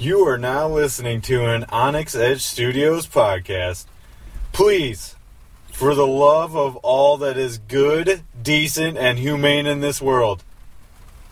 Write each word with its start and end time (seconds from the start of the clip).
You 0.00 0.24
are 0.28 0.38
now 0.38 0.68
listening 0.68 1.22
to 1.22 1.46
an 1.46 1.64
Onyx 1.70 2.14
Edge 2.14 2.42
Studios 2.42 3.04
podcast. 3.08 3.86
Please, 4.52 5.16
for 5.72 5.92
the 5.96 6.06
love 6.06 6.56
of 6.56 6.76
all 6.76 7.16
that 7.16 7.36
is 7.36 7.58
good, 7.58 8.22
decent, 8.40 8.96
and 8.96 9.18
humane 9.18 9.66
in 9.66 9.80
this 9.80 10.00
world, 10.00 10.44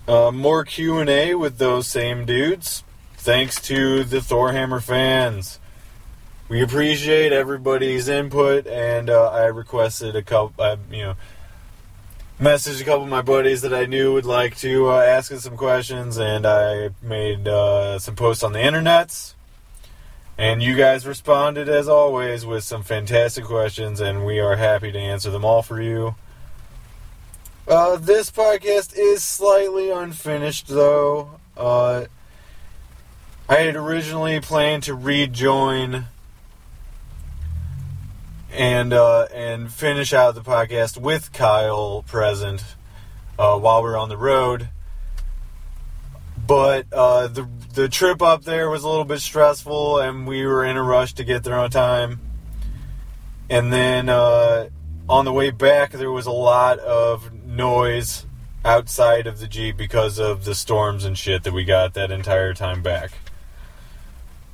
Uh, 0.08 0.32
more 0.32 0.66
Q 0.66 0.98
and 0.98 1.10
A 1.10 1.36
with 1.36 1.60
those 1.60 1.88
same 1.88 2.26
dudes. 2.26 2.84
Thanks 3.16 3.62
to 3.62 4.04
the 4.04 4.18
Thorhammer 4.18 4.82
fans. 4.82 5.59
We 6.50 6.64
appreciate 6.64 7.32
everybody's 7.32 8.08
input, 8.08 8.66
and 8.66 9.08
uh, 9.08 9.30
I 9.30 9.46
requested 9.46 10.16
a 10.16 10.24
couple. 10.24 10.64
I, 10.64 10.78
you 10.92 11.04
know, 11.04 11.16
messaged 12.42 12.82
a 12.82 12.86
couple 12.86 13.04
of 13.04 13.10
my 13.10 13.22
buddies 13.22 13.62
that 13.62 13.72
I 13.72 13.86
knew 13.86 14.14
would 14.14 14.26
like 14.26 14.58
to 14.58 14.90
uh, 14.90 15.00
ask 15.00 15.32
us 15.32 15.44
some 15.44 15.56
questions, 15.56 16.18
and 16.18 16.48
I 16.48 16.90
made 17.04 17.48
uh, 17.48 18.00
some 18.00 18.16
posts 18.16 18.42
on 18.42 18.54
the 18.54 18.60
internets. 18.60 19.36
And 20.40 20.64
you 20.64 20.76
guys 20.76 21.06
responded 21.06 21.70
as 21.70 21.88
always 21.88 22.48
with 22.48 22.64
some 22.64 22.82
fantastic 22.82 23.46
questions, 23.46 24.00
and 24.00 24.26
we 24.26 24.40
are 24.40 24.56
happy 24.56 24.92
to 24.92 24.98
answer 24.98 25.30
them 25.30 25.46
all 25.46 25.62
for 25.62 25.80
you. 25.80 26.16
Uh, 27.68 27.98
this 27.98 28.32
podcast 28.32 28.98
is 28.98 29.24
slightly 29.24 29.92
unfinished, 29.92 30.68
though. 30.68 31.30
Uh, 31.56 32.06
I 33.48 33.56
had 33.56 33.76
originally 33.76 34.40
planned 34.40 34.82
to 34.84 34.96
rejoin 34.96 36.08
and 38.52 38.94
uh, 38.94 39.28
and 39.34 39.72
finish 39.72 40.14
out 40.14 40.36
the 40.36 40.42
podcast 40.42 40.98
with 40.98 41.32
Kyle 41.34 42.04
present 42.08 42.64
uh, 43.38 43.58
while 43.58 43.84
we 43.84 43.90
are 43.90 43.98
on 43.98 44.10
the 44.10 44.18
road. 44.18 44.70
But 46.46 46.88
uh, 46.92 47.28
the 47.28 47.48
the 47.74 47.90
trip 47.90 48.22
up 48.22 48.44
there 48.44 48.70
was 48.70 48.84
a 48.84 48.90
little 48.90 49.06
bit 49.06 49.20
stressful, 49.20 50.00
and 50.00 50.28
we 50.28 50.46
were 50.46 50.66
in 50.66 50.78
a 50.78 50.84
rush 50.84 51.14
to 51.14 51.24
get 51.24 51.44
there 51.44 51.56
on 51.56 51.70
time. 51.70 52.20
And 53.50 53.74
then 53.74 54.10
uh, 54.10 54.70
on 55.08 55.26
the 55.26 55.34
way 55.34 55.52
back, 55.52 55.92
there 55.92 56.12
was 56.12 56.26
a 56.26 56.32
lot 56.32 56.80
of 56.80 57.34
noise 57.46 58.26
outside 58.64 59.26
of 59.26 59.40
the 59.40 59.48
Jeep 59.48 59.78
because 59.78 60.20
of 60.20 60.46
the 60.46 60.54
storms 60.54 61.06
and 61.06 61.18
shit 61.18 61.44
that 61.44 61.54
we 61.54 61.64
got 61.64 61.94
that 61.94 62.12
entire 62.12 62.54
time 62.54 62.82
back. 62.82 63.12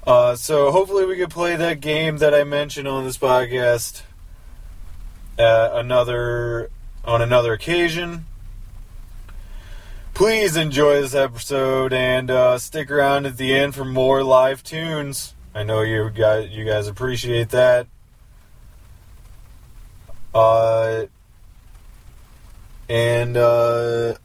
Uh, 0.06 0.36
so 0.36 0.72
hopefully 0.72 1.06
we 1.06 1.18
can 1.18 1.30
play 1.30 1.56
that 1.56 1.82
game 1.82 2.18
that 2.18 2.34
I 2.34 2.44
mentioned 2.44 2.88
on 2.88 3.04
this 3.04 3.18
podcast 3.18 4.04
another 5.38 6.70
on 7.04 7.22
another 7.22 7.54
occasion. 7.54 8.26
Please 10.14 10.56
enjoy 10.56 11.02
this 11.02 11.14
episode 11.14 11.92
and 11.92 12.32
uh, 12.32 12.58
stick 12.58 12.90
around 12.90 13.26
at 13.26 13.38
the 13.38 13.54
end 13.54 13.76
for 13.76 13.84
more 13.84 14.24
live 14.24 14.64
tunes. 14.64 15.34
I 15.54 15.64
know 15.64 15.82
you 15.82 16.10
guys 16.10 16.50
you 16.52 16.66
guys 16.66 16.88
appreciate 16.88 17.50
that. 17.50 17.88
Uh, 20.34 21.06
and 22.90 23.38
uh, 23.38 24.16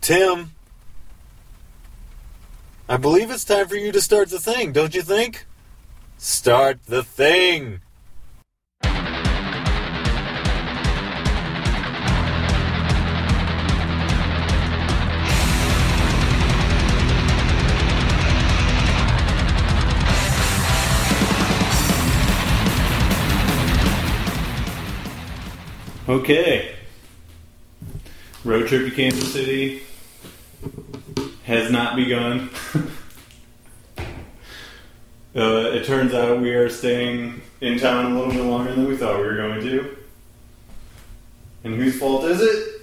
Tim, 0.00 0.52
I 2.90 2.96
believe 2.96 3.30
it's 3.30 3.44
time 3.44 3.68
for 3.68 3.76
you 3.76 3.92
to 3.92 4.00
start 4.00 4.30
the 4.30 4.38
thing, 4.38 4.72
don't 4.72 4.94
you 4.94 5.02
think? 5.02 5.44
Start 6.16 6.78
the 6.86 7.02
thing. 7.02 7.82
Okay. 26.08 26.74
Road 28.44 28.66
trip 28.66 28.88
to 28.88 28.90
Kansas 28.90 29.30
City 29.30 29.82
has 31.44 31.70
not 31.70 31.96
begun. 31.96 32.50
uh, 35.34 35.70
it 35.72 35.84
turns 35.86 36.12
out 36.14 36.40
we 36.40 36.50
are 36.50 36.68
staying 36.68 37.40
in 37.60 37.78
town 37.78 38.12
a 38.12 38.14
little 38.18 38.32
bit 38.32 38.42
longer 38.42 38.74
than 38.74 38.86
we 38.86 38.96
thought 38.96 39.16
we 39.16 39.26
were 39.26 39.36
going 39.36 39.60
to. 39.62 39.96
And 41.64 41.74
whose 41.74 41.98
fault 41.98 42.24
is 42.24 42.40
it? 42.40 42.78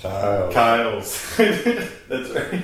Kyle. 0.00 0.50
Kyle's. 0.50 1.36
That's 1.36 2.30
right. 2.30 2.62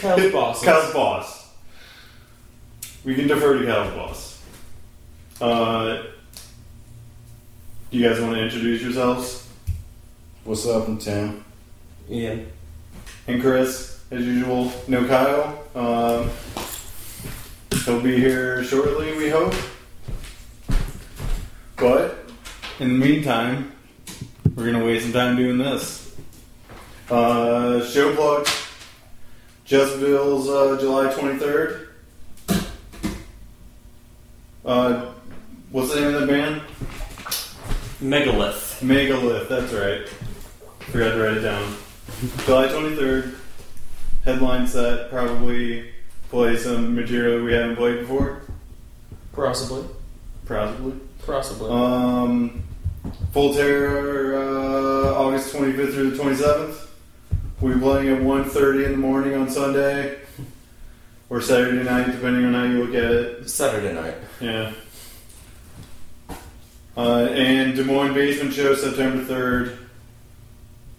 Kyle's 0.00 0.32
boss. 0.32 0.64
Kyle's 0.64 0.92
boss. 0.92 1.52
We 3.04 3.14
can 3.14 3.28
defer 3.28 3.58
to 3.58 3.64
Kyle's 3.64 3.94
boss. 3.94 4.42
Uh, 5.40 6.02
do 7.90 7.98
you 7.98 8.08
guys 8.08 8.20
want 8.20 8.34
to 8.34 8.42
introduce 8.42 8.82
yourselves? 8.82 9.45
What's 10.46 10.64
up, 10.64 10.86
I'm 10.86 10.96
Tim? 10.96 11.44
Ian. 12.08 12.46
And 13.26 13.42
Chris, 13.42 14.00
as 14.12 14.24
usual, 14.24 14.70
no 14.86 15.04
Kyle. 15.08 15.58
Um, 15.74 16.30
he'll 17.84 18.00
be 18.00 18.16
here 18.16 18.62
shortly, 18.62 19.16
we 19.16 19.28
hope. 19.28 19.52
But 21.74 22.30
in 22.78 23.00
the 23.00 23.06
meantime, 23.06 23.72
we're 24.54 24.70
gonna 24.70 24.84
waste 24.84 25.06
some 25.06 25.12
time 25.14 25.36
doing 25.36 25.58
this. 25.58 26.14
Uh, 27.10 27.84
show 27.84 28.14
plug. 28.14 28.46
Just 29.64 29.98
Bill's 29.98 30.48
uh, 30.48 30.78
July 30.80 31.12
23rd. 31.12 31.88
Uh, 34.64 35.06
what's 35.72 35.92
the 35.92 36.00
name 36.02 36.14
of 36.14 36.20
the 36.20 36.26
band? 36.28 36.62
Megalith. 38.00 38.80
Megalith, 38.80 39.48
that's 39.48 39.72
right. 39.72 40.06
Forgot 40.90 41.14
to 41.14 41.22
write 41.22 41.36
it 41.38 41.40
down. 41.40 41.76
July 42.44 42.68
23rd, 42.68 43.34
headline 44.24 44.66
set, 44.68 45.10
probably 45.10 45.90
play 46.30 46.56
some 46.56 46.94
material 46.94 47.44
we 47.44 47.52
haven't 47.52 47.76
played 47.76 48.00
before. 48.00 48.42
Possibly. 49.32 49.84
Possibly. 50.46 50.94
Possibly. 51.26 51.70
Um, 51.70 52.62
Full 53.32 53.54
Terror, 53.54 54.36
uh, 54.36 55.14
August 55.14 55.54
25th 55.54 55.92
through 55.92 56.10
the 56.10 56.22
27th. 56.22 56.86
We'll 57.60 57.74
be 57.74 57.80
playing 57.80 58.08
at 58.08 58.22
1.30 58.22 58.84
in 58.86 58.92
the 58.92 58.98
morning 58.98 59.34
on 59.34 59.50
Sunday. 59.50 60.18
Or 61.28 61.40
Saturday 61.40 61.82
night, 61.82 62.06
depending 62.06 62.44
on 62.44 62.54
how 62.54 62.62
you 62.62 62.84
look 62.84 62.94
at 62.94 63.10
it. 63.10 63.50
Saturday 63.50 63.92
night. 63.92 64.14
Yeah. 64.40 64.72
Uh, 66.96 67.26
and 67.32 67.74
Des 67.74 67.82
Moines 67.82 68.14
Basement 68.14 68.54
Show, 68.54 68.76
September 68.76 69.24
3rd. 69.24 69.85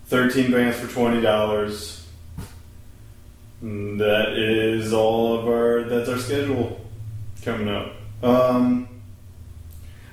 13 0.08 0.52
bands 0.52 0.78
for 0.78 0.88
$20. 0.88 2.02
And 3.62 4.00
That 4.00 4.34
is 4.34 4.94
all 4.94 5.38
of 5.38 5.48
our, 5.48 5.84
that's 5.84 6.10
our 6.10 6.18
schedule 6.18 6.80
coming 7.44 7.68
up. 7.68 7.94
Um, 8.24 8.88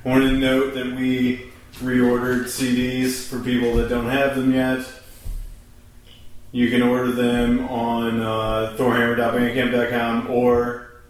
I 0.05 0.09
wanted 0.09 0.31
to 0.31 0.37
note 0.39 0.75
that 0.75 0.87
we 0.87 1.51
reordered 1.77 2.45
CDs 2.45 3.27
for 3.27 3.39
people 3.41 3.75
that 3.77 3.89
don't 3.89 4.09
have 4.09 4.37
them 4.37 4.53
yet. 4.53 4.85
You 6.53 6.71
can 6.71 6.83
order 6.83 7.11
them 7.11 7.67
on 7.69 8.21
uh, 8.21 8.77
thorhammer.bandcamp.com 8.79 10.31
or 10.31 11.01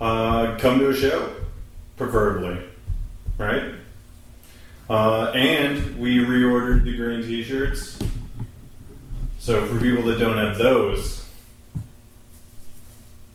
uh, 0.00 0.56
come 0.58 0.78
to 0.78 0.88
a 0.90 0.94
show, 0.94 1.34
preferably, 1.96 2.58
right? 3.36 3.74
Uh, 4.88 5.30
and 5.34 5.98
we 5.98 6.18
reordered 6.18 6.84
the 6.84 6.96
green 6.96 7.22
T-shirts. 7.22 7.98
So 9.38 9.64
for 9.66 9.78
people 9.80 10.02
that 10.04 10.18
don't 10.18 10.36
have 10.38 10.56
those, 10.58 11.24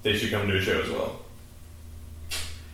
they 0.02 0.16
should 0.18 0.32
come 0.32 0.48
to 0.48 0.58
a 0.58 0.62
show 0.62 0.82
as 0.82 0.90
well. 0.90 1.20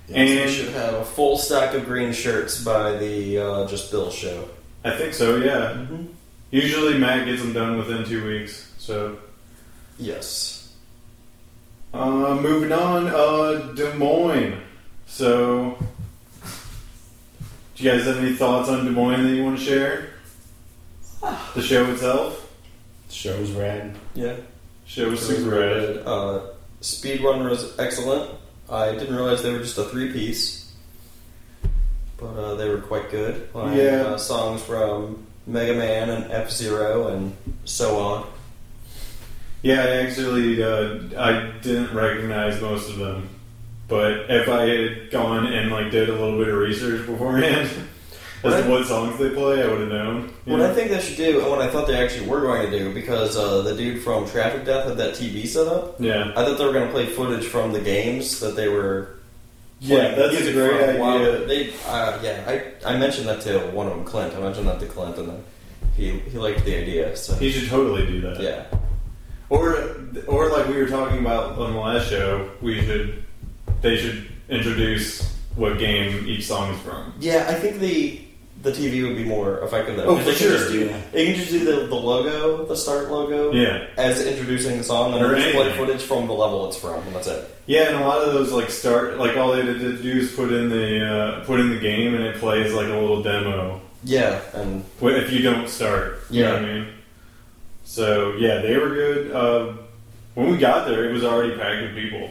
And 0.07 0.29
And- 0.29 0.49
we 0.49 0.53
should 0.55 0.69
have 0.73 0.93
a 0.95 1.05
full 1.05 1.37
stack 1.37 1.73
of 1.75 1.85
green 1.85 2.13
shirts 2.13 2.63
by 2.63 2.93
the 2.97 3.37
uh, 3.37 3.67
Just 3.67 3.91
Bill 3.91 4.09
show. 4.11 4.49
I 4.83 4.91
think 4.91 5.13
so, 5.13 5.35
yeah. 5.37 5.73
Mm-hmm. 5.73 6.05
Usually 6.51 6.97
Matt 6.97 7.25
gets 7.25 7.41
them 7.41 7.53
done 7.53 7.77
within 7.77 8.05
two 8.05 8.25
weeks. 8.25 8.71
So 8.77 9.19
Yes. 9.99 10.73
uh, 11.93 12.35
moving 12.41 12.71
on, 12.71 13.07
uh, 13.07 13.73
Des 13.75 13.93
Moines. 13.95 14.55
So, 15.05 15.77
do 17.79 17.85
you 17.85 17.91
guys 17.91 18.05
have 18.05 18.17
any 18.17 18.33
thoughts 18.33 18.67
on 18.67 18.83
Des 18.83 18.91
Moines 18.91 19.23
that 19.23 19.33
you 19.33 19.43
want 19.43 19.57
to 19.57 19.63
share? 19.63 20.09
The 21.55 21.61
show 21.61 21.85
itself. 21.91 22.51
The 23.07 23.13
show's 23.13 23.51
rad. 23.51 23.95
Yeah. 24.15 24.35
Show 24.85 25.09
was 25.11 25.21
super 25.25 25.51
rad. 25.57 26.03
Uh, 26.05 26.41
Speedrun 26.81 27.49
was 27.49 27.77
excellent. 27.79 28.31
I 28.69 28.91
didn't 28.91 29.15
realize 29.15 29.43
they 29.43 29.53
were 29.53 29.59
just 29.59 29.77
a 29.77 29.85
three 29.85 30.11
piece, 30.11 30.73
but 32.17 32.27
uh, 32.27 32.55
they 32.55 32.67
were 32.67 32.79
quite 32.81 33.09
good. 33.11 33.49
Playing, 33.53 33.77
Yeah. 33.77 34.01
Uh, 34.07 34.17
songs 34.17 34.61
from 34.61 35.25
Mega 35.47 35.73
Man 35.73 36.09
and 36.09 36.31
F 36.33 36.51
Zero 36.51 37.07
and 37.07 37.33
so 37.63 37.97
on. 37.97 38.27
Yeah, 39.61 39.81
I 39.83 39.89
actually 40.03 40.61
uh, 40.61 40.99
I 41.17 41.51
didn't 41.61 41.93
recognize 41.95 42.61
most 42.61 42.89
of 42.89 42.97
them, 42.97 43.29
but 43.89 44.29
if 44.29 44.47
I 44.47 44.65
had 44.67 45.11
gone 45.11 45.47
and 45.47 45.71
like 45.71 45.91
did 45.91 46.07
a 46.09 46.13
little 46.13 46.37
bit 46.37 46.47
of 46.47 46.55
research 46.57 47.05
beforehand 47.05 47.69
as 48.43 48.63
to 48.63 48.69
what 48.69 48.85
songs 48.85 49.19
they 49.19 49.29
play, 49.31 49.61
I 49.63 49.67
would 49.67 49.81
have 49.81 49.89
known. 49.89 50.33
What 50.45 50.57
know? 50.57 50.69
I 50.71 50.73
think 50.73 50.91
they 50.91 51.01
should 51.01 51.17
do, 51.17 51.39
and 51.41 51.49
what 51.49 51.59
I 51.61 51.69
thought 51.69 51.87
they 51.87 52.01
actually 52.01 52.27
were 52.27 52.39
going 52.41 52.69
to 52.71 52.79
do, 52.79 52.93
because 52.93 53.35
uh, 53.35 53.61
the 53.63 53.75
dude 53.75 54.01
from 54.01 54.25
Traffic 54.29 54.63
Death 54.65 54.87
had 54.87 54.97
that 54.97 55.15
TV 55.15 55.45
set 55.45 55.67
up. 55.67 55.95
yeah, 55.99 56.31
I 56.37 56.45
thought 56.45 56.57
they 56.57 56.65
were 56.65 56.71
going 56.73 56.87
to 56.87 56.93
play 56.93 57.07
footage 57.07 57.45
from 57.45 57.73
the 57.73 57.81
games 57.81 58.39
that 58.39 58.55
they 58.55 58.69
were. 58.69 59.19
yeah, 59.81 60.13
that's 60.15 60.35
a 60.35 60.53
great 60.53 60.95
from 60.95 61.01
idea. 61.01 61.45
They, 61.45 61.73
uh, 61.85 62.19
yeah, 62.21 62.43
I, 62.85 62.93
I 62.93 62.97
mentioned 62.97 63.27
that 63.27 63.41
to 63.41 63.59
one 63.71 63.87
of 63.87 63.93
them, 63.95 64.05
Clint. 64.05 64.33
I 64.35 64.39
mentioned 64.39 64.67
that 64.67 64.79
to 64.79 64.85
Clint, 64.85 65.17
and 65.17 65.29
then 65.29 65.43
he 65.95 66.19
he 66.19 66.37
liked 66.37 66.63
the 66.63 66.75
idea. 66.75 67.15
So 67.17 67.33
He 67.35 67.51
should 67.51 67.69
totally 67.69 68.05
do 68.05 68.21
that. 68.21 68.39
yeah, 68.39 68.65
Or, 69.49 69.97
or 70.27 70.49
like 70.49 70.67
we 70.67 70.77
were 70.77 70.87
talking 70.87 71.19
about 71.19 71.57
on 71.59 71.73
the 71.73 71.79
last 71.79 72.09
show, 72.09 72.51
we 72.61 72.81
should, 72.85 73.23
they 73.81 73.97
should 73.97 74.27
introduce 74.49 75.35
what 75.55 75.77
game 75.77 76.25
each 76.27 76.45
song 76.47 76.73
is 76.73 76.79
from. 76.81 77.13
yeah. 77.19 77.45
I 77.49 77.53
think 77.55 77.79
the 77.79 78.21
the 78.61 78.71
TV 78.71 79.07
would 79.07 79.15
be 79.15 79.23
more 79.23 79.59
effective. 79.59 79.95
Though, 79.95 80.03
Oh, 80.03 80.15
'cause 80.17 80.25
for 80.25 80.31
they 80.31 80.35
can 80.37 80.47
sure. 80.49 80.57
Just 80.57 80.71
do, 80.71 80.93
they 81.13 81.25
can 81.27 81.35
just 81.35 81.49
do 81.49 81.63
the, 81.63 81.87
the 81.87 81.95
logo, 81.95 82.65
the 82.65 82.75
start 82.75 83.09
logo, 83.09 83.53
Yeah, 83.53 83.85
as 83.95 84.25
introducing 84.25 84.77
the 84.77 84.83
song, 84.83 85.13
and 85.13 85.23
Or 85.25 85.29
then 85.29 85.43
just 85.43 85.55
play 85.55 85.71
footage 85.77 86.01
from 86.01 86.27
the 86.27 86.33
level 86.33 86.67
it's 86.67 86.75
from, 86.75 86.95
and 87.07 87.15
that's 87.15 87.27
it. 87.27 87.49
yeah, 87.67 87.83
and 87.87 87.95
a 88.03 88.05
lot 88.05 88.21
of 88.21 88.33
those 88.33 88.51
like 88.51 88.69
start 88.69 89.17
like 89.17 89.37
all 89.37 89.53
they 89.53 89.61
had 89.65 89.79
to 89.79 89.97
do 90.01 90.11
is 90.19 90.33
put 90.33 90.51
in 90.51 90.67
the 90.69 91.05
uh, 91.05 91.45
put 91.45 91.61
in 91.61 91.69
the 91.69 91.79
game 91.79 92.13
and 92.15 92.23
it 92.25 92.35
plays 92.35 92.73
like 92.73 92.87
a 92.87 92.97
little 92.97 93.23
demo 93.23 93.79
Yeah, 94.03 94.41
and 94.53 94.83
if 95.01 95.31
you 95.31 95.41
don't 95.41 95.69
start. 95.69 96.23
You 96.29 96.43
know 96.43 96.47
Yeah. 96.49 96.53
what 96.61 96.69
I 96.69 96.73
mean? 96.73 96.87
So 97.85 98.33
yeah, 98.37 98.59
they 98.61 98.77
were 98.77 98.89
good. 98.89 99.31
Uh, 99.31 99.73
when 100.35 100.49
we 100.51 100.57
got 100.57 100.85
there, 100.87 101.09
it 101.09 101.13
was 101.13 101.23
already 101.23 101.55
packed 101.55 101.81
with 101.81 101.95
people 101.95 102.29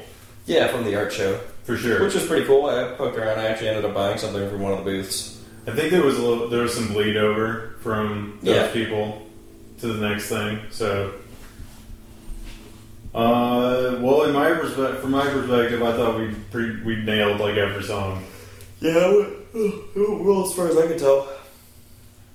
yeah, 0.48 0.66
from 0.68 0.84
the 0.84 0.94
art 0.96 1.12
show. 1.12 1.38
for 1.64 1.76
sure. 1.76 2.02
Which 2.02 2.14
was 2.14 2.26
pretty 2.26 2.46
cool. 2.46 2.66
I 2.66 2.94
poked 2.96 3.16
around. 3.18 3.38
I 3.38 3.46
actually 3.46 3.68
ended 3.68 3.84
up 3.84 3.94
buying 3.94 4.18
something 4.18 4.48
from 4.50 4.60
one 4.60 4.72
of 4.72 4.78
the 4.78 4.84
booths. 4.84 5.40
I 5.66 5.72
think 5.72 5.90
there 5.90 6.02
was 6.02 6.16
a 6.18 6.22
little, 6.22 6.48
there 6.48 6.62
was 6.62 6.74
some 6.74 6.88
bleed 6.88 7.16
over 7.16 7.74
from 7.80 8.38
those 8.42 8.56
Yeah. 8.56 8.72
people 8.72 9.22
to 9.80 9.86
the 9.92 10.08
next 10.08 10.28
thing. 10.28 10.60
So, 10.70 11.12
uh, 13.14 13.98
well, 14.00 14.22
in 14.22 14.32
my 14.32 14.52
perspective, 14.54 15.00
from 15.00 15.10
my 15.12 15.26
perspective, 15.28 15.82
I 15.82 15.92
thought 15.92 16.18
we 16.18 16.34
pre- 16.50 16.82
we 16.82 16.96
nailed 16.96 17.40
like 17.40 17.56
every 17.56 17.82
song. 17.82 18.24
Yeah, 18.80 19.24
well, 19.96 20.44
as 20.46 20.52
far 20.54 20.68
as 20.68 20.76
I 20.76 20.86
can 20.86 20.98
tell. 20.98 21.28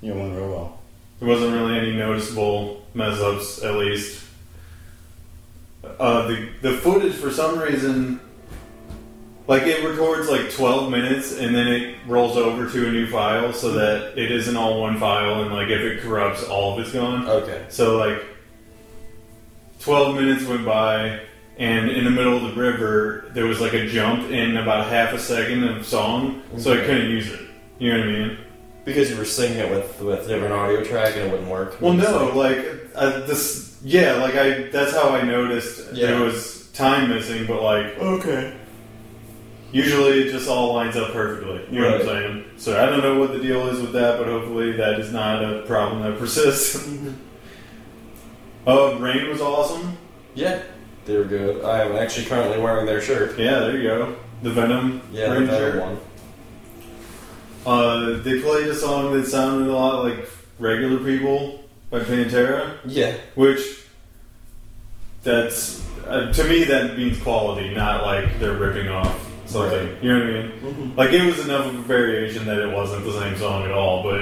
You 0.02 0.14
went 0.14 0.36
real 0.36 0.50
well. 0.50 0.80
There 1.20 1.30
wasn't 1.30 1.54
really 1.54 1.78
any 1.78 1.94
noticeable 1.96 2.86
mess 2.94 3.20
ups, 3.20 3.64
at 3.64 3.76
least. 3.76 4.23
Uh, 5.84 6.28
the 6.28 6.50
the 6.62 6.74
footage 6.78 7.14
for 7.16 7.30
some 7.30 7.60
reason, 7.60 8.20
like 9.48 9.64
it 9.64 9.84
records 9.88 10.30
like 10.30 10.50
twelve 10.52 10.90
minutes 10.90 11.38
and 11.38 11.54
then 11.54 11.68
it 11.68 11.96
rolls 12.08 12.38
over 12.38 12.70
to 12.70 12.88
a 12.88 12.92
new 12.92 13.06
file 13.10 13.52
so 13.52 13.72
that 13.74 14.18
it 14.18 14.32
isn't 14.32 14.56
all 14.56 14.82
one 14.82 14.98
file 14.98 15.44
and 15.44 15.54
like 15.54 15.68
if 15.70 15.82
it 15.82 16.02
corrupts, 16.02 16.44
all 16.44 16.74
of 16.74 16.80
it's 16.80 16.94
gone. 16.94 17.28
Okay. 17.28 17.66
So 17.70 17.98
like, 17.98 18.24
twelve 19.80 20.16
minutes 20.16 20.46
went 20.46 20.66
by, 20.66 21.20
and 21.58 21.90
in 21.90 22.06
the 22.06 22.12
middle 22.12 22.38
of 22.38 22.56
the 22.56 22.62
river, 22.62 23.30
there 23.34 23.46
was 23.46 23.60
like 23.60 23.74
a 23.74 23.86
jump 23.88 24.32
in 24.32 24.58
about 24.58 24.88
half 24.88 25.14
a 25.14 25.20
second 25.20 25.64
of 25.66 25.86
song, 25.86 26.42
so 26.58 26.72
I 26.74 26.78
Okay. 26.78 26.86
couldn't 26.88 27.10
use 27.12 27.30
it. 27.32 27.42
You 27.80 27.92
know 27.92 28.00
what 28.00 28.08
I 28.08 28.12
mean? 28.12 28.38
Because 28.86 29.10
you 29.10 29.18
were 29.18 29.26
singing 29.26 29.58
it 29.60 29.70
with 29.70 30.00
with 30.02 30.28
different 30.28 30.54
audio 30.54 30.84
track 30.84 31.16
and 31.16 31.26
it 31.28 31.32
wouldn't 31.32 31.50
work. 31.50 31.80
Well, 31.82 31.94
no, 31.94 32.32
like 32.36 32.66
uh, 32.96 33.20
this. 33.26 33.73
Yeah, 33.84 34.14
like 34.16 34.36
I. 34.36 34.64
That's 34.72 34.94
how 34.94 35.10
I 35.10 35.24
noticed 35.24 35.94
Yeah. 35.94 36.08
there 36.08 36.22
was 36.22 36.68
time 36.74 37.10
missing, 37.10 37.46
but 37.46 37.62
like 37.62 37.98
Okay. 38.00 38.54
usually 39.72 40.22
it 40.28 40.32
just 40.32 40.48
all 40.50 40.74
lines 40.74 40.96
up 40.96 41.12
perfectly. 41.12 41.62
You 41.70 41.82
know 41.82 41.92
what 41.92 42.02
I'm 42.02 42.08
saying? 42.08 42.46
So 42.58 42.82
I 42.82 42.86
don't 42.90 43.02
know 43.02 43.20
what 43.20 43.34
the 43.34 43.40
deal 43.40 43.68
is 43.68 43.82
with 43.82 43.92
that, 43.94 44.18
but 44.20 44.28
hopefully 44.28 44.72
that 44.74 45.00
is 45.00 45.12
not 45.12 45.44
a 45.44 45.64
problem 45.64 46.02
that 46.04 46.18
persists. 46.20 46.88
uh, 48.66 48.96
rain 49.00 49.30
was 49.30 49.42
awesome. 49.42 49.98
Yeah, 50.34 50.60
they 51.06 51.18
were 51.18 51.26
good. 51.26 51.64
I 51.66 51.82
am 51.84 51.96
actually 51.96 52.26
currently 52.26 52.60
wearing 52.60 52.86
their 52.86 53.02
shirt. 53.02 53.38
Yeah, 53.38 53.60
there 53.60 53.78
you 53.78 53.84
go. 53.84 54.16
The 54.44 54.50
Venom 54.52 55.02
Yeah, 55.12 55.28
the 55.30 55.40
Rain 55.40 55.48
better 55.48 55.72
shirt. 55.74 55.82
one. 55.82 55.98
Uh, 57.66 58.22
they 58.24 58.42
played 58.42 58.68
a 58.68 58.76
song 58.76 59.14
that 59.14 59.26
sounded 59.28 59.70
a 59.70 59.74
lot 59.74 60.04
like 60.04 60.28
Regular 60.60 60.98
People 61.04 61.63
by 61.94 62.00
Pantera, 62.00 62.80
Yeah. 62.86 63.14
which 63.36 63.62
that's 65.22 65.88
uh, 66.08 66.34
to 66.34 66.44
me 66.46 66.64
that 66.64 66.98
means 66.98 67.22
quality, 67.22 67.74
not 67.74 68.04
like 68.04 68.40
they're 68.40 68.58
ripping 68.58 68.90
off 68.90 69.30
something. 69.46 69.88
Right. 69.94 70.04
You 70.04 70.12
know 70.12 70.26
what 70.26 70.28
I 70.28 70.42
mean? 70.42 70.52
Mm-hmm. 70.52 70.98
Like 70.98 71.12
it 71.12 71.24
was 71.24 71.40
enough 71.46 71.68
of 71.68 71.76
a 71.76 71.82
variation 71.84 72.46
that 72.48 72.58
it 72.58 72.76
wasn't 72.76 73.06
the 73.06 73.14
same 73.14 73.38
song 73.38 73.64
at 73.66 73.72
all, 73.72 74.02
but 74.02 74.22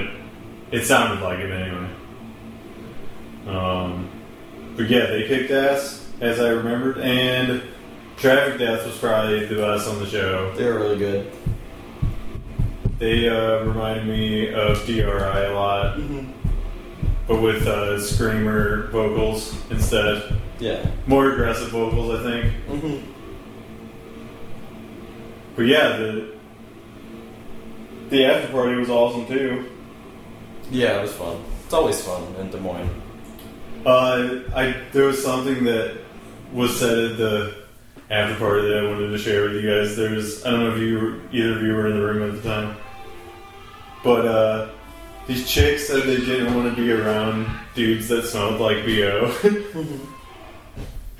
it 0.71 0.83
sounded 0.85 1.23
like 1.23 1.39
it 1.39 1.49
anyway. 1.49 1.89
Um, 3.47 4.09
but 4.75 4.89
yeah, 4.89 5.05
they 5.05 5.25
kicked 5.27 5.49
ass 5.51 6.05
as 6.19 6.41
I 6.41 6.49
remembered, 6.49 6.97
and 6.97 7.63
Traffic 8.17 8.59
Death 8.59 8.85
was 8.85 8.97
probably 8.97 9.45
the 9.45 9.55
best 9.55 9.87
on 9.87 9.97
the 9.97 10.05
show. 10.05 10.53
They 10.55 10.65
were 10.65 10.77
really 10.77 10.97
good. 10.97 11.31
They 12.99 13.29
uh, 13.29 13.63
reminded 13.63 14.05
me 14.07 14.53
of 14.53 14.85
DRI 14.85 15.01
a 15.01 15.53
lot, 15.53 15.97
but 17.27 17.41
with 17.41 17.67
uh, 17.67 17.99
screamer 17.99 18.87
vocals 18.87 19.55
instead. 19.71 20.35
Yeah. 20.59 20.85
More 21.07 21.31
aggressive 21.31 21.69
vocals, 21.69 22.19
I 22.19 22.23
think. 22.23 22.53
Mm-hmm. 22.67 23.11
But 25.55 25.65
yeah, 25.65 25.97
the 25.97 26.35
the 28.09 28.25
after 28.25 28.51
party 28.51 28.75
was 28.75 28.89
awesome 28.89 29.25
too. 29.27 29.69
Yeah, 30.69 30.99
it 30.99 31.01
was 31.01 31.13
fun. 31.13 31.43
It's 31.65 31.73
always 31.73 32.01
fun 32.01 32.23
in 32.35 32.49
Des 32.49 32.59
Moines. 32.59 32.89
Uh, 33.85 34.41
I 34.55 34.75
there 34.91 35.05
was 35.05 35.23
something 35.23 35.63
that 35.65 35.97
was 36.53 36.77
said 36.79 36.97
at 37.11 37.17
the 37.17 37.55
after 38.09 38.35
party 38.35 38.67
that 38.67 38.85
I 38.85 38.87
wanted 38.87 39.09
to 39.09 39.17
share 39.17 39.43
with 39.43 39.55
you 39.55 39.69
guys. 39.69 39.95
There 39.95 40.11
was 40.11 40.45
I 40.45 40.51
don't 40.51 40.59
know 40.61 40.75
if 40.75 40.79
you 40.79 40.99
were, 40.99 41.19
either 41.31 41.57
of 41.57 41.63
you 41.63 41.73
were 41.73 41.87
in 41.87 41.97
the 41.97 42.05
room 42.05 42.29
at 42.29 42.41
the 42.41 42.49
time, 42.49 42.77
but 44.03 44.25
uh, 44.25 44.69
these 45.27 45.49
chicks 45.49 45.87
said 45.87 46.03
they 46.03 46.17
didn't 46.17 46.55
want 46.55 46.75
to 46.75 46.81
be 46.81 46.91
around 46.91 47.47
dudes 47.75 48.07
that 48.09 48.23
smelled 48.23 48.59
like 48.59 48.85
bo. 48.85 49.35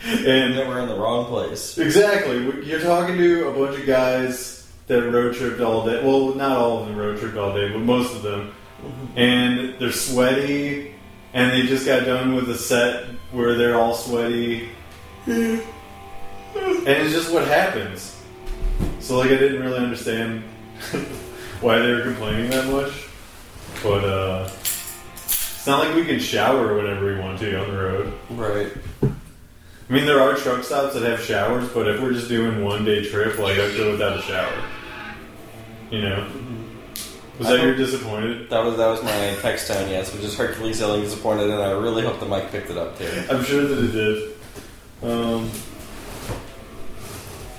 And 0.03 0.58
they 0.58 0.65
were 0.65 0.79
in 0.79 0.88
the 0.88 0.96
wrong 0.96 1.27
place. 1.27 1.77
exactly, 1.77 2.39
you're 2.65 2.81
talking 2.81 3.17
to 3.17 3.50
a 3.50 3.53
bunch 3.53 3.79
of 3.79 3.86
guys 3.86 4.67
that 4.88 5.03
road 5.12 5.36
tripped 5.36 5.62
all 5.62 5.86
day. 5.86 6.03
Well, 6.03 6.34
not 6.34 6.58
all 6.58 6.79
of 6.81 6.88
them 6.88 6.98
road 6.98 7.20
tripped 7.20 7.38
all 7.38 7.53
day, 7.53 7.70
but 7.70 7.79
most 7.79 8.15
of 8.15 8.24
them. 8.24 8.53
And 9.15 9.75
they're 9.77 9.91
sweaty, 9.91 10.96
and 11.34 11.51
they 11.51 11.67
just 11.67 11.86
got 11.86 12.03
done 12.03 12.34
with 12.34 12.50
a 12.50 12.58
set 12.58 13.05
where 13.31 13.53
they're 13.53 13.75
all 13.75 13.93
sweaty. 13.93 14.70
and 15.27 15.62
it's 16.55 17.13
just 17.13 17.31
what 17.31 17.48
happens. 17.48 18.20
So, 19.00 19.20
like, 19.20 19.29
I 19.29 19.38
didn't 19.38 19.62
really 19.62 19.77
understand 19.77 20.43
why 21.62 21.77
they 21.77 21.91
were 21.91 22.01
complaining 22.01 22.50
that 22.50 22.72
much, 22.72 22.91
but 23.83 24.03
uh, 24.03 24.50
it's 25.61 25.67
not 25.67 25.85
like 25.85 25.95
we 25.95 26.05
can 26.05 26.19
shower 26.19 26.75
whenever 26.75 27.05
we 27.05 27.19
want 27.19 27.39
to 27.39 27.59
on 27.59 27.71
the 27.71 27.77
road. 27.77 28.13
Right. 28.31 28.71
I 29.03 29.93
mean, 29.93 30.05
there 30.05 30.21
are 30.21 30.35
truck 30.35 30.63
stops 30.63 30.93
that 30.93 31.03
have 31.03 31.21
showers, 31.21 31.67
but 31.69 31.88
if 31.88 32.01
we're 32.01 32.13
just 32.13 32.29
doing 32.29 32.63
one 32.63 32.85
day 32.85 33.07
trip, 33.09 33.38
like 33.38 33.57
I'd 33.57 33.75
go 33.75 33.91
without 33.91 34.17
a 34.17 34.21
shower. 34.21 34.63
You 35.89 36.01
know. 36.01 36.27
Was 37.38 37.47
I 37.47 37.57
that 37.57 37.63
your 37.63 37.75
disappointed? 37.75 38.50
That 38.50 38.63
was 38.63 38.77
that 38.77 38.88
was 38.88 39.03
my 39.03 39.35
text 39.41 39.67
tone. 39.67 39.89
Yes, 39.89 40.13
which 40.13 40.23
is 40.23 40.38
Hercules 40.38 40.79
yelling 40.79 41.01
disappointed, 41.01 41.50
and 41.50 41.61
I 41.61 41.71
really 41.71 42.03
hope 42.03 42.19
the 42.19 42.25
mic 42.25 42.51
picked 42.51 42.69
it 42.69 42.77
up 42.77 42.97
too. 42.97 43.23
I'm 43.29 43.43
sure 43.43 43.65
that 43.65 43.83
it 43.83 43.91
did. 43.91 44.38
Um, 45.03 45.45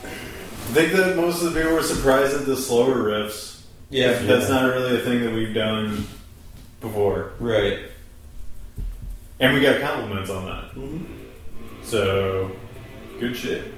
I 0.04 0.74
think 0.74 0.92
that 0.92 1.16
most 1.16 1.42
of 1.42 1.52
the 1.52 1.60
people 1.60 1.74
were 1.74 1.82
surprised 1.82 2.34
at 2.34 2.46
the 2.46 2.56
slower 2.56 2.94
riffs. 2.94 3.51
Yeah. 3.92 4.12
That's 4.22 4.48
not 4.48 4.72
really 4.72 4.96
a 4.96 5.00
thing 5.00 5.20
that 5.20 5.34
we've 5.34 5.54
done 5.54 6.06
before. 6.80 7.32
Right. 7.38 7.80
And 9.38 9.52
we 9.54 9.60
got 9.60 9.82
compliments 9.82 10.30
on 10.30 10.46
that. 10.46 11.86
So, 11.86 12.50
good 13.20 13.36
shit. 13.36 13.72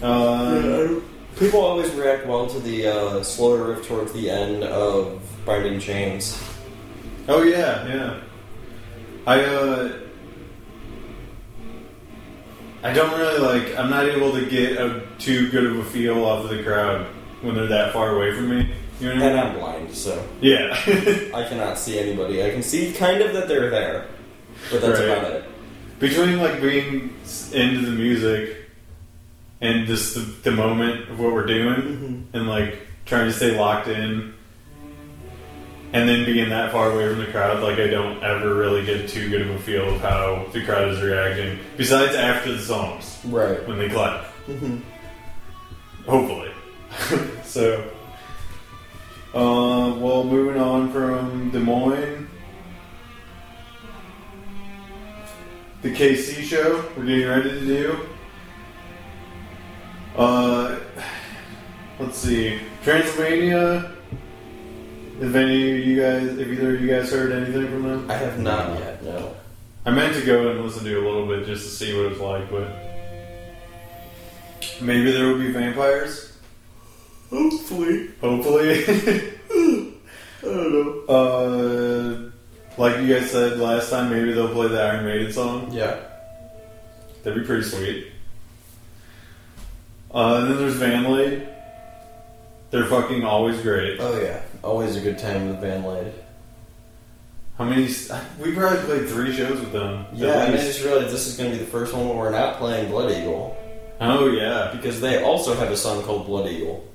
Uh, 0.00 1.00
People 1.36 1.60
always 1.60 1.92
react 1.94 2.26
well 2.26 2.46
to 2.46 2.60
the 2.60 2.86
uh, 2.86 3.22
slower 3.24 3.72
riff 3.72 3.88
towards 3.88 4.12
the 4.12 4.30
end 4.30 4.62
of 4.62 5.20
Binding 5.44 5.80
Chains. 5.80 6.40
oh, 7.28 7.42
yeah, 7.42 7.86
yeah. 7.86 8.20
I, 9.26 9.44
uh. 9.44 9.92
I 12.82 12.92
don't 12.92 13.18
really 13.18 13.40
like. 13.40 13.76
I'm 13.78 13.90
not 13.90 14.06
able 14.06 14.32
to 14.32 14.46
get 14.46 14.72
a 14.72 15.02
too 15.18 15.50
good 15.50 15.66
of 15.66 15.78
a 15.78 15.84
feel 15.84 16.24
off 16.24 16.44
of 16.44 16.50
the 16.50 16.62
crowd 16.62 17.06
when 17.42 17.54
they're 17.54 17.66
that 17.66 17.92
far 17.92 18.16
away 18.16 18.32
from 18.34 18.48
me. 18.50 18.70
You 19.00 19.08
know 19.08 19.14
what 19.14 19.22
I 19.24 19.26
And? 19.28 19.40
I'm 19.40 19.58
blind, 19.58 19.94
so 19.94 20.22
Yeah. 20.40 20.74
I 21.34 21.46
cannot 21.48 21.78
see 21.78 21.98
anybody. 21.98 22.44
I 22.44 22.50
can 22.50 22.62
see 22.62 22.92
kind 22.92 23.22
of 23.22 23.32
that 23.32 23.48
they're 23.48 23.70
there, 23.70 24.06
but 24.70 24.80
that's 24.82 24.98
Right. 25.00 25.08
about 25.08 25.32
it. 25.32 25.44
Between 25.98 26.38
like 26.38 26.60
being 26.60 27.14
into 27.52 27.80
the 27.86 27.92
music 27.92 28.56
and 29.60 29.86
just 29.86 30.14
the, 30.14 30.20
the 30.20 30.50
moment 30.50 31.08
of 31.10 31.18
what 31.20 31.32
we're 31.32 31.46
doing 31.46 31.74
mm-hmm. 31.74 32.36
and 32.36 32.48
like 32.48 32.78
trying 33.06 33.26
to 33.26 33.32
stay 33.32 33.56
locked 33.58 33.88
in 33.88 34.34
and 35.92 36.08
then 36.08 36.24
being 36.24 36.48
that 36.50 36.70
far 36.70 36.92
away 36.92 37.08
from 37.08 37.18
the 37.18 37.26
crowd, 37.26 37.62
like 37.62 37.78
I 37.78 37.88
don't 37.88 38.22
ever 38.22 38.54
really 38.54 38.84
get 38.84 39.08
too 39.08 39.28
good 39.28 39.42
of 39.42 39.50
a 39.50 39.58
feel 39.58 39.94
of 39.94 40.00
how 40.00 40.46
the 40.52 40.64
crowd 40.64 40.88
is 40.88 41.00
reacting. 41.02 41.58
Besides 41.76 42.14
after 42.14 42.52
the 42.52 42.60
songs 42.62 43.18
Right. 43.24 43.66
when 43.66 43.78
they 43.78 43.88
clap. 43.88 44.26
Mm-hmm. 44.46 44.78
Hopefully. 46.08 46.50
so, 47.44 47.90
uh, 49.34 49.94
well, 49.98 50.24
moving 50.24 50.60
on 50.60 50.92
from 50.92 51.50
Des 51.50 51.58
Moines, 51.58 52.28
the 55.82 55.90
KC 55.90 56.42
show 56.42 56.84
we're 56.96 57.06
getting 57.06 57.28
ready 57.28 57.50
to 57.50 57.66
do. 57.66 58.08
Uh, 60.16 60.78
let's 61.98 62.18
see, 62.18 62.60
Transylvania. 62.82 63.92
If 65.20 65.34
any 65.34 65.72
of 65.72 65.86
you 65.86 66.00
guys, 66.00 66.38
if 66.38 66.48
either 66.48 66.74
of 66.74 66.80
you 66.80 66.88
guys 66.88 67.10
heard 67.10 67.32
anything 67.32 67.66
from 67.68 67.82
them, 67.82 68.10
I 68.10 68.14
have 68.14 68.38
not 68.38 68.78
yet. 68.78 69.02
No. 69.04 69.36
I 69.84 69.90
meant 69.90 70.14
to 70.16 70.24
go 70.24 70.50
and 70.50 70.62
listen 70.62 70.84
to 70.84 70.94
a 70.98 71.04
little 71.04 71.26
bit 71.26 71.46
just 71.46 71.64
to 71.64 71.70
see 71.70 71.96
what 71.96 72.12
it's 72.12 72.20
like, 72.20 72.50
but 72.50 72.68
maybe 74.80 75.12
there 75.12 75.26
will 75.26 75.38
be 75.38 75.52
vampires. 75.52 76.29
Hopefully. 77.30 78.10
Hopefully. 78.20 78.84
I 80.42 80.44
don't 80.44 80.72
know. 80.72 81.04
uh, 81.08 82.30
like 82.80 83.00
you 83.02 83.14
guys 83.14 83.30
said 83.30 83.58
last 83.58 83.90
time, 83.90 84.10
maybe 84.10 84.32
they'll 84.32 84.52
play 84.52 84.68
the 84.68 84.80
Iron 84.82 85.04
Maiden 85.04 85.32
song. 85.32 85.70
Yeah. 85.72 86.00
That'd 87.22 87.40
be 87.40 87.46
pretty 87.46 87.62
sweet. 87.64 88.08
Uh, 90.12 90.38
and 90.40 90.50
then 90.50 90.56
there's 90.58 90.74
Van 90.74 91.04
Vanley. 91.04 91.46
They're 92.70 92.86
fucking 92.86 93.24
always 93.24 93.60
great. 93.60 93.98
Oh 94.00 94.18
yeah. 94.20 94.42
Always 94.64 94.96
a 94.96 95.00
good 95.00 95.18
time 95.18 95.48
with 95.48 95.60
Van 95.60 95.84
Lade. 95.84 96.12
How 97.58 97.64
many? 97.64 97.88
We 98.40 98.54
probably 98.54 98.78
played 98.84 99.08
three 99.08 99.32
shows 99.36 99.60
with 99.60 99.72
them. 99.72 100.06
at 100.12 100.16
Yeah, 100.16 100.44
and 100.44 100.54
I 100.54 100.56
least. 100.56 100.66
just 100.66 100.84
realized 100.84 101.12
this 101.12 101.26
is 101.26 101.36
going 101.36 101.50
to 101.50 101.58
be 101.58 101.62
the 101.64 101.70
first 101.70 101.92
one 101.92 102.08
where 102.08 102.16
we're 102.16 102.30
not 102.30 102.56
playing 102.58 102.90
Blood 102.90 103.10
Eagle 103.12 103.56
Oh 104.00 104.28
yeah. 104.30 104.70
because 104.74 105.00
they 105.00 105.22
also 105.22 105.54
have 105.54 105.70
a 105.70 105.76
song 105.76 106.02
called 106.02 106.26
Blood 106.26 106.48
Eagle. 106.48 106.86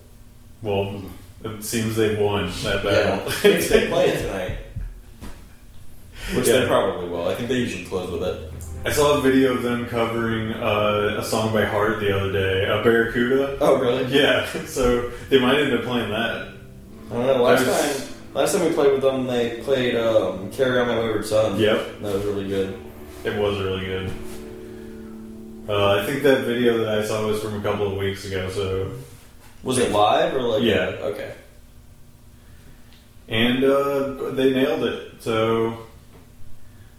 Well, 0.66 1.04
it 1.44 1.64
seems 1.64 1.96
they've 1.96 2.18
won 2.20 2.48
that 2.64 2.84
Yeah, 2.84 2.92
battle. 3.20 3.32
they 3.44 3.58
they 3.62 3.88
play 3.88 4.10
it 4.10 4.22
tonight, 4.24 4.58
which 6.36 6.48
Yeah. 6.48 6.60
they 6.62 6.68
probably 6.68 7.08
will. 7.08 7.28
I 7.28 7.36
think 7.36 7.50
they 7.50 7.56
usually 7.60 7.86
close 7.86 8.10
with 8.10 8.24
it. 8.24 8.52
I 8.84 8.92
saw 8.92 9.18
a 9.18 9.22
video 9.22 9.54
of 9.54 9.64
them 9.64 9.86
covering 9.88 10.54
uh, 10.54 11.18
a 11.20 11.24
song 11.24 11.54
by 11.54 11.66
Heart 11.66 12.00
the 12.00 12.16
other 12.20 12.32
day, 12.32 12.66
a 12.66 12.84
Barracuda. 12.84 13.58
Oh 13.62 13.78
really? 13.80 14.06
Yeah, 14.12 14.46
so 14.66 15.10
they 15.30 15.40
might 15.40 15.60
end 15.60 15.74
up 15.74 15.84
playing 15.84 16.10
that. 16.10 16.50
I 17.12 17.14
don't 17.14 17.28
know. 17.28 17.44
Last 17.44 17.62
I 17.62 17.68
was- 17.70 17.98
time, 18.08 18.16
last 18.34 18.56
time 18.56 18.66
we 18.68 18.74
played 18.74 18.92
with 18.94 19.02
them, 19.02 19.28
they 19.28 19.62
played 19.62 19.96
um, 19.96 20.52
"Carry 20.52 20.80
On 20.80 20.88
My 20.88 20.98
Wayward 21.00 21.26
Son." 21.26 21.60
Yep, 21.60 22.02
that 22.02 22.14
was 22.16 22.26
really 22.26 22.48
good. 22.48 22.76
it 23.24 23.36
was 23.40 23.60
really 23.60 23.86
good. 23.86 24.12
Uh, 25.70 26.00
I 26.00 26.06
think 26.06 26.22
that 26.24 26.42
video 26.46 26.78
that 26.80 27.00
I 27.00 27.06
saw 27.06 27.26
was 27.28 27.42
from 27.42 27.56
a 27.60 27.62
couple 27.62 27.88
of 27.92 27.98
weeks 27.98 28.26
ago. 28.26 28.50
So, 28.52 28.92
Was 29.66 29.78
it 29.80 29.92
live 29.92 30.34
or 30.36 30.42
like? 30.42 30.64
Yeah. 30.64 30.96
Okay. 31.12 31.34
and 33.28 33.64
uh, 33.64 34.30
they 34.32 34.54
nailed 34.54 34.84
it. 34.84 35.14
So, 35.22 35.80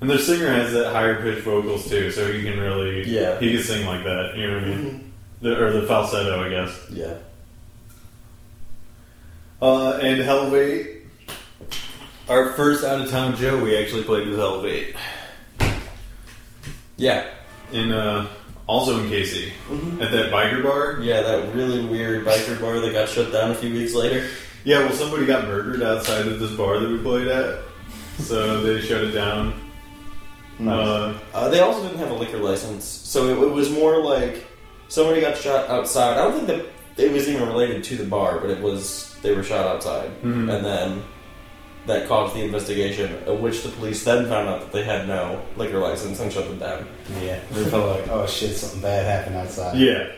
and 0.00 0.10
their 0.10 0.18
singer 0.18 0.48
has 0.52 0.72
that 0.72 0.92
higher 0.92 1.22
pitched 1.22 1.44
vocals 1.44 1.88
too, 1.88 2.10
so 2.10 2.30
he 2.30 2.42
can 2.42 2.58
really, 2.58 3.08
Yeah. 3.08 3.38
he 3.40 3.52
can 3.54 3.62
sing 3.62 3.86
like 3.86 4.02
that. 4.04 4.36
You 4.36 4.48
know 4.48 4.54
what 4.56 4.64
I 4.64 4.66
mean? 4.66 5.12
The, 5.42 5.64
or 5.64 5.70
the 5.80 5.86
falsetto, 5.86 6.44
I 6.44 6.48
guess. 6.48 6.76
Yeah. 6.90 7.14
Uh, 9.62 9.92
and 10.02 10.20
Helvate. 10.20 11.02
Our 12.28 12.52
first 12.54 12.82
out 12.84 13.00
of 13.00 13.08
town 13.10 13.36
show, 13.36 13.62
we 13.62 13.76
actually 13.76 14.02
played 14.02 14.26
with 14.26 14.38
Helvate. 14.38 14.96
Yeah. 16.96 17.26
In, 17.72 17.92
uh, 17.92 18.26
also 18.66 18.98
in 19.00 19.08
KC. 19.10 19.50
At 20.00 20.10
that 20.12 20.30
biker 20.32 20.62
bar. 20.62 20.98
Yeah, 21.00 21.22
that 21.22 21.54
really 21.54 21.84
weird 21.84 22.24
biker 22.26 22.60
bar 22.60 22.80
that 22.80 22.92
got 22.92 23.08
shut 23.08 23.32
down 23.32 23.50
a 23.50 23.54
few 23.54 23.72
weeks 23.72 23.94
later. 23.94 24.28
Yeah, 24.64 24.80
well, 24.80 24.92
somebody 24.92 25.26
got 25.26 25.46
murdered 25.46 25.82
outside 25.82 26.26
of 26.26 26.40
this 26.40 26.50
bar 26.52 26.78
that 26.80 26.88
we 26.90 26.98
played 26.98 27.28
at. 27.28 27.60
So 28.18 28.60
they 28.64 28.80
shut 28.80 29.04
it 29.04 29.12
down. 29.12 29.54
Uh, 30.60 31.14
Uh, 31.34 31.48
they 31.50 31.60
also 31.60 31.82
didn't 31.82 31.98
have 31.98 32.10
a 32.10 32.14
liquor 32.14 32.38
license, 32.38 32.84
so 32.84 33.28
it, 33.28 33.42
it 33.46 33.50
was 33.52 33.70
more 33.70 34.02
like 34.02 34.46
somebody 34.88 35.20
got 35.20 35.36
shot 35.36 35.68
outside. 35.68 36.14
I 36.16 36.22
don't 36.24 36.34
think 36.46 36.46
that 36.96 37.04
it 37.04 37.12
was 37.12 37.28
even 37.28 37.46
related 37.46 37.84
to 37.84 37.96
the 37.96 38.04
bar, 38.06 38.38
but 38.40 38.48
it 38.50 38.60
was 38.60 39.14
they 39.22 39.34
were 39.34 39.42
shot 39.42 39.66
outside, 39.66 40.10
Mhm. 40.22 40.50
and 40.54 40.64
then 40.64 41.02
that 41.86 42.08
caused 42.08 42.34
the 42.34 42.42
investigation, 42.44 43.14
of 43.26 43.40
which 43.40 43.62
the 43.62 43.68
police 43.70 44.04
then 44.04 44.26
found 44.28 44.48
out 44.48 44.60
that 44.60 44.72
they 44.72 44.82
had 44.84 45.06
no 45.06 45.40
liquor 45.56 45.78
license 45.78 46.18
and 46.20 46.32
shut 46.32 46.48
them 46.48 46.58
down. 46.58 46.86
Yeah, 47.22 47.38
they 47.52 47.64
felt 47.64 47.98
like, 48.00 48.08
oh 48.10 48.26
shit, 48.26 48.56
something 48.56 48.80
bad 48.82 49.04
happened 49.04 49.36
outside. 49.36 49.76
yeah. 49.78 50.08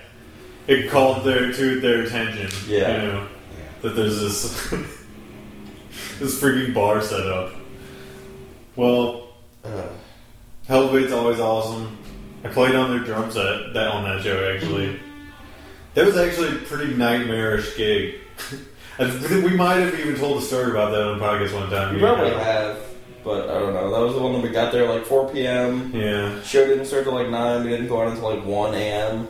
It 0.66 0.90
called 0.90 1.24
their 1.24 1.50
to 1.52 1.80
their 1.80 2.02
attention. 2.02 2.50
Yeah. 2.66 3.02
You 3.02 3.08
know, 3.12 3.28
that 3.82 3.90
there's 3.96 4.20
this 4.20 4.70
this 6.18 6.40
freaking 6.42 6.74
bar 6.74 7.00
set 7.00 7.26
up. 7.26 7.52
Well, 8.76 9.28
Uh, 9.64 9.88
Hellbait's 10.68 11.12
always 11.12 11.40
awesome. 11.40 11.96
I 12.44 12.48
played 12.48 12.74
on 12.74 12.90
their 12.90 13.00
drum 13.00 13.30
set 13.32 13.72
that 13.74 13.88
on 13.88 14.04
that 14.04 14.22
show 14.22 14.52
actually. 14.54 15.00
That 15.94 16.04
was 16.06 16.16
actually 16.16 16.48
a 16.48 16.60
pretty 16.60 16.94
nightmarish 16.94 17.76
gig. 17.76 18.16
I 18.98 19.08
think 19.10 19.44
we 19.44 19.56
might 19.56 19.76
have 19.76 19.98
even 20.00 20.16
told 20.16 20.38
a 20.38 20.40
story 20.40 20.70
about 20.70 20.90
that 20.92 21.02
on 21.02 21.20
podcast 21.20 21.54
one 21.54 21.70
time. 21.70 21.94
you 21.94 22.00
probably 22.00 22.30
know. 22.30 22.38
have, 22.38 22.78
but 23.24 23.48
I 23.48 23.58
don't 23.58 23.74
know. 23.74 23.90
That 23.92 24.00
was 24.00 24.14
the 24.14 24.20
one 24.20 24.32
that 24.32 24.42
we 24.42 24.48
got 24.48 24.72
there 24.72 24.88
like 24.88 25.04
4 25.06 25.30
p.m. 25.32 25.92
Yeah, 25.94 26.42
Show 26.42 26.66
didn't 26.66 26.86
start 26.86 27.04
till 27.04 27.14
like 27.14 27.28
9. 27.28 27.64
We 27.64 27.70
didn't 27.70 27.88
go 27.88 27.98
on 28.00 28.08
until 28.12 28.34
like 28.34 28.44
1 28.44 28.74
a.m. 28.74 29.28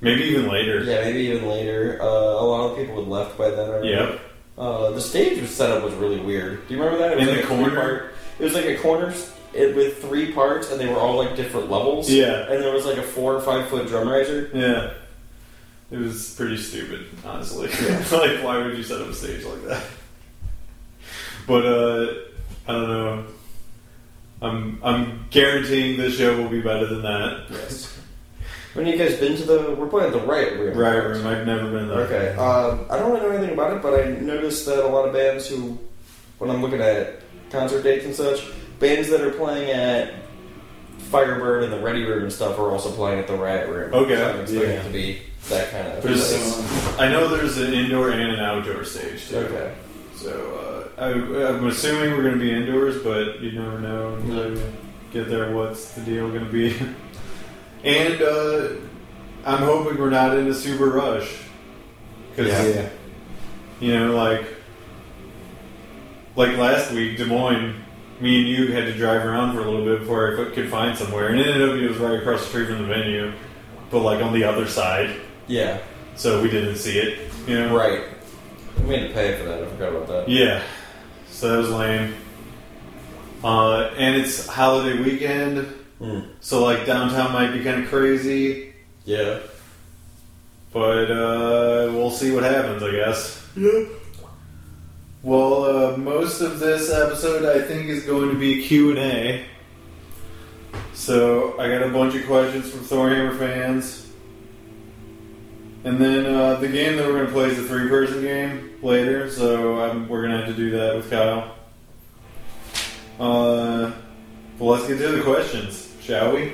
maybe 0.00 0.22
even 0.24 0.48
later. 0.48 0.84
Yeah, 0.84 1.00
maybe 1.00 1.20
even 1.20 1.48
later. 1.48 1.98
Uh, 2.00 2.06
a 2.06 2.44
lot 2.46 2.70
of 2.70 2.76
people 2.76 2.96
had 2.96 3.08
left 3.08 3.36
by 3.36 3.50
then. 3.50 3.68
already. 3.70 3.88
Yep. 3.88 4.20
Uh, 4.58 4.90
the 4.90 5.00
stage 5.00 5.40
was 5.40 5.50
set 5.54 5.70
up 5.70 5.82
was 5.82 5.94
really 5.94 6.20
weird. 6.20 6.66
Do 6.68 6.74
you 6.74 6.80
remember 6.82 6.98
that? 7.02 7.12
It 7.12 7.18
was 7.18 7.28
In 7.28 7.34
like 7.36 7.46
the 7.46 7.54
a 7.54 7.56
corner? 7.56 7.70
three-part- 7.70 8.14
It 8.38 8.44
was 8.44 8.54
like 8.54 8.64
a 8.66 8.76
corner 8.78 9.14
it, 9.54 9.74
with 9.76 10.00
three 10.02 10.32
parts, 10.32 10.70
and 10.70 10.78
they 10.80 10.86
were 10.86 10.96
all 10.98 11.16
like 11.16 11.34
different 11.36 11.70
levels. 11.70 12.10
Yeah. 12.10 12.50
And 12.50 12.62
there 12.62 12.72
was 12.72 12.84
like 12.84 12.98
a 12.98 13.02
four 13.02 13.34
or 13.34 13.40
five 13.40 13.66
foot 13.68 13.88
drum 13.88 14.08
riser. 14.08 14.50
Yeah. 14.54 14.92
It 15.92 15.98
was 15.98 16.34
pretty 16.34 16.56
stupid, 16.56 17.06
honestly. 17.22 17.68
Yeah. 17.82 17.98
like, 18.12 18.42
why 18.42 18.56
would 18.64 18.76
you 18.78 18.82
set 18.82 19.02
up 19.02 19.08
a 19.08 19.14
stage 19.14 19.44
like 19.44 19.62
that? 19.64 19.84
But 21.46 21.66
uh, 21.66 22.14
I 22.66 22.72
don't 22.72 22.88
know. 22.88 23.24
I'm 24.40 24.80
I'm 24.82 25.26
guaranteeing 25.30 25.98
the 25.98 26.10
show 26.10 26.36
will 26.40 26.48
be 26.48 26.62
better 26.62 26.86
than 26.86 27.02
that. 27.02 27.46
Yes. 27.50 27.98
When 28.72 28.86
you 28.86 28.96
guys 28.96 29.18
been 29.18 29.36
to 29.36 29.42
the? 29.42 29.74
We're 29.78 29.86
playing 29.86 30.14
at 30.14 30.18
the 30.18 30.26
Riot 30.26 30.58
Room. 30.58 30.78
Riot 30.78 31.04
Room. 31.04 31.26
I've 31.26 31.46
never 31.46 31.70
been 31.70 31.88
there. 31.88 32.00
Okay. 32.00 32.28
Um, 32.36 32.86
I 32.90 32.98
don't 32.98 33.12
really 33.12 33.20
know 33.26 33.30
anything 33.30 33.52
about 33.52 33.76
it, 33.76 33.82
but 33.82 33.92
I 34.00 34.12
noticed 34.12 34.64
that 34.66 34.82
a 34.82 34.88
lot 34.88 35.06
of 35.06 35.12
bands 35.12 35.46
who, 35.46 35.78
when 36.38 36.50
I'm 36.50 36.62
looking 36.62 36.80
at 36.80 37.20
concert 37.50 37.82
dates 37.82 38.06
and 38.06 38.14
such, 38.14 38.50
bands 38.80 39.10
that 39.10 39.20
are 39.20 39.30
playing 39.32 39.70
at 39.70 40.14
Firebird 41.10 41.64
and 41.64 41.72
the 41.72 41.80
Ready 41.80 42.04
Room 42.04 42.22
and 42.22 42.32
stuff 42.32 42.58
are 42.58 42.70
also 42.70 42.90
playing 42.92 43.18
at 43.18 43.26
the 43.26 43.34
Riot 43.36 43.68
Room. 43.68 43.92
Okay. 43.92 44.16
So 44.16 44.30
I'm 44.30 44.40
expecting 44.40 44.70
Yeah. 44.70 44.80
it 44.80 44.84
to 44.84 44.90
be 44.90 45.20
that 45.48 45.70
kind 45.70 45.88
of 45.88 46.02
There's 46.02 46.28
place. 46.28 46.98
I 46.98 47.08
know 47.08 47.28
there's 47.28 47.58
an 47.58 47.72
indoor 47.72 48.10
and 48.10 48.20
an 48.20 48.40
outdoor 48.40 48.84
stage 48.84 49.28
too. 49.28 49.38
Okay. 49.38 49.74
So 50.16 50.90
uh, 50.98 51.02
I, 51.02 51.08
I'm 51.48 51.66
assuming 51.66 52.12
we're 52.12 52.22
going 52.22 52.34
to 52.34 52.40
be 52.40 52.52
indoors, 52.52 53.02
but 53.02 53.40
you 53.40 53.52
never 53.52 53.78
know 53.80 54.14
until 54.14 54.56
you 54.56 54.72
get 55.12 55.28
there. 55.28 55.54
What's 55.54 55.92
the 55.92 56.02
deal 56.02 56.28
going 56.30 56.44
to 56.46 56.52
be? 56.52 56.78
and 57.84 58.22
uh, 58.22 58.68
I'm 59.44 59.58
hoping 59.64 59.98
we're 59.98 60.10
not 60.10 60.36
in 60.38 60.46
a 60.46 60.54
super 60.54 60.86
rush 60.90 61.28
because 62.30 62.74
Yeah. 62.76 62.88
you 63.80 63.98
know, 63.98 64.14
like 64.14 64.46
like 66.36 66.56
last 66.56 66.92
week, 66.92 67.18
Des 67.18 67.24
Moines. 67.26 67.76
Me 68.20 68.38
and 68.38 68.46
you 68.48 68.72
had 68.72 68.84
to 68.84 68.92
drive 68.92 69.24
around 69.26 69.52
for 69.52 69.62
a 69.62 69.64
little 69.68 69.84
bit 69.84 69.98
before 70.00 70.32
I 70.32 70.36
could- 70.36 70.52
could 70.54 70.70
find 70.70 70.96
somewhere, 70.96 71.26
and 71.28 71.40
it 71.40 71.46
ended 71.48 71.68
up 71.68 71.74
it 71.74 71.88
was 71.88 71.96
right 71.98 72.20
across 72.20 72.40
the 72.42 72.46
street 72.50 72.68
from 72.68 72.78
the 72.78 72.84
venue, 72.84 73.32
but 73.90 73.98
like 74.02 74.22
on 74.22 74.32
the 74.32 74.44
other 74.44 74.68
side, 74.68 75.10
Yeah. 75.52 75.78
so 76.16 76.40
we 76.42 76.48
didn't 76.50 76.76
see 76.76 76.98
it. 76.98 77.18
You 77.46 77.58
know, 77.58 77.76
Right. 77.76 78.02
We 78.86 78.94
had 78.96 79.08
to 79.08 79.14
pay 79.14 79.36
for 79.36 79.44
that. 79.44 79.62
I 79.62 79.66
forgot 79.66 79.88
about 79.90 80.06
that. 80.08 80.28
Yeah, 80.28 80.62
so 81.30 81.50
that 81.50 81.58
was 81.58 81.70
lame. 81.70 82.14
Uh, 83.44 83.90
and 83.98 84.16
it's 84.16 84.46
holiday 84.46 84.98
weekend, 85.02 85.66
Hmm. 85.98 86.20
so 86.40 86.64
like 86.64 86.86
downtown 86.86 87.32
might 87.32 87.52
be 87.52 87.62
kind 87.62 87.82
of 87.84 87.88
crazy, 87.90 88.72
Yeah. 89.04 89.38
but 90.72 91.10
uh, 91.10 91.90
we'll 91.92 92.10
see 92.10 92.30
what 92.32 92.44
happens, 92.44 92.82
I 92.82 92.90
guess. 92.92 93.44
Yeah. 93.56 93.84
Well, 95.22 95.64
uh, 95.64 95.96
most 95.98 96.40
of 96.40 96.58
this 96.60 96.90
episode, 96.90 97.44
I 97.44 97.60
think, 97.66 97.88
is 97.88 98.04
going 98.04 98.30
to 98.30 98.36
be 98.38 98.62
Q 98.66 98.90
and 98.90 98.98
A. 98.98 99.44
So 100.94 101.54
I 101.58 101.68
got 101.68 101.82
a 101.82 101.90
bunch 101.90 102.14
of 102.14 102.26
questions 102.26 102.70
from 102.70 102.80
Thorhammer 102.80 103.38
fans, 103.38 104.01
and 105.84 105.98
then 105.98 106.26
uh, 106.26 106.54
the 106.56 106.68
game 106.68 106.96
that 106.96 107.06
we're 107.06 107.14
going 107.14 107.26
to 107.26 107.32
play 107.32 107.48
is 107.48 107.58
a 107.58 107.62
three-person 107.64 108.22
game 108.22 108.78
later. 108.82 109.30
So 109.30 109.80
um, 109.80 110.08
we're 110.08 110.22
going 110.22 110.32
to 110.32 110.38
have 110.38 110.48
to 110.48 110.54
do 110.54 110.70
that 110.70 110.96
with 110.96 111.10
Kyle. 111.10 111.54
Uh, 113.18 113.92
well, 114.58 114.70
let's 114.76 114.86
get 114.86 114.98
to 114.98 115.08
the 115.08 115.22
questions, 115.22 115.94
shall 116.00 116.34
we? 116.34 116.52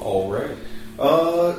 All 0.00 0.30
right. 0.30 0.56
Uh, 0.98 1.56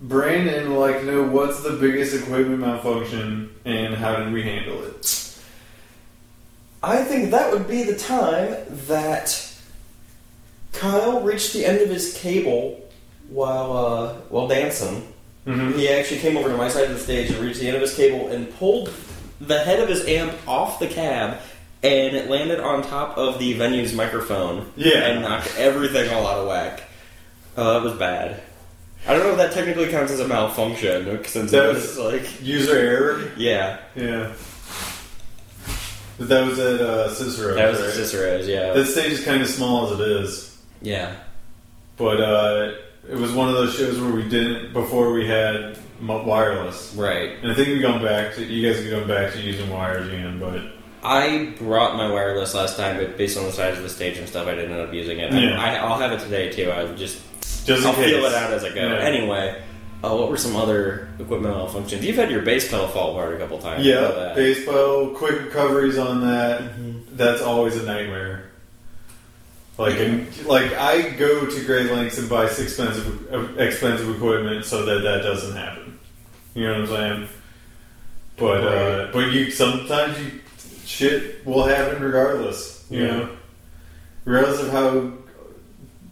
Brandon 0.00 0.70
would 0.70 0.78
like 0.78 1.00
to 1.00 1.04
know 1.04 1.22
what's 1.24 1.62
the 1.62 1.72
biggest 1.72 2.14
equipment 2.14 2.60
malfunction 2.60 3.54
and 3.64 3.94
how 3.94 4.16
did 4.16 4.32
we 4.32 4.42
handle 4.42 4.82
it? 4.84 5.38
I 6.82 7.02
think 7.02 7.32
that 7.32 7.52
would 7.52 7.66
be 7.66 7.82
the 7.82 7.96
time 7.96 8.54
that 8.86 9.52
Kyle 10.72 11.20
reached 11.20 11.52
the 11.52 11.66
end 11.66 11.80
of 11.80 11.88
his 11.88 12.14
cable 12.14 12.88
while 13.28 13.72
uh, 13.72 14.14
while 14.28 14.46
dancing. 14.46 15.12
Mm-hmm. 15.48 15.78
He 15.78 15.88
actually 15.88 16.20
came 16.20 16.36
over 16.36 16.48
to 16.50 16.56
my 16.56 16.68
side 16.68 16.84
of 16.84 16.90
the 16.90 16.98
stage 16.98 17.30
and 17.30 17.38
reached 17.38 17.60
the 17.60 17.66
end 17.68 17.76
of 17.76 17.82
his 17.82 17.94
cable 17.94 18.28
and 18.28 18.52
pulled 18.56 18.92
the 19.40 19.58
head 19.60 19.80
of 19.80 19.88
his 19.88 20.04
amp 20.06 20.34
off 20.46 20.78
the 20.78 20.88
cab, 20.88 21.38
and 21.82 22.14
it 22.16 22.28
landed 22.28 22.60
on 22.60 22.82
top 22.82 23.16
of 23.16 23.38
the 23.38 23.54
venue's 23.54 23.94
microphone. 23.94 24.70
Yeah. 24.76 24.98
and 25.06 25.22
knocked 25.22 25.54
everything 25.56 26.10
all 26.12 26.26
out 26.26 26.38
of 26.40 26.48
whack. 26.48 26.82
Uh, 27.56 27.72
that 27.74 27.82
was 27.82 27.94
bad. 27.94 28.42
I 29.06 29.14
don't 29.14 29.22
know 29.22 29.30
if 29.30 29.36
that 29.38 29.52
technically 29.52 29.88
counts 29.88 30.12
as 30.12 30.20
a 30.20 30.28
malfunction 30.28 31.24
since 31.24 31.50
That 31.52 31.64
it 31.70 31.74
was- 31.74 31.96
was 31.96 31.98
like 31.98 32.40
User 32.42 32.76
error. 32.76 33.30
yeah, 33.36 33.78
Yeah. 33.96 34.32
But 36.18 36.28
that 36.30 36.46
was 36.46 36.58
at 36.58 36.80
uh, 36.80 37.14
Cicero. 37.14 37.54
that 37.54 37.70
was 37.70 37.80
right? 37.80 37.90
Cicero's. 37.92 38.48
Yeah, 38.48 38.72
That 38.72 38.86
stage 38.86 39.12
is 39.12 39.24
kind 39.24 39.40
of 39.40 39.48
small 39.48 39.86
as 39.92 40.00
it 40.00 40.08
is, 40.08 40.58
yeah. 40.82 41.14
but 41.96 42.20
uh, 42.20 42.72
it 43.08 43.16
was 43.16 43.32
one 43.32 43.48
of 43.48 43.54
those 43.54 43.74
shows 43.76 44.00
where 44.00 44.10
we 44.12 44.28
didn't 44.28 44.72
before 44.72 45.12
we 45.12 45.26
had 45.26 45.78
wireless. 46.00 46.94
Right. 46.96 47.30
And 47.42 47.50
I 47.50 47.54
think 47.54 47.68
we've 47.68 47.82
gone 47.82 48.02
back 48.02 48.34
to 48.34 48.44
you 48.44 48.66
guys 48.68 48.82
have 48.82 48.90
gone 48.90 49.08
back 49.08 49.32
to 49.32 49.40
using 49.40 49.68
wires 49.70 50.06
again, 50.08 50.38
but 50.38 50.60
I 51.02 51.54
brought 51.58 51.96
my 51.96 52.10
wireless 52.10 52.54
last 52.54 52.76
time, 52.76 52.96
but 52.96 53.16
based 53.16 53.38
on 53.38 53.44
the 53.44 53.52
size 53.52 53.76
of 53.76 53.82
the 53.82 53.88
stage 53.88 54.18
and 54.18 54.28
stuff, 54.28 54.46
I 54.46 54.54
didn't 54.54 54.72
end 54.72 54.80
up 54.80 54.92
using 54.92 55.18
it. 55.18 55.32
Yeah. 55.32 55.60
I, 55.60 55.76
I'll 55.76 55.98
have 55.98 56.12
it 56.12 56.20
today 56.20 56.50
too. 56.50 56.70
I'll 56.70 56.94
just 56.96 57.20
just 57.66 57.86
I'll 57.86 57.94
case. 57.94 58.06
feel 58.10 58.24
it 58.24 58.34
out 58.34 58.52
as 58.52 58.64
I 58.64 58.70
go. 58.74 58.86
Yeah. 58.86 58.98
Anyway, 58.98 59.62
uh, 60.02 60.14
what 60.16 60.28
were 60.30 60.36
some 60.36 60.56
other 60.56 61.08
equipment 61.18 61.54
malfunctions? 61.54 62.02
You've 62.02 62.16
had 62.16 62.30
your 62.30 62.42
bass 62.42 62.68
pedal 62.70 62.88
fall 62.88 63.10
apart 63.12 63.34
a 63.34 63.38
couple 63.38 63.58
times. 63.58 63.84
Yeah, 63.84 64.32
bass 64.34 64.64
pedal, 64.64 65.10
quick 65.10 65.40
recoveries 65.42 65.98
on 65.98 66.20
that. 66.26 66.60
Mhm. 66.62 67.02
That's 67.12 67.42
always 67.42 67.76
a 67.76 67.84
nightmare. 67.84 68.44
Like, 69.78 69.96
and, 70.00 70.26
like 70.46 70.72
I 70.72 71.10
go 71.10 71.46
to 71.46 71.64
great 71.64 71.92
lengths 71.92 72.18
and 72.18 72.28
buy 72.28 72.46
expensive, 72.46 73.32
uh, 73.32 73.54
expensive 73.62 74.12
equipment 74.14 74.64
so 74.64 74.84
that 74.84 75.02
that 75.02 75.22
doesn't 75.22 75.56
happen. 75.56 75.98
You 76.54 76.64
know 76.66 76.72
what 76.80 76.80
I'm 76.80 76.86
saying? 76.88 77.28
But 78.36 78.64
uh, 78.66 79.12
but 79.12 79.30
you 79.32 79.52
sometimes 79.52 80.18
you 80.20 80.40
shit 80.84 81.46
will 81.46 81.62
happen 81.64 82.02
regardless. 82.02 82.84
You 82.90 83.04
Yeah. 83.04 83.10
know, 83.16 83.28
regardless 84.24 84.60
of 84.62 84.70
how 84.70 85.12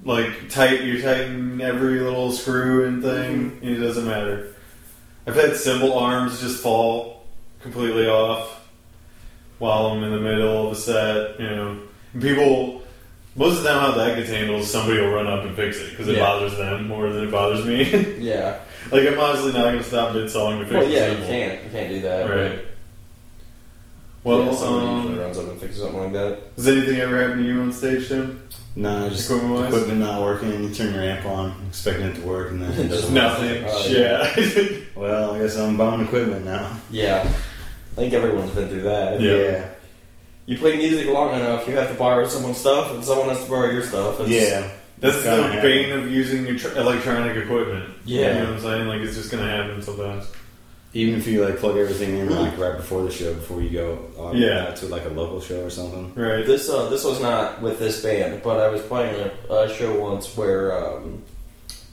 like 0.04 0.48
tight 0.48 0.82
you 0.82 1.02
tighten 1.02 1.60
every 1.60 1.98
little 1.98 2.30
screw 2.30 2.86
and 2.86 3.02
thing, 3.02 3.58
it 3.62 3.76
doesn't 3.78 4.06
matter. 4.06 4.54
I've 5.26 5.34
had 5.34 5.56
cymbal 5.56 5.98
arms 5.98 6.40
just 6.40 6.62
fall 6.62 7.24
completely 7.62 8.06
off 8.06 8.60
while 9.58 9.86
I'm 9.88 10.04
in 10.04 10.12
the 10.12 10.20
middle 10.20 10.66
of 10.68 10.72
a 10.72 10.76
set. 10.76 11.40
You 11.40 11.50
know, 11.50 11.78
And 12.12 12.22
people. 12.22 12.75
Most 13.36 13.58
of 13.58 13.62
the 13.64 13.68
time, 13.68 13.80
how 13.80 13.90
that 13.98 14.16
gets 14.16 14.30
handled 14.30 14.62
is 14.62 14.70
somebody 14.70 14.98
will 15.00 15.10
run 15.10 15.26
up 15.26 15.44
and 15.44 15.54
fix 15.54 15.76
it 15.78 15.90
because 15.90 16.08
it 16.08 16.16
Yeah. 16.16 16.20
bothers 16.24 16.56
them 16.56 16.88
more 16.88 17.10
than 17.10 17.24
it 17.28 17.30
bothers 17.30 17.64
me. 17.66 17.84
Yeah. 18.18 18.58
like 18.90 19.06
I'm 19.06 19.18
honestly 19.18 19.52
not 19.52 19.64
going 19.64 19.78
to 19.78 19.84
stop 19.84 20.14
mid 20.14 20.30
song 20.30 20.58
to 20.60 20.64
fix 20.64 20.74
Well, 20.74 20.86
the 20.86 20.92
yeah, 20.92 21.10
you 21.10 21.18
can't. 21.18 21.64
You 21.64 21.70
can't 21.70 21.88
do 21.90 22.00
that. 22.02 22.30
Right. 22.30 22.58
Well, 24.24 24.44
yeah, 24.46 24.54
somebody 24.54 24.86
um, 24.86 25.18
runs 25.18 25.38
up 25.38 25.48
and 25.48 25.60
fixes 25.60 25.82
something 25.82 26.02
like 26.02 26.12
that. 26.14 26.38
has 26.56 26.66
anything 26.66 26.98
ever 26.98 27.20
happened 27.22 27.42
to 27.44 27.48
you 27.52 27.60
on 27.60 27.72
stage, 27.72 28.08
Tim? 28.08 28.42
No, 28.74 29.08
just 29.08 29.30
Equipment-wise? 29.30 29.66
equipment 29.72 30.00
not 30.00 30.20
working. 30.22 30.64
You 30.64 30.74
turn 30.74 30.92
your 30.94 31.02
amp 31.04 31.24
on, 31.26 31.54
expecting 31.68 32.06
it 32.06 32.14
to 32.16 32.20
work, 32.22 32.50
and 32.50 32.60
then 32.62 32.72
it 32.72 32.88
doesn't. 32.88 33.14
Nothing. 33.14 33.64
Oh, 33.68 33.86
yeah. 33.86 34.78
Well, 34.96 35.34
I 35.34 35.38
guess 35.38 35.56
I'm 35.56 35.76
buying 35.76 36.00
equipment 36.02 36.44
now. 36.44 36.76
Yeah. 36.90 37.20
I 37.22 37.94
think 37.94 38.12
everyone's 38.14 38.50
been 38.50 38.68
through 38.68 38.82
that. 38.82 39.20
Yeah. 39.20 39.68
You 40.46 40.56
play 40.58 40.76
music 40.76 41.08
long 41.08 41.34
enough, 41.34 41.66
you 41.68 41.74
have 41.76 41.88
to 41.88 41.94
borrow 41.94 42.26
someone's 42.26 42.58
stuff, 42.58 42.92
and 42.92 43.04
someone 43.04 43.28
has 43.28 43.42
to 43.44 43.50
borrow 43.50 43.70
your 43.70 43.82
stuff. 43.82 44.20
It's- 44.20 44.30
Yeah. 44.30 44.68
That's 44.98 45.22
Kinda 45.22 45.36
the 45.36 45.42
happen. 45.48 45.62
bane 45.62 45.92
of 45.92 46.10
using 46.10 46.46
your 46.46 46.56
tr- 46.56 46.78
electronic 46.78 47.36
equipment. 47.36 47.84
Yeah. 48.06 48.28
You 48.28 48.32
know 48.34 48.40
what 48.46 48.48
I'm 48.54 48.62
saying? 48.62 48.88
Like, 48.88 49.00
it's 49.02 49.14
just 49.14 49.30
going 49.30 49.44
to 49.44 49.50
happen 49.50 49.82
sometimes. 49.82 50.24
Even 50.94 51.18
if 51.20 51.26
you 51.26 51.44
like 51.44 51.58
plug 51.58 51.76
everything 51.76 52.16
in 52.16 52.34
like 52.34 52.56
right 52.56 52.76
before 52.78 53.02
the 53.02 53.10
show, 53.10 53.34
before 53.34 53.60
you 53.60 53.68
go 53.70 53.98
on 54.16 54.34
Yeah. 54.38 54.70
to 54.76 54.86
like 54.86 55.04
a 55.04 55.10
local 55.10 55.40
show 55.42 55.62
or 55.62 55.68
something. 55.68 56.12
Right. 56.14 56.46
This 56.46 56.70
uh, 56.70 56.88
this 56.88 57.04
was 57.04 57.20
not 57.20 57.60
with 57.60 57.78
this 57.78 58.00
band, 58.02 58.40
but 58.42 58.58
I 58.60 58.68
was 58.68 58.80
playing 58.80 59.30
a, 59.50 59.52
a 59.52 59.74
show 59.74 59.92
once 60.00 60.34
where 60.34 60.72
um, 60.72 61.20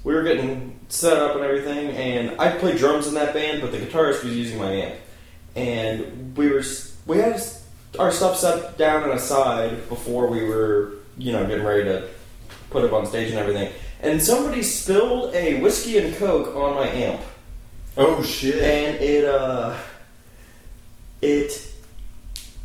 we 0.05 0.13
were 0.13 0.23
getting 0.23 0.79
set 0.87 1.17
up 1.17 1.35
and 1.35 1.43
everything, 1.43 1.89
and 1.89 2.39
I 2.39 2.51
played 2.51 2.77
drums 2.77 3.07
in 3.07 3.15
that 3.15 3.33
band, 3.33 3.59
but 3.61 3.73
the 3.73 3.79
guitarist 3.79 4.23
was 4.23 4.33
using 4.37 4.57
my 4.59 4.71
amp, 4.71 4.95
and 5.57 6.37
we 6.37 6.47
were 6.49 6.63
we 7.05 7.17
had 7.17 7.33
s- 7.33 7.62
our 7.99 8.11
stuff 8.11 8.37
set 8.37 8.77
down 8.77 9.03
and 9.03 9.13
aside 9.13 9.87
before 9.89 10.27
we 10.27 10.43
were 10.43 10.93
you 11.17 11.31
know 11.31 11.45
getting 11.45 11.65
ready 11.65 11.83
to 11.83 12.07
put 12.69 12.83
up 12.83 12.93
on 12.93 13.05
stage 13.05 13.29
and 13.29 13.37
everything, 13.39 13.71
and 14.01 14.21
somebody 14.21 14.63
spilled 14.63 15.33
a 15.35 15.59
whiskey 15.61 15.97
and 15.99 16.15
coke 16.17 16.55
on 16.55 16.75
my 16.75 16.87
amp 16.87 17.21
Oh, 17.95 18.23
shit. 18.23 18.55
and 18.63 18.95
it 19.03 19.25
uh 19.25 19.77
it 21.21 21.69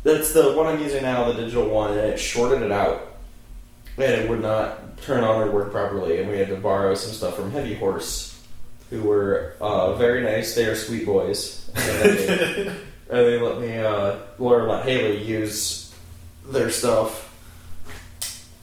that's 0.03 0.33
the 0.33 0.53
one 0.53 0.65
I'm 0.65 0.81
using 0.81 1.03
now, 1.03 1.29
the 1.31 1.33
digital 1.41 1.67
one, 1.69 1.91
and 1.91 1.99
it 1.99 2.17
shorted 2.17 2.61
it 2.63 2.71
out, 2.71 3.17
and 3.97 4.05
it 4.13 4.29
would 4.29 4.41
not 4.41 4.97
turn 5.01 5.23
on 5.25 5.41
or 5.41 5.51
work 5.51 5.71
properly, 5.71 6.19
and 6.21 6.29
we 6.29 6.37
had 6.37 6.47
to 6.47 6.55
borrow 6.55 6.95
some 6.95 7.11
stuff 7.13 7.35
from 7.35 7.51
Heavy 7.51 7.75
Horse, 7.75 8.41
who 8.89 9.03
were 9.03 9.55
uh, 9.59 9.93
very 9.95 10.23
nice. 10.23 10.55
They 10.55 10.65
are 10.65 10.75
sweet 10.75 11.05
boys, 11.05 11.69
and 13.09 13.17
they, 13.19 13.39
let 13.39 13.59
me 13.59 13.77
uh, 13.77 14.15
Laura 14.37 14.69
let 14.71 14.85
Haley 14.85 15.23
use 15.23 15.93
their 16.49 16.69
stuff. 16.69 17.25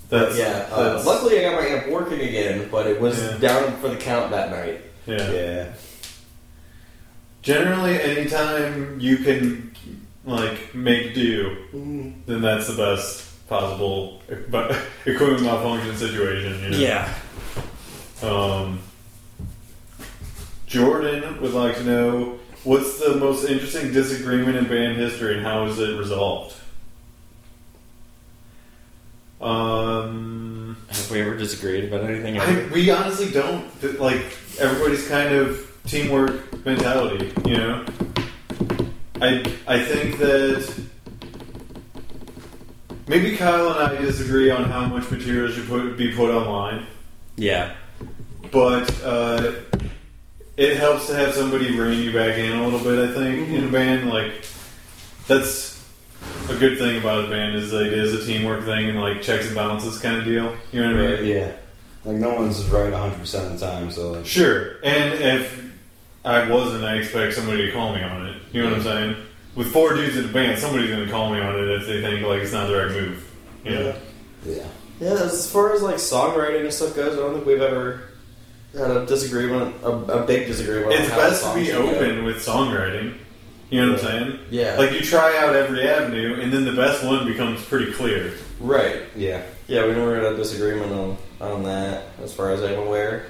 That's, 0.09 0.39
yeah, 0.39 0.69
uh, 0.71 1.03
luckily 1.05 1.45
I 1.45 1.51
got 1.51 1.61
my 1.61 1.67
amp 1.69 1.89
working 1.89 2.21
again, 2.21 2.69
but 2.71 2.87
it 2.87 3.01
was 3.01 3.21
Yeah. 3.21 3.39
down 3.39 3.77
for 3.79 3.89
the 3.89 3.97
count 3.97 4.31
that 4.31 4.51
night. 4.51 4.83
yeah. 5.07 5.31
Yeah. 5.33 5.73
Generally, 7.43 8.01
anytime 8.01 8.99
you 9.01 9.19
can, 9.19 9.73
like, 10.25 10.75
make 10.75 11.15
do, 11.15 11.57
then 12.27 12.41
that's 12.43 12.67
the 12.69 12.77
best 12.77 13.23
possible 13.49 14.21
but 14.49 14.77
equipment 15.07 15.43
malfunction 15.43 15.97
situation. 15.97 16.61
You 16.65 16.71
know? 16.71 16.77
Yeah. 16.79 17.15
Um, 18.23 18.81
Jordan 20.67 21.41
would 21.41 21.53
like 21.55 21.77
to 21.77 21.85
know 21.85 22.39
what's 22.67 22.99
the 22.99 23.15
most 23.15 23.49
interesting 23.49 23.93
disagreement 23.93 24.57
in 24.57 24.67
band 24.67 24.97
history 24.97 25.37
and 25.37 25.47
how 25.47 25.67
is 25.67 25.79
it 25.79 25.97
resolved? 25.97 26.57
Um, 29.41 30.77
Have 30.89 31.11
we 31.11 31.21
ever 31.21 31.37
disagreed 31.37 31.85
about 31.85 32.09
anything? 32.11 32.39
I, 32.39 32.67
we 32.73 32.91
honestly 32.91 33.31
don't. 33.31 33.65
Like 34.01 34.25
everybody's 34.59 35.07
kind 35.09 35.33
of 35.35 35.81
teamwork 35.87 36.65
mentality, 36.65 37.33
you 37.45 37.57
know. 37.57 37.85
I 39.21 39.45
I 39.69 39.83
think 39.83 40.19
that 40.19 40.85
maybe 43.07 43.37
Kyle 43.37 43.71
and 43.71 43.79
I 43.79 44.01
disagree 44.01 44.51
on 44.51 44.65
how 44.65 44.87
much 44.87 45.09
material 45.11 45.53
should 45.53 45.69
put, 45.69 45.97
be 45.97 46.13
put 46.13 46.31
online, 46.31 46.87
yeah. 47.37 47.75
but 48.51 48.91
uh, 49.05 49.53
it 50.57 50.77
helps 50.77 51.07
to 51.09 51.15
have 51.15 51.35
somebody 51.35 51.77
rein 51.79 52.03
you 52.03 52.13
back 52.13 52.39
in 52.39 52.53
a 52.53 52.65
little 52.65 52.81
bit. 52.81 53.11
I 53.11 53.13
think 53.13 53.49
in 53.49 53.55
a 53.55 53.59
mm-hmm. 53.63 53.73
band, 53.73 54.09
like 54.09 54.33
that's 55.27 55.85
a 56.49 56.57
good 56.57 56.79
thing 56.79 56.99
about 56.99 57.27
a 57.27 57.29
band 57.29 57.57
is 57.57 57.73
like 57.73 57.87
it 57.87 57.93
is 57.93 58.15
a 58.15 58.27
teamwork 58.27 58.65
thing 58.65 58.89
and 58.89 59.01
like 59.01 59.23
checks 59.23 59.47
and 59.47 59.55
balances 59.55 59.99
kind 59.99 60.17
of 60.17 60.25
deal. 60.25 60.57
You 60.73 60.83
know 60.83 60.95
what 60.95 61.05
I 61.05 61.17
mean? 61.17 61.27
Yeah. 61.27 61.53
Like 62.05 62.17
no 62.17 62.35
one's 62.35 62.65
right 62.67 62.93
100 62.93 63.19
percent 63.19 63.53
of 63.53 63.61
the 63.61 63.67
time, 63.67 63.91
so 63.91 64.13
like 64.13 64.27
Sure. 64.27 64.77
And 64.83 65.15
if 65.15 65.73
I 66.25 66.49
wasn't, 66.49 66.85
I 66.85 66.97
expect 66.97 67.35
somebody 67.35 67.67
to 67.67 67.73
call 67.73 67.95
me 67.95 68.03
on 68.03 68.27
it. 68.27 68.43
You 68.53 68.63
know 68.63 68.71
what 68.71 68.79
I'm 68.79 68.85
saying? 68.85 69.17
With 69.55 69.73
four 69.73 69.95
dudes 69.95 70.17
in 70.17 70.27
the 70.27 70.33
band, 70.33 70.59
somebody's 70.59 70.91
going 70.91 71.05
to 71.05 71.11
call 71.11 71.33
me 71.33 71.41
on 71.41 71.55
it 71.55 71.69
if 71.69 71.87
they 71.87 72.01
think 72.03 72.27
like 72.27 72.43
it's 72.43 72.53
not 72.53 72.69
the 72.69 72.77
right 72.77 72.91
move. 72.91 73.31
You 73.65 73.71
know? 73.71 73.97
yeah. 74.45 74.67
Yeah, 75.01 75.11
as 75.11 75.51
far 75.51 75.75
as 75.75 75.83
like 75.83 75.97
songwriting 75.97 76.63
and 76.63 76.73
stuff 76.73 76.97
goes, 76.97 77.19
I 77.19 77.21
don't 77.21 77.35
think 77.35 77.47
we've 77.47 77.61
ever 77.61 78.03
had 78.77 78.91
a 78.91 79.07
disagreement, 79.07 79.75
a, 79.83 79.89
a 79.89 80.27
big 80.27 80.47
disagreement. 80.47 80.93
It's 80.93 81.09
best 81.11 81.45
to 81.45 81.55
be 81.55 81.67
should 81.67 81.75
go. 81.75 81.91
open 81.91 82.25
with 82.25 82.37
songwriting. 82.37 83.17
You 83.71 83.85
know 83.85 83.93
what 83.93 84.05
I'm 84.05 84.07
saying? 84.07 84.41
Yeah. 84.51 84.77
Like 84.77 84.93
you 84.93 85.01
try 85.01 85.37
out 85.39 85.57
every 85.57 85.89
avenue, 85.89 86.41
and 86.41 86.53
then 86.53 86.65
the 86.65 86.73
best 86.73 87.05
one 87.05 87.27
becomes 87.27 87.65
pretty 87.65 87.93
clear. 87.93 88.33
Right. 88.61 89.03
Yeah. 89.17 89.43
Yeah, 89.67 89.87
we 89.87 89.93
never 89.93 90.15
had 90.15 90.33
a 90.33 90.37
disagreement 90.37 90.93
on 90.93 91.17
on 91.41 91.63
that, 91.65 92.05
as 92.23 92.33
far 92.33 92.53
as 92.53 92.63
I'm 92.63 92.79
aware. 92.79 93.27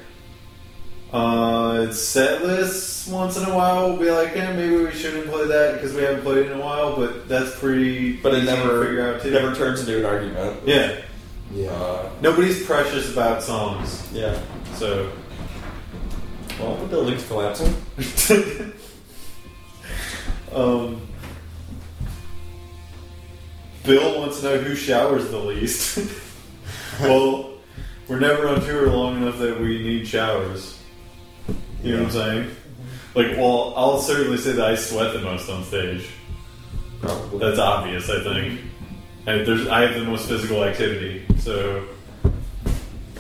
Uh, 1.13 1.91
set 1.93 2.43
lists 2.43 3.07
once 3.07 3.37
in 3.37 3.45
a 3.49 3.55
while 3.55 3.91
will 3.91 3.97
be 3.97 4.11
like, 4.11 4.37
eh, 4.37 4.53
maybe 4.53 4.77
we 4.77 4.91
shouldn't 4.91 5.27
play 5.29 5.47
that 5.47 5.75
because 5.75 5.95
we 5.95 6.03
haven't 6.03 6.23
played 6.23 6.39
it 6.39 6.51
in 6.51 6.59
a 6.59 6.63
while. 6.63 6.97
But 6.97 7.29
that's 7.29 7.59
pretty. 7.59 8.17
But 8.17 8.35
it 8.35 8.39
easy 8.39 8.47
to 8.47 8.57
never 8.57 8.85
figure 8.85 9.15
out 9.15 9.23
too. 9.23 9.31
never 9.31 9.55
turns 9.55 9.81
into 9.81 9.99
an 9.99 10.05
argument. 10.05 10.61
Yeah. 10.67 11.01
Yeah. 11.53 11.71
Uh, 11.71 12.11
Nobody's 12.21 12.67
precious 12.67 13.11
about 13.13 13.43
songs, 13.43 14.07
yeah. 14.13 14.39
so. 14.75 15.11
Well, 16.59 16.77
the 16.77 16.87
building's 16.87 17.27
collapsing. 17.27 17.75
um, 20.53 21.07
Bill 23.85 24.19
wants 24.19 24.41
to 24.41 24.45
know 24.47 24.59
who 24.59 24.75
showers 24.75 25.31
the 25.31 25.39
least. 25.39 25.99
well, 27.01 27.53
we're 28.09 28.21
never 28.21 28.49
on 28.49 28.61
tour 28.63 28.91
long 28.91 29.19
enough 29.19 29.39
that 29.39 29.61
we 29.61 29.83
need 29.83 30.09
showers. 30.09 30.79
You 31.83 31.93
know 31.93 32.05
what 32.05 32.07
I'm 32.07 32.13
saying? 32.13 32.57
Like, 33.15 33.37
well, 33.37 33.75
I'll 33.77 33.99
certainly 33.99 34.39
say 34.39 34.53
that 34.53 34.65
I 34.65 34.75
sweat 34.75 35.13
the 35.13 35.21
most 35.21 35.49
on 35.49 35.63
stage. 35.65 36.09
Probably. 37.01 37.39
That's 37.39 37.59
obvious, 37.59 38.09
I 38.11 38.23
think. 38.23 38.61
And 39.27 39.47
there's, 39.47 39.69
I 39.69 39.83
have 39.83 39.95
the 39.95 40.05
most 40.05 40.29
physical 40.29 40.65
activity, 40.65 41.27
so 41.39 41.87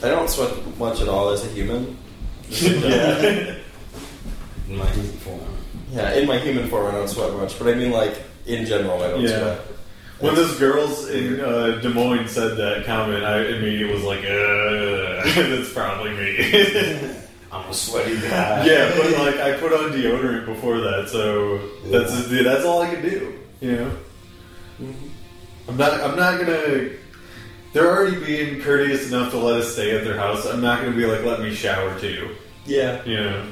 I 0.02 0.08
don't 0.08 0.28
sweat 0.28 0.52
much 0.78 1.00
at 1.00 1.08
all 1.08 1.30
as 1.30 1.44
a 1.44 1.48
human. 1.48 1.96
Yeah. 2.50 3.54
In 4.68 4.76
my 4.78 4.86
human 4.90 5.12
form. 5.18 5.40
Yeah, 5.92 6.12
in 6.14 6.26
my 6.26 6.38
human 6.38 6.68
form, 6.68 6.86
I 6.86 6.92
don't 6.92 7.08
sweat 7.08 7.32
much, 7.34 7.58
but 7.58 7.68
I 7.68 7.74
mean, 7.74 7.90
like 7.90 8.22
in 8.46 8.66
general, 8.66 9.02
I 9.02 9.10
don't 9.10 9.20
Yeah. 9.22 9.38
sweat. 9.40 9.60
When 10.18 10.34
those 10.34 10.58
girls 10.58 11.08
in 11.10 11.40
uh, 11.40 11.78
Des 11.82 11.90
Moines 11.90 12.28
said 12.30 12.56
that 12.56 12.86
comment, 12.86 13.22
I 13.24 13.40
immediately 13.44 13.92
was 13.92 14.02
like, 14.02 14.20
"Uh, 14.20 15.22
that's 15.50 15.72
probably 15.72 16.10
me." 16.14 17.10
I'm 17.52 17.68
a 17.70 17.74
sweaty 17.74 18.16
guy. 18.20 18.64
yeah, 18.70 18.92
but 18.96 19.10
like 19.18 19.36
I 19.36 19.58
put 19.58 19.72
on 19.74 19.92
deodorant 19.92 20.46
before 20.46 20.78
that, 20.80 21.08
so 21.10 21.58
that's 21.90 22.28
that's 22.28 22.64
all 22.64 22.80
I 22.82 22.94
can 22.94 23.02
do. 23.02 23.34
You 23.60 23.72
know, 23.76 23.90
I'm 25.68 25.76
not 25.76 26.00
I'm 26.00 26.16
not 26.16 26.38
gonna. 26.40 26.90
They're 27.76 27.94
already 27.94 28.16
being 28.24 28.62
courteous 28.62 29.08
enough 29.08 29.32
to 29.32 29.36
let 29.36 29.60
us 29.60 29.70
stay 29.74 29.94
at 29.94 30.02
their 30.02 30.16
house. 30.16 30.46
I'm 30.46 30.62
not 30.62 30.80
gonna 30.82 30.96
be 30.96 31.04
like, 31.04 31.22
"Let 31.26 31.40
me 31.42 31.54
shower 31.54 32.00
too." 32.00 32.30
Yeah. 32.64 33.04
You 33.04 33.16
know, 33.16 33.46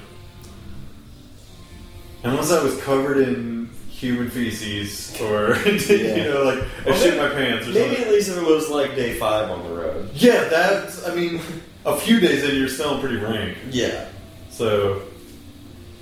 unless 2.22 2.50
I 2.50 2.62
was 2.62 2.80
covered 2.80 3.18
in 3.18 3.68
human 3.90 4.30
feces 4.30 5.14
or 5.20 5.56
you 5.68 6.24
know, 6.24 6.42
like 6.44 6.58
I 6.58 6.66
Well, 6.86 6.96
shit 6.96 7.16
maybe- 7.16 7.18
my 7.18 7.28
pants 7.34 7.66
or 7.66 7.72
Maybe 7.72 7.80
something. 7.96 8.04
at 8.06 8.10
least 8.12 8.28
if 8.30 8.36
it 8.38 8.46
was 8.46 8.70
like 8.70 8.96
day 8.96 9.12
five 9.18 9.50
on 9.50 9.62
the 9.62 9.74
road. 9.74 10.10
Yeah, 10.14 10.44
that's. 10.44 11.06
I 11.06 11.14
mean, 11.14 11.42
a 11.84 11.94
few 11.94 12.18
days 12.18 12.44
in, 12.44 12.56
you're 12.56 12.68
smelling 12.70 13.00
pretty 13.00 13.16
rank. 13.16 13.58
Yeah. 13.70 14.06
So, 14.50 15.02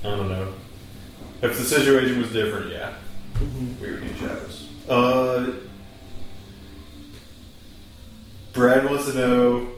I 0.05 0.11
don't 0.11 0.29
know. 0.29 0.53
If 1.43 1.59
the 1.59 1.65
situation 1.65 2.21
was 2.23 2.31
different, 2.33 2.71
yeah, 2.71 2.93
we 3.81 3.91
would 3.91 4.03
need 4.05 4.17
showers. 4.17 4.69
Uh, 4.89 5.47
Brad 8.53 8.85
wants 8.85 9.07
to 9.07 9.15
know: 9.15 9.69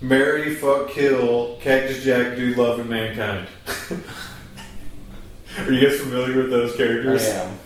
Marry, 0.00 0.54
fuck, 0.54 0.90
kill, 0.90 1.56
Cactus 1.60 2.04
Jack, 2.04 2.36
Dude, 2.36 2.56
Love, 2.58 2.80
and 2.80 2.90
Mankind. 2.90 3.48
Are 5.58 5.72
you 5.72 5.88
guys 5.88 6.00
familiar 6.00 6.42
with 6.42 6.50
those 6.50 6.76
characters? 6.76 7.24
I 7.26 7.44
am. 7.44 7.58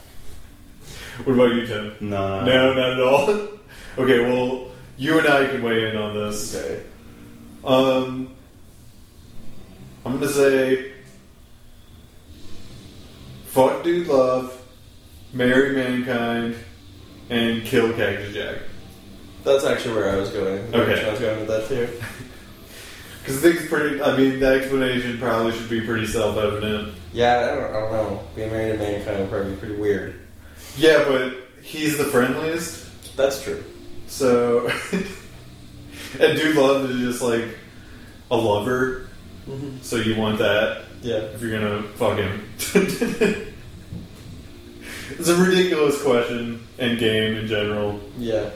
What 1.25 1.33
about 1.35 1.55
you, 1.55 1.67
Tim? 1.67 1.97
No. 2.01 2.45
No, 2.45 2.73
not 2.73 2.93
at 2.93 3.01
all. 3.01 3.29
okay, 3.99 4.21
well, 4.21 4.71
you 4.97 5.19
and 5.19 5.27
I 5.27 5.47
can 5.49 5.63
weigh 5.63 5.91
in 5.91 5.97
on 5.97 6.15
this. 6.15 6.55
Okay. 6.55 6.83
Um, 7.65 8.35
I'm 10.07 10.15
gonna 10.15 10.29
say, 10.29 10.93
fuck 13.47 13.83
dude 13.83 14.07
love, 14.07 14.63
marry 15.33 15.75
mankind, 15.75 16.57
and 17.29 17.65
kill 17.65 17.93
Cactus 17.93 18.33
Jack. 18.33 18.59
That's 19.45 19.65
actually 19.65 19.95
where 19.97 20.11
I 20.11 20.17
was 20.17 20.31
going. 20.31 20.75
Okay. 20.75 21.07
I 21.07 21.11
was 21.11 21.21
going 21.21 21.39
with 21.41 21.49
that 21.49 21.69
too. 21.69 21.89
Because 23.21 23.39
I 23.39 23.41
think 23.41 23.61
it's 23.61 23.69
pretty. 23.69 24.03
I 24.03 24.17
mean, 24.17 24.41
that 24.41 24.55
explanation 24.55 25.19
probably 25.19 25.53
should 25.53 25.71
be 25.71 25.81
pretty 25.81 26.07
self-evident. 26.07 26.95
Yeah, 27.13 27.39
I 27.41 27.55
don't, 27.55 27.65
I 27.65 27.81
don't 27.81 27.93
know. 27.93 28.23
Being 28.37 28.51
married 28.51 28.73
to 28.73 28.79
mankind 28.79 29.21
would 29.21 29.31
probably 29.31 29.53
be 29.53 29.57
pretty 29.59 29.77
weird. 29.77 30.21
Yeah, 30.77 31.05
but 31.07 31.37
he's 31.63 31.99
the 31.99 32.05
friendliest, 32.05 33.17
That's 33.17 33.43
true. 33.43 33.65
so. 34.07 34.69
and 36.21 36.37
dude 36.39 36.57
love 36.57 36.91
is 36.91 37.01
just 37.01 37.23
like 37.23 37.57
a 38.31 38.37
lover, 38.37 39.09
mm-hmm. 39.49 39.79
so 39.83 39.97
you 39.97 40.17
want 40.17 40.39
that. 40.39 40.85
Yeah. 41.03 41.17
if 41.17 41.41
you're 41.41 41.59
gonna 41.59 41.83
fuck 41.95 42.19
him. 42.19 42.47
it's 45.19 45.29
a 45.29 45.37
ridiculous 45.37 46.03
question 46.03 46.67
and 46.79 46.99
game 46.99 47.37
in 47.37 47.47
general. 47.47 48.01
Yeah. 48.19 48.51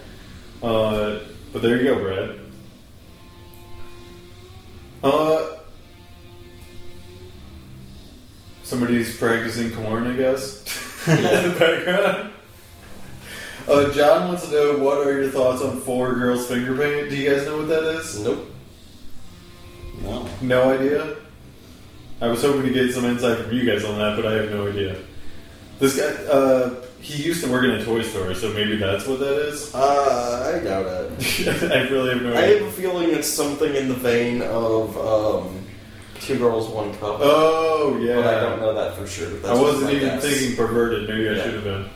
Uh, 0.64 1.20
but 1.53 1.61
there 1.61 1.77
you 1.77 1.85
go, 1.85 1.98
Brad. 2.03 2.40
Uh, 5.03 5.57
somebody's 8.62 9.14
practicing 9.18 9.70
Korn, 9.72 10.07
I 10.07 10.16
guess. 10.16 11.07
in 11.07 11.22
the 11.22 11.57
background. 11.59 12.31
Uh, 13.68 13.92
John 13.92 14.29
wants 14.29 14.48
to 14.48 14.53
know 14.53 14.79
what 14.79 15.07
are 15.07 15.20
your 15.22 15.31
thoughts 15.31 15.61
on 15.62 15.81
four 15.83 16.14
girls 16.14 16.46
finger 16.46 16.74
paint? 16.77 17.11
Do 17.11 17.16
you 17.16 17.31
guys 17.31 17.46
know 17.46 17.59
what 17.59 17.68
that 17.68 17.85
is? 17.98 18.20
Nope. 18.20 18.46
No. 20.03 20.29
No 20.40 20.70
idea. 20.70 21.16
I 22.22 22.29
was 22.29 22.40
hoping 22.40 22.62
to 22.62 22.72
get 22.72 22.94
some 22.94 23.05
insight 23.05 23.38
from 23.44 23.53
you 23.55 23.66
guys 23.66 23.85
on 23.85 23.98
that, 23.98 24.16
but 24.16 24.27
I 24.27 24.33
have 24.37 24.50
no 24.50 24.66
idea. 24.68 24.96
This 25.79 25.96
guy, 25.96 26.07
uh, 26.24 26.74
he 27.05 27.23
used 27.23 27.45
to 27.45 27.51
work 27.53 27.64
in 27.64 27.71
a 27.71 27.85
toy 27.85 28.01
store, 28.03 28.35
so 28.35 28.51
maybe 28.55 28.77
that's 28.77 29.07
what 29.07 29.19
that 29.21 29.37
is. 29.49 29.75
Uh, 29.75 30.55
I 30.57 30.64
doubt 30.64 30.87
it. 30.87 31.49
I 31.71 31.88
really 31.90 32.14
have 32.14 32.23
no 32.23 32.33
I 32.33 32.45
idea. 32.45 32.59
have 32.61 32.69
a 32.69 32.73
feeling 32.73 33.11
it's 33.11 33.29
something 33.29 33.75
in 33.75 33.88
the 33.88 33.95
vein 33.95 34.40
of 34.40 34.97
um, 34.97 35.67
Two 36.21 36.38
Girls, 36.38 36.69
One 36.69 36.93
Cup. 36.95 37.19
Oh 37.21 37.99
yeah, 38.01 38.17
But 38.17 38.27
I 38.35 38.40
don't 38.40 38.59
know 38.61 38.73
that 38.75 38.97
for 38.97 39.07
sure. 39.07 39.29
That's 39.29 39.47
I 39.47 39.61
wasn't 39.61 39.85
my 39.85 39.90
even 39.93 40.09
guess. 40.09 40.23
thinking 40.25 40.57
perverted. 40.57 41.07
Maybe 41.09 41.29
I 41.29 41.33
Yeah. 41.33 41.43
should 41.45 41.55
have 41.55 41.64
been. 41.64 41.90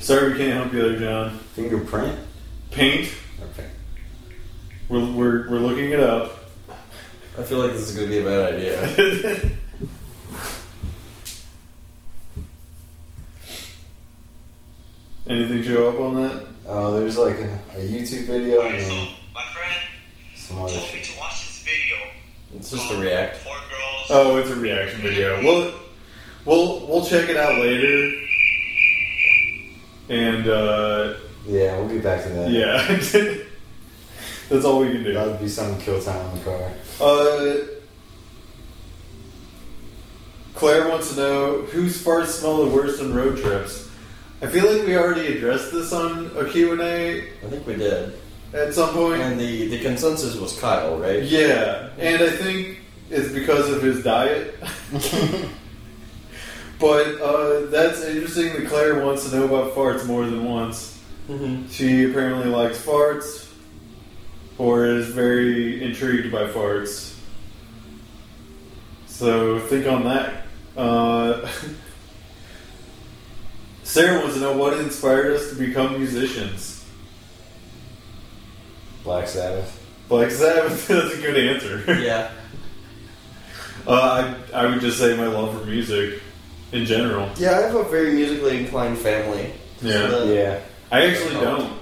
Sorry, 0.00 0.32
we 0.32 0.38
can't 0.38 0.52
help 0.54 0.72
you 0.72 0.80
there, 0.88 0.98
John. 0.98 1.38
Fingerprint? 1.54 2.18
Paint. 2.70 3.10
Okay. 3.52 3.68
We're 4.88 5.04
we're, 5.12 5.50
we're 5.50 5.58
looking 5.58 5.90
it 5.90 6.00
up. 6.00 6.34
I 7.38 7.42
feel 7.42 7.58
like 7.58 7.72
this 7.72 7.90
is 7.90 7.94
going 7.96 8.08
to 8.08 8.14
be 8.14 8.20
a 8.20 8.24
bad 8.24 8.54
idea. 8.54 9.50
Anything 15.28 15.62
show 15.62 15.88
up 15.90 16.00
on 16.00 16.14
that? 16.22 16.46
Uh, 16.66 16.90
there's 16.92 17.18
like 17.18 17.36
a, 17.36 17.58
a 17.76 17.80
YouTube 17.80 18.26
video 18.26 18.62
and 18.62 18.82
so 18.82 18.94
my 19.34 19.42
friend 19.54 19.74
some 20.36 20.58
other 20.58 20.72
told 20.72 20.82
me 20.84 20.88
shit. 21.00 21.04
to 21.14 21.18
watch 21.20 21.46
this 21.46 21.62
video. 21.64 21.96
It's 22.56 22.70
just 22.70 22.90
a 22.92 22.96
react. 22.98 23.36
Four 23.38 23.54
girls 23.54 24.06
Oh, 24.10 24.36
it's 24.36 24.50
a 24.50 24.56
reaction 24.56 25.00
video. 25.02 25.42
We'll 25.42 25.74
we'll 26.44 26.86
we'll 26.86 27.04
check 27.04 27.28
it 27.28 27.36
out 27.36 27.58
later. 27.58 28.24
And 30.08 30.48
uh, 30.48 31.14
Yeah, 31.46 31.78
we'll 31.78 31.88
get 31.88 32.02
back 32.02 32.22
to 32.24 32.28
that. 32.30 32.50
yeah, 32.50 32.86
that's 34.48 34.64
all 34.64 34.80
we 34.80 34.92
can 34.92 35.04
do. 35.04 35.12
That 35.12 35.26
would 35.26 35.40
be 35.40 35.48
some 35.48 35.78
kill 35.80 36.00
time 36.02 36.24
in 36.30 36.38
the 36.38 36.44
car. 36.44 36.72
Uh, 37.00 37.56
Claire 40.54 40.88
wants 40.88 41.10
to 41.14 41.16
know 41.16 41.62
whose 41.62 42.02
farts 42.02 42.28
smell 42.28 42.64
the 42.64 42.74
worst 42.74 43.00
on 43.02 43.14
road 43.14 43.36
trips. 43.38 43.87
I 44.40 44.46
feel 44.46 44.72
like 44.72 44.86
we 44.86 44.96
already 44.96 45.36
addressed 45.36 45.72
this 45.72 45.92
on 45.92 46.30
a 46.36 46.48
Q&A 46.48 47.22
I 47.22 47.50
think 47.50 47.66
we 47.66 47.74
did. 47.74 48.14
at 48.54 48.72
some 48.72 48.94
point. 48.94 49.20
And 49.20 49.38
the, 49.38 49.66
the 49.66 49.80
consensus 49.80 50.36
was 50.36 50.58
Kyle, 50.60 50.96
right? 50.96 51.24
Yeah, 51.24 51.88
and 51.98 52.22
I 52.22 52.30
think 52.30 52.78
it's 53.10 53.32
because 53.32 53.68
of 53.68 53.82
his 53.82 54.04
diet. 54.04 54.54
but 56.78 57.20
uh, 57.20 57.66
that's 57.66 58.04
interesting 58.04 58.52
that 58.52 58.68
Claire 58.68 59.04
wants 59.04 59.28
to 59.28 59.36
know 59.36 59.44
about 59.44 59.74
farts 59.74 60.06
more 60.06 60.24
than 60.24 60.44
once. 60.44 61.02
Mm-hmm. 61.28 61.68
She 61.68 62.08
apparently 62.08 62.46
likes 62.46 62.80
farts, 62.80 63.52
or 64.56 64.86
is 64.86 65.08
very 65.08 65.82
intrigued 65.82 66.30
by 66.30 66.44
farts. 66.44 67.16
So 69.06 69.58
think 69.58 69.88
on 69.88 70.04
that. 70.04 70.44
Uh, 70.76 71.50
Sarah 73.88 74.20
wants 74.20 74.34
to 74.34 74.40
know 74.42 74.54
what 74.54 74.74
inspired 74.78 75.34
us 75.34 75.48
to 75.48 75.54
become 75.56 75.94
musicians. 75.96 76.84
Black 79.02 79.26
Sabbath. 79.26 79.82
Black 80.10 80.30
Sabbath, 80.30 80.86
that's 80.88 81.14
a 81.14 81.20
good 81.22 81.36
answer. 81.36 82.00
Yeah. 82.00 82.30
Uh, 83.86 84.34
I, 84.52 84.64
I 84.64 84.66
would 84.66 84.80
just 84.82 84.98
say 84.98 85.16
my 85.16 85.28
love 85.28 85.58
for 85.58 85.64
music 85.64 86.20
in 86.72 86.84
general. 86.84 87.30
Yeah, 87.38 87.52
I 87.52 87.62
have 87.62 87.74
a 87.74 87.84
very 87.84 88.12
musically 88.12 88.58
inclined 88.58 88.98
family. 88.98 89.54
Yeah. 89.80 89.92
So 90.10 90.26
the- 90.26 90.34
Yeah. 90.34 90.60
I 90.90 91.06
actually 91.06 91.34
don't. 91.40 91.78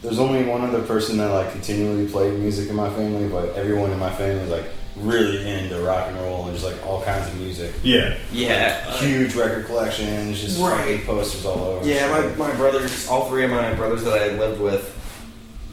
There's 0.00 0.18
only 0.18 0.44
one 0.44 0.62
other 0.62 0.80
person 0.80 1.18
that 1.18 1.26
like 1.32 1.52
continually 1.52 2.08
played 2.08 2.38
music 2.38 2.70
in 2.70 2.76
my 2.76 2.88
family, 2.88 3.28
but 3.28 3.54
everyone 3.56 3.90
in 3.90 3.98
my 3.98 4.10
family 4.14 4.40
is 4.44 4.48
like 4.50 4.64
really 4.96 5.48
into 5.48 5.80
rock 5.80 6.06
and 6.08 6.16
roll 6.18 6.44
and 6.46 6.52
just 6.56 6.64
like 6.64 6.86
all 6.86 7.02
kinds 7.02 7.26
of 7.28 7.40
music. 7.40 7.72
Yeah. 7.82 8.16
Yeah. 8.32 8.84
uh, 8.88 8.98
Huge 8.98 9.34
record 9.34 9.66
collections, 9.66 10.40
just 10.40 10.60
Right. 10.60 11.00
fucking 11.00 11.06
posters 11.06 11.44
all 11.46 11.58
over. 11.58 11.86
Yeah, 11.88 12.08
my, 12.10 12.48
my 12.48 12.54
brothers, 12.54 13.08
all 13.08 13.28
three 13.28 13.44
of 13.44 13.50
my 13.50 13.74
brothers 13.74 14.04
that 14.04 14.14
I 14.14 14.28
lived 14.36 14.60
with, 14.60 14.90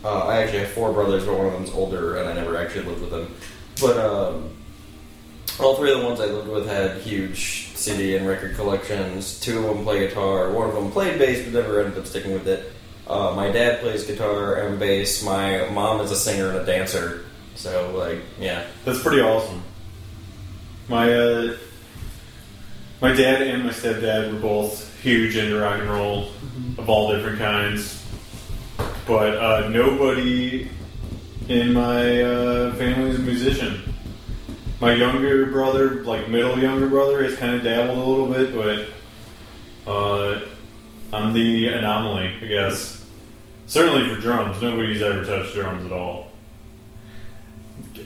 uh, 0.04 0.20
I 0.28 0.42
actually 0.42 0.60
have 0.60 0.72
four 0.72 0.92
brothers, 0.92 1.26
but 1.26 1.38
one 1.38 1.46
of 1.48 1.54
them's 1.54 1.70
older, 1.72 2.18
and 2.18 2.28
I 2.28 2.34
never 2.34 2.58
actually 2.58 2.86
lived 2.86 3.02
with 3.02 3.12
them. 3.12 3.34
But 3.80 3.98
um, 3.98 4.50
all 5.60 5.76
three 5.76 5.92
of 5.92 6.00
the 6.00 6.06
ones 6.06 6.20
I 6.20 6.26
lived 6.26 6.48
with 6.48 6.68
had 6.68 6.98
huge 7.02 7.70
CD 7.76 8.16
and 8.16 8.28
record 8.28 8.56
collections. 8.56 9.40
Two 9.40 9.60
of 9.68 9.76
them 9.76 9.84
play 9.84 10.00
guitar. 10.08 10.50
One 10.52 10.68
of 10.70 10.74
them 10.76 10.92
played 10.92 11.20
bass, 11.20 11.44
but 11.44 11.54
never 11.54 11.82
ended 11.82 12.00
up 12.00 12.08
sticking 12.08 12.34
with 12.34 12.48
it. 12.48 12.72
Uh, 13.08 13.34
my 13.36 13.52
dad 13.52 13.82
plays 13.82 14.04
guitar 14.06 14.56
and 14.56 14.80
bass. 14.80 15.24
My 15.24 15.68
mom 15.70 16.02
is 16.02 16.10
a 16.12 16.16
singer 16.16 16.50
and 16.50 16.58
a 16.60 16.66
dancer. 16.66 17.26
So, 17.56 17.96
like, 17.96 18.20
yeah. 18.40 18.66
That's 18.86 19.02
pretty 19.02 19.22
awesome. 19.22 19.62
My 20.88 21.14
uh, 21.14 21.56
my 23.02 23.14
dad 23.14 23.42
and 23.42 23.64
my 23.64 23.72
stepdad 23.72 24.32
were 24.32 24.40
both 24.40 25.02
huge 25.02 25.36
into 25.36 25.60
rock 25.60 25.80
and 25.80 25.90
roll 25.90 26.30
of 26.78 26.90
all 26.90 27.14
different 27.14 27.40
kinds, 27.40 28.06
but 29.08 29.38
uh, 29.38 29.70
nobody 29.70 30.70
in 31.48 31.74
my 31.74 32.22
uh, 32.22 32.76
family 32.76 33.10
is 33.10 33.20
a 33.20 33.22
musician. 33.22 33.94
My 34.80 34.94
younger 34.94 35.46
brother, 35.48 36.04
like 36.04 36.30
middle 36.30 36.58
younger 36.60 36.88
brother, 36.88 37.24
has 37.24 37.36
kind 37.38 37.56
of 37.56 37.64
dabbled 37.64 37.98
a 37.98 38.04
little 38.04 38.28
bit, 38.28 38.56
but 39.86 39.92
uh, 39.92 40.42
I'm 41.14 41.34
the 41.34 41.68
anomaly, 41.68 42.34
I 42.42 42.46
guess. 42.46 43.06
Certainly 43.68 44.14
for 44.14 44.22
drums, 44.22 44.62
nobody's 44.62 45.02
ever 45.02 45.24
touched 45.24 45.54
drums 45.54 45.86
at 45.86 45.92
all. 45.92 46.31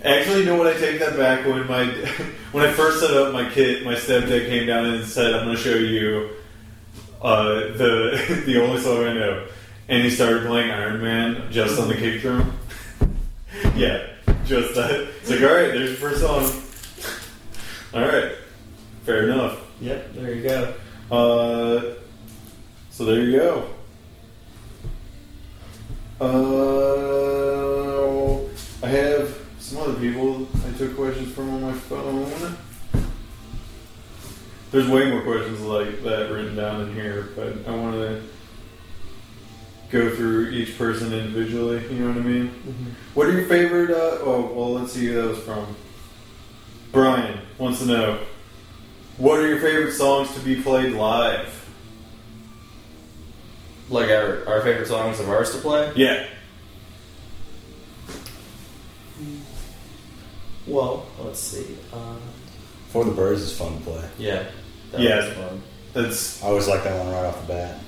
Actually, 0.06 0.42
you 0.42 0.46
know 0.46 0.56
what? 0.56 0.68
I 0.68 0.78
take 0.78 1.00
that 1.00 1.18
back. 1.18 1.46
When 1.46 1.66
my 1.68 1.86
when 2.52 2.64
I 2.64 2.72
first 2.72 3.00
set 3.00 3.12
up 3.12 3.34
my 3.34 3.50
kit, 3.50 3.84
my 3.84 3.96
stepdad 3.96 4.48
came 4.48 4.68
down 4.68 4.86
and 4.86 5.04
said, 5.04 5.34
"I'm 5.34 5.46
going 5.46 5.58
to 5.58 5.62
show 5.62 5.76
you 5.76 6.30
uh, 7.22 7.74
the 7.76 8.44
the 8.46 8.64
only 8.64 8.80
song 8.82 9.04
I 9.04 9.14
know," 9.14 9.48
and 9.90 10.04
he 10.04 10.12
started 10.12 10.46
playing 10.46 10.70
Iron 10.70 11.02
Man 11.02 11.52
just 11.52 11.80
on 11.80 11.88
the 11.88 11.96
kick 11.96 12.22
drum. 12.22 12.56
yeah, 13.76 14.06
just 14.46 14.76
that. 14.76 15.08
It's 15.22 15.30
like, 15.32 15.42
all 15.42 15.48
right, 15.48 15.72
there's 15.74 15.90
your 15.90 15.98
first 15.98 16.22
song. 16.22 16.52
All 17.94 18.08
right, 18.08 18.34
fair 19.06 19.24
enough. 19.24 19.60
Yep, 19.82 20.14
there 20.14 20.34
you 20.34 20.44
go. 20.44 20.74
Uh, 21.12 21.96
so 22.92 23.06
there 23.06 23.22
you 23.22 23.40
go. 23.40 23.70
Uh, 26.22 26.46
I 28.86 28.88
have 28.88 29.35
some 29.66 29.80
other 29.80 30.00
people 30.00 30.48
I 30.68 30.78
took 30.78 30.96
questions 30.96 31.34
from 31.34 31.50
on 31.50 31.62
my 31.62 31.74
phone. 31.74 32.56
There's 34.70 34.88
way 34.88 35.10
more 35.10 35.24
questions 35.24 35.60
like 35.62 36.04
that 36.04 36.32
written 36.32 36.56
down 36.56 36.82
in 36.82 36.94
here, 36.94 37.30
but 37.36 37.68
I 37.68 37.76
want 37.76 37.96
to 37.96 38.22
go 39.90 40.16
through 40.16 40.50
each 40.50 40.78
person 40.78 41.12
individually. 41.12 41.82
You 41.92 42.02
know 42.02 42.08
what 42.10 42.18
I 42.18 42.22
mean? 42.22 42.96
What 43.16 43.28
are 43.28 43.32
your 43.32 43.48
favorite? 43.48 43.90
Uh, 43.90 44.20
oh, 44.22 44.52
well, 44.54 44.74
let's 44.74 44.94
see 44.94 45.08
who 45.08 45.16
that 45.16 45.30
was 45.30 45.40
from. 45.40 45.76
Brian 46.92 47.40
wants 47.58 47.80
to 47.80 47.88
know 47.88 48.20
what 49.18 49.40
are 49.40 49.48
your 49.48 49.60
favorite 49.60 49.94
songs 49.94 50.32
to 50.36 50.42
be 50.42 50.62
played 50.62 50.94
live? 50.94 51.68
Like 53.90 54.12
our, 54.12 54.48
our 54.48 54.62
favorite 54.62 54.88
songs 54.88 55.20
of 55.20 55.28
ours 55.28 55.54
to 55.54 55.58
play? 55.58 55.92
Yeah. 55.96 56.28
Well, 60.68 61.06
let's 61.24 61.40
see. 61.40 61.78
Uh, 61.94 62.16
For 62.90 63.04
the 63.06 63.12
Birds 63.12 63.42
is 63.42 63.58
fun 63.58 63.78
to 63.78 63.84
play. 63.84 64.04
yeah. 64.18 64.44
That 64.92 65.02
Yeah. 65.02 65.16
was 65.26 65.34
fun. 65.36 65.62
It's 65.96 66.44
I 66.44 66.48
always 66.48 66.68
like 66.68 66.84
that 66.84 66.98
one 66.98 67.14
right 67.14 67.26
off 67.26 67.40
the 67.48 67.54
bat. 67.54 67.80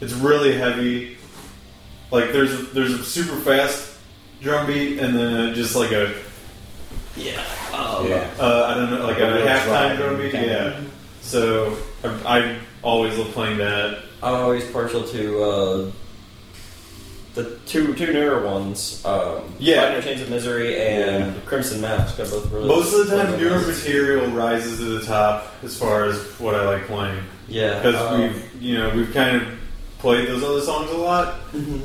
it's 0.00 0.12
really 0.12 0.56
heavy. 0.56 1.16
Like 2.10 2.32
there's 2.32 2.52
a, 2.52 2.56
there's 2.74 2.92
a 2.92 3.04
super 3.04 3.36
fast 3.40 3.90
drum 4.42 4.66
beat 4.66 4.98
and 4.98 5.16
then 5.18 5.54
just 5.54 5.74
like 5.74 5.90
a 5.92 6.12
Yeah. 7.16 7.40
Um, 7.72 8.08
Yeah. 8.08 8.28
uh, 8.38 8.66
I 8.70 8.74
don't 8.74 8.90
know 8.90 9.06
like 9.06 9.18
a 9.18 9.34
Real 9.34 9.46
halftime 9.46 9.64
drive 9.66 9.98
drum 9.98 10.16
beat. 10.18 10.32
kind 10.32 10.50
of- 10.50 10.50
Yeah. 10.74 10.80
So 11.22 11.76
I, 12.04 12.38
I 12.38 12.58
always 12.82 13.16
love 13.16 13.28
playing 13.32 13.58
that. 13.58 13.98
I'm 14.22 14.34
always 14.34 14.64
partial 14.70 15.02
to 15.04 15.42
uh, 15.42 15.90
the 17.34 17.56
two 17.66 17.94
two 17.94 18.12
newer 18.12 18.44
ones. 18.46 19.02
Um, 19.04 19.42
Yeah. 19.58 20.00
Chains 20.00 20.20
of 20.22 20.30
Misery 20.30 20.80
and 20.80 21.44
Crimson 21.46 21.80
Mask. 21.80 22.18
I 22.20 22.24
both 22.24 22.50
really 22.52 22.68
Most 22.68 22.94
of 22.94 23.08
the 23.08 23.16
time, 23.16 23.38
newer 23.40 23.56
nice. 23.58 23.66
material 23.66 24.26
rises 24.28 24.78
to 24.78 24.84
the 24.98 25.04
top 25.04 25.52
as 25.62 25.76
far 25.76 26.04
as 26.04 26.16
what 26.38 26.54
I 26.54 26.64
like 26.64 26.86
playing 26.86 27.22
Yeah. 27.48 27.80
because 27.82 27.96
um, 28.00 28.20
we've 28.22 28.62
you 28.62 28.78
know 28.78 28.90
we've 28.90 29.12
kind 29.12 29.36
of 29.42 29.48
played 29.98 30.28
those 30.28 30.44
other 30.44 30.60
songs 30.60 30.90
a 30.90 30.96
lot, 30.96 31.36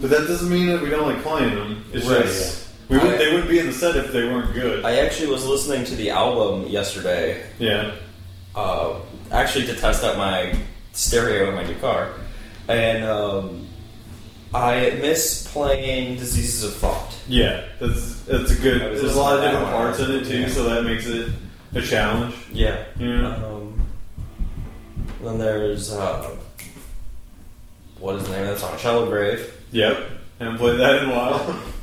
but 0.01 0.09
that 0.09 0.27
doesn't 0.27 0.49
mean 0.49 0.67
that 0.67 0.81
we 0.81 0.89
don't 0.89 1.07
like 1.07 1.23
playing 1.23 1.55
them. 1.55 1.85
It's 1.93 2.05
Right, 2.05 2.23
just 2.23 2.67
we 2.89 2.97
would, 2.97 3.07
I- 3.13 3.17
they 3.17 3.31
wouldn't 3.31 3.49
be 3.49 3.59
in 3.59 3.67
the 3.67 3.73
set 3.73 3.95
if 3.95 4.11
they 4.11 4.25
weren't 4.25 4.53
good. 4.53 4.83
I 4.85 4.97
actually 4.97 5.29
was 5.31 5.45
listening 5.47 5.85
to 5.85 5.95
the 5.95 6.09
album 6.09 6.67
yesterday, 6.67 7.41
yeah. 7.59 7.91
uh, 8.55 8.95
actually 9.31 9.65
to 9.67 9.75
test 9.75 10.03
out 10.03 10.17
my 10.17 10.53
stereo 10.91 11.47
in 11.49 11.55
my 11.55 11.63
new 11.65 11.75
car, 11.75 12.09
and 12.67 13.05
um, 13.05 13.67
I 14.53 14.91
miss 15.01 15.47
playing 15.51 16.17
Diseases 16.17 16.63
of 16.63 16.73
Thought. 16.75 17.15
Yeah, 17.27 17.65
that's 17.79 18.21
that's 18.21 18.51
a 18.51 18.55
good. 18.55 18.81
There's 18.81 19.15
a 19.15 19.19
lot 19.19 19.35
of 19.37 19.43
different 19.43 19.65
that 19.65 19.73
parts 19.75 19.99
in 19.99 20.11
it 20.11 20.25
too, 20.25 20.39
Yeah. 20.41 20.47
so 20.49 20.63
that 20.63 20.83
makes 20.83 21.05
it 21.05 21.29
a 21.75 21.81
challenge. 21.81 22.33
Yeah. 22.51 22.83
Yeah. 22.97 23.35
Um, 23.35 23.79
then 25.23 25.37
there's 25.37 25.91
uh, 25.93 26.35
what 27.99 28.15
is 28.15 28.23
the 28.25 28.31
name 28.31 28.41
of 28.43 28.47
that 28.47 28.59
song? 28.59 28.77
Shallow 28.79 29.07
Grave. 29.07 29.53
Yep, 29.71 30.03
haven't 30.39 30.57
played 30.57 30.79
that 30.79 31.03
in 31.03 31.09
a 31.09 31.13
while. 31.13 31.63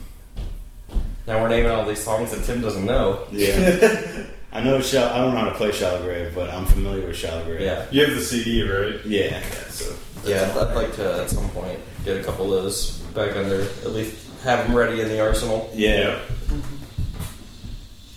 Now 1.26 1.42
we're 1.42 1.48
naming 1.48 1.72
all 1.72 1.84
these 1.84 2.04
songs 2.04 2.30
that 2.30 2.44
Tim 2.44 2.60
doesn't 2.60 2.84
know. 2.84 3.26
Yeah. 3.32 4.26
I 4.52 4.62
know. 4.62 4.80
Shall, 4.80 5.12
I 5.12 5.18
don't 5.18 5.34
know 5.34 5.40
how 5.40 5.48
to 5.48 5.56
play 5.56 5.72
Shallow 5.72 6.00
Grave, 6.04 6.32
but 6.36 6.50
I'm 6.50 6.64
familiar 6.66 7.04
with 7.04 7.16
Shallow 7.16 7.44
Grave. 7.44 7.62
Yeah. 7.62 7.84
you 7.90 8.04
have 8.06 8.14
the 8.14 8.22
CD, 8.22 8.62
right? 8.62 9.04
Yeah. 9.04 9.30
yeah 9.30 9.42
so 9.68 9.92
Yeah, 10.24 10.42
I'd 10.56 10.76
like 10.76 10.94
to 10.94 11.22
at 11.22 11.28
some 11.28 11.48
point 11.50 11.80
get 12.06 12.16
a 12.20 12.24
couple 12.24 12.54
of 12.54 12.62
those 12.62 12.92
back 13.14 13.36
under, 13.36 13.62
at 13.62 13.90
least 13.90 14.14
have 14.44 14.64
them 14.66 14.74
ready 14.76 15.00
in 15.00 15.08
the 15.08 15.20
arsenal. 15.20 15.68
yeah. 15.74 16.20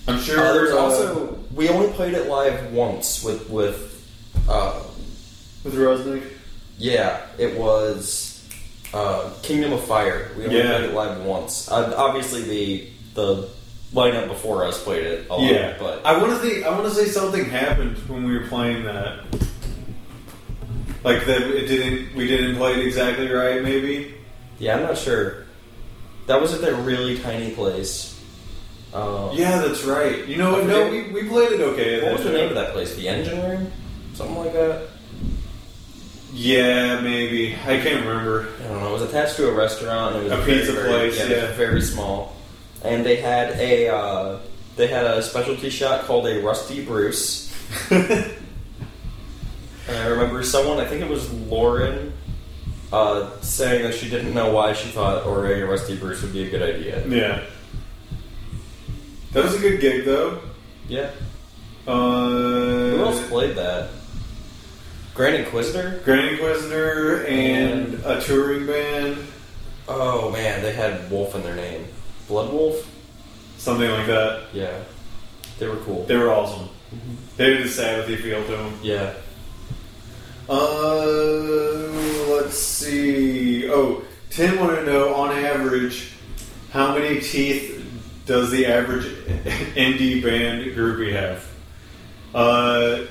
I'm 0.07 0.19
sure. 0.19 0.39
Uh, 0.39 0.53
there's 0.53 0.71
uh, 0.71 0.77
also 0.79 1.39
we 1.53 1.69
only 1.69 1.91
played 1.93 2.13
it 2.13 2.27
live 2.27 2.71
once 2.71 3.23
with 3.23 3.49
with 3.49 3.95
uh, 4.49 4.81
with 5.63 5.75
Rosnick. 5.75 6.23
yeah, 6.79 7.21
it 7.37 7.57
was 7.59 8.43
uh, 8.93 9.31
Kingdom 9.43 9.73
of 9.73 9.83
Fire. 9.83 10.31
We 10.37 10.45
only 10.45 10.57
Yeah. 10.57 10.77
played 10.77 10.89
it 10.89 10.93
live 10.95 11.23
once. 11.23 11.69
Uh, 11.69 11.93
obviously, 11.95 12.41
the 12.43 12.87
the 13.13 13.49
lineup 13.93 14.27
before 14.29 14.65
us 14.65 14.83
played 14.83 15.05
it 15.05 15.29
a 15.29 15.35
lot. 15.35 15.43
Yeah, 15.51 15.75
but 15.77 16.03
I 16.03 16.17
want 16.17 16.31
to 16.31 16.37
think. 16.39 16.65
I 16.65 16.69
want 16.71 16.85
to 16.85 16.91
say 16.91 17.05
something 17.05 17.45
happened 17.45 17.97
when 18.07 18.23
we 18.23 18.35
were 18.35 18.47
playing 18.47 18.85
that. 18.85 19.25
Like 21.03 21.25
that, 21.25 21.41
it 21.41 21.67
didn't. 21.67 22.15
We 22.15 22.27
didn't 22.27 22.55
play 22.57 22.73
it 22.73 22.85
exactly 22.85 23.29
right. 23.31 23.61
Maybe. 23.63 24.15
yeah, 24.59 24.75
I'm 24.77 24.83
not 24.83 24.97
sure. 24.97 25.45
That 26.27 26.41
was 26.41 26.53
at 26.53 26.61
that 26.61 26.75
really 26.83 27.17
tiny 27.19 27.51
place. 27.51 28.19
Um, 28.93 29.29
Yeah, 29.33 29.59
that's 29.61 29.83
right. 29.83 30.25
You 30.27 30.37
know? 30.37 30.61
No, 30.63 30.89
we, 30.91 31.03
we 31.11 31.27
played 31.27 31.51
it 31.53 31.61
okay. 31.61 31.97
at 31.99 32.03
What 32.03 32.13
was 32.13 32.23
the 32.23 32.31
name 32.31 32.49
of 32.49 32.55
that 32.55 32.73
place? 32.73 32.95
The 32.95 33.07
Engine 33.07 33.41
Room? 33.41 33.71
Something 34.13 34.35
like 34.37 34.53
that? 34.53 34.89
Yeah, 36.33 36.99
maybe. 37.01 37.55
I 37.65 37.79
can't 37.79 38.05
remember. 38.05 38.49
I 38.63 38.67
don't 38.67 38.81
know. 38.81 38.89
It 38.89 38.93
was 38.93 39.01
attached 39.03 39.35
to 39.37 39.47
a 39.49 39.51
restaurant. 39.53 40.15
It 40.17 40.23
was 40.25 40.31
A 40.33 40.37
pizza 40.45 40.73
very- 40.73 40.87
place, 40.89 41.17
Yeah, 41.19 41.27
yeah. 41.35 41.53
very 41.53 41.81
small. 41.81 42.35
And 42.83 43.05
they 43.05 43.15
had 43.17 43.51
a 43.59 43.89
uh, 43.89 44.39
they 44.75 44.87
had 44.87 45.05
a 45.05 45.21
specialty 45.21 45.69
shot 45.69 46.05
called 46.05 46.27
a 46.27 46.39
Rusty 46.41 46.83
Bruce. 46.85 47.51
and 49.89 49.97
I 49.97 50.07
remember 50.07 50.43
someone, 50.43 50.79
I 50.79 50.85
think 50.85 51.01
it 51.01 51.09
was 51.09 51.31
Lauren, 51.33 52.13
uh, 52.93 53.29
saying 53.41 53.83
that 53.83 53.93
she 53.95 54.09
didn't 54.09 54.33
know 54.33 54.51
why 54.53 54.73
she 54.73 54.89
thought 54.89 55.25
ordering 55.25 55.61
a 55.61 55.65
Rusty 55.65 55.95
Bruce 55.97 56.21
would 56.21 56.33
be 56.33 56.43
a 56.43 56.49
good 56.49 56.61
idea. 56.61 57.05
Yeah. 57.07 57.43
That 59.33 59.43
was 59.43 59.55
a 59.55 59.59
good 59.59 59.79
gig, 59.79 60.05
though. 60.05 60.41
Yeah. 60.87 61.11
Uh, 61.87 61.91
Who 62.29 63.03
else 63.03 63.27
played 63.27 63.55
that? 63.57 63.89
Grand 65.13 65.35
Inquisitor? 65.35 66.01
Grand 66.05 66.29
Inquisitor 66.29 67.25
and 67.27 67.95
a 68.05 68.21
touring 68.21 68.65
band, 68.65 69.17
Oh 69.87 70.29
man, 70.31 70.61
they 70.61 70.71
had 70.73 71.09
Wolf 71.09 71.33
in 71.35 71.41
their 71.43 71.55
name. 71.55 71.85
Blood 72.27 72.53
Wolf? 72.53 72.87
something 73.57 73.89
like 73.91 74.05
that. 74.07 74.43
Yeah. 74.53 74.83
They 75.57 75.67
were 75.67 75.75
cool. 75.77 76.05
They 76.05 76.15
were 76.15 76.31
awesome. 76.31 76.69
They 77.35 77.47
did 77.49 77.61
a 77.61 77.65
Sabbathy 77.65 78.17
feel 78.21 78.41
to 78.45 78.51
them. 78.51 78.79
yeah. 78.81 79.13
Uh, 80.49 81.91
let's 82.27 82.57
see. 82.57 83.69
Oh, 83.69 84.03
Tim 84.31 84.59
wanted 84.59 84.77
to 84.77 84.85
know 84.85 85.13
on 85.13 85.31
average 85.31 86.13
how 86.71 86.97
many 86.97 87.21
teeth 87.21 87.75
does 88.25 88.49
the 88.49 88.65
average 88.65 89.05
indie 89.75 90.23
band 90.23 90.65
groupie 90.75 91.11
have? 91.11 91.47
Uh, 92.33 93.05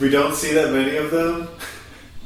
we 0.00 0.08
don't 0.08 0.34
see 0.34 0.54
that 0.54 0.72
many 0.72 0.96
of 0.96 1.10
them. 1.10 1.48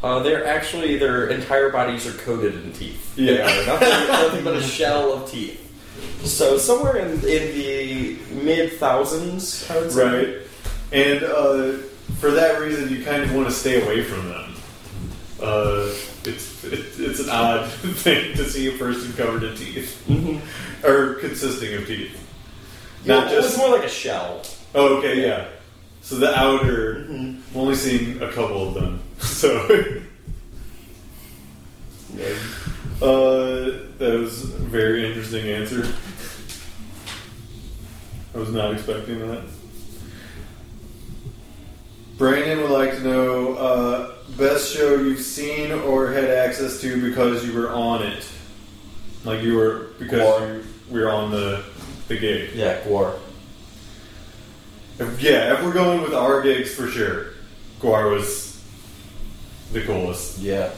Uh, 0.03 0.21
they're 0.21 0.47
actually 0.47 0.97
their 0.97 1.27
entire 1.29 1.71
bodies 1.71 2.07
are 2.07 2.17
coated 2.19 2.55
in 2.65 2.73
teeth. 2.73 3.19
Yeah. 3.19 3.45
Nothing, 3.67 3.89
nothing 4.09 4.45
but 4.45 4.57
a 4.57 4.63
shell 4.63 5.13
of 5.13 5.29
teeth. 5.29 5.67
So 6.25 6.59
somewhere 6.59 6.97
in, 6.97 7.13
in 7.13 7.21
the 7.21 8.19
mid 8.43 8.73
thousands, 8.75 9.69
I 9.69 9.79
would 9.81 9.91
say. 9.91 10.27
Right. 10.27 10.37
And 10.93 11.23
uh, 11.25 11.73
for 12.19 12.31
that 12.33 12.61
reason, 12.61 12.89
you 12.91 13.05
kind 13.05 13.23
of 13.23 13.35
want 13.35 13.49
to 13.49 13.53
stay 13.55 13.83
away 13.83 14.03
from 14.03 14.29
them. 14.29 14.55
Uh, 15.43 15.93
it's, 16.25 16.63
it's 16.65 16.99
it's 16.99 17.21
an 17.21 17.31
odd 17.31 17.67
thing 17.71 18.37
to 18.37 18.45
see 18.45 18.75
a 18.75 18.79
person 18.79 19.13
covered 19.15 19.43
in 19.43 19.57
teeth 19.57 20.05
Mm-hmm. 20.09 20.87
or 20.87 21.15
consisting 21.15 21.75
of 21.75 21.87
teeth. 21.87 22.17
Not 23.07 23.27
Not 23.27 23.35
it's 23.35 23.57
more 23.57 23.71
like 23.71 23.85
a 23.85 23.89
shell. 23.89 24.43
oh, 24.75 24.99
okay, 24.99 25.23
yeah. 25.27 25.47
So 26.03 26.17
the 26.17 26.37
outer, 26.39 27.07
Mhm. 27.11 27.37
I've 27.51 27.57
only 27.57 27.75
seen 27.75 28.23
a 28.23 28.31
couple 28.33 28.69
of 28.69 28.75
them. 28.75 29.03
So 29.21 29.67
uh, 33.03 33.71
that 33.99 34.19
was 34.21 34.45
a 34.45 34.59
very 34.59 35.07
interesting 35.07 35.49
answer. 35.49 35.87
I 38.35 38.39
was 38.39 38.51
not 38.51 38.75
expecting 38.75 39.21
that. 39.27 39.43
Brandon 42.21 42.61
would 42.61 42.71
like 42.71 42.91
to 42.91 43.01
know 43.01 43.55
uh, 43.55 44.13
best 44.37 44.75
show 44.77 44.97
you've 44.97 45.23
seen 45.23 45.73
or 45.73 46.13
had 46.13 46.25
access 46.25 46.79
to 46.83 47.01
because 47.01 47.47
you 47.47 47.55
were 47.59 47.73
on 47.73 48.03
it, 48.03 48.29
like 49.25 49.41
you 49.43 49.57
were 49.57 49.87
because 49.99 50.63
you 50.91 51.01
were 51.01 51.11
on 51.11 51.31
the 51.31 51.65
the 52.09 52.19
gig. 52.19 52.55
Yeah, 52.55 52.79
Gwar. 52.83 53.19
If- 54.99 55.23
yeah, 55.23 55.55
if 55.55 55.65
we're 55.65 55.73
going 55.73 56.03
with 56.03 56.13
our 56.13 56.43
gigs 56.43 56.75
for 56.75 56.89
sure, 56.89 57.29
Gwar 57.81 58.11
was 58.11 58.63
the 59.73 59.81
coolest. 59.81 60.41
Yeah. 60.41 60.73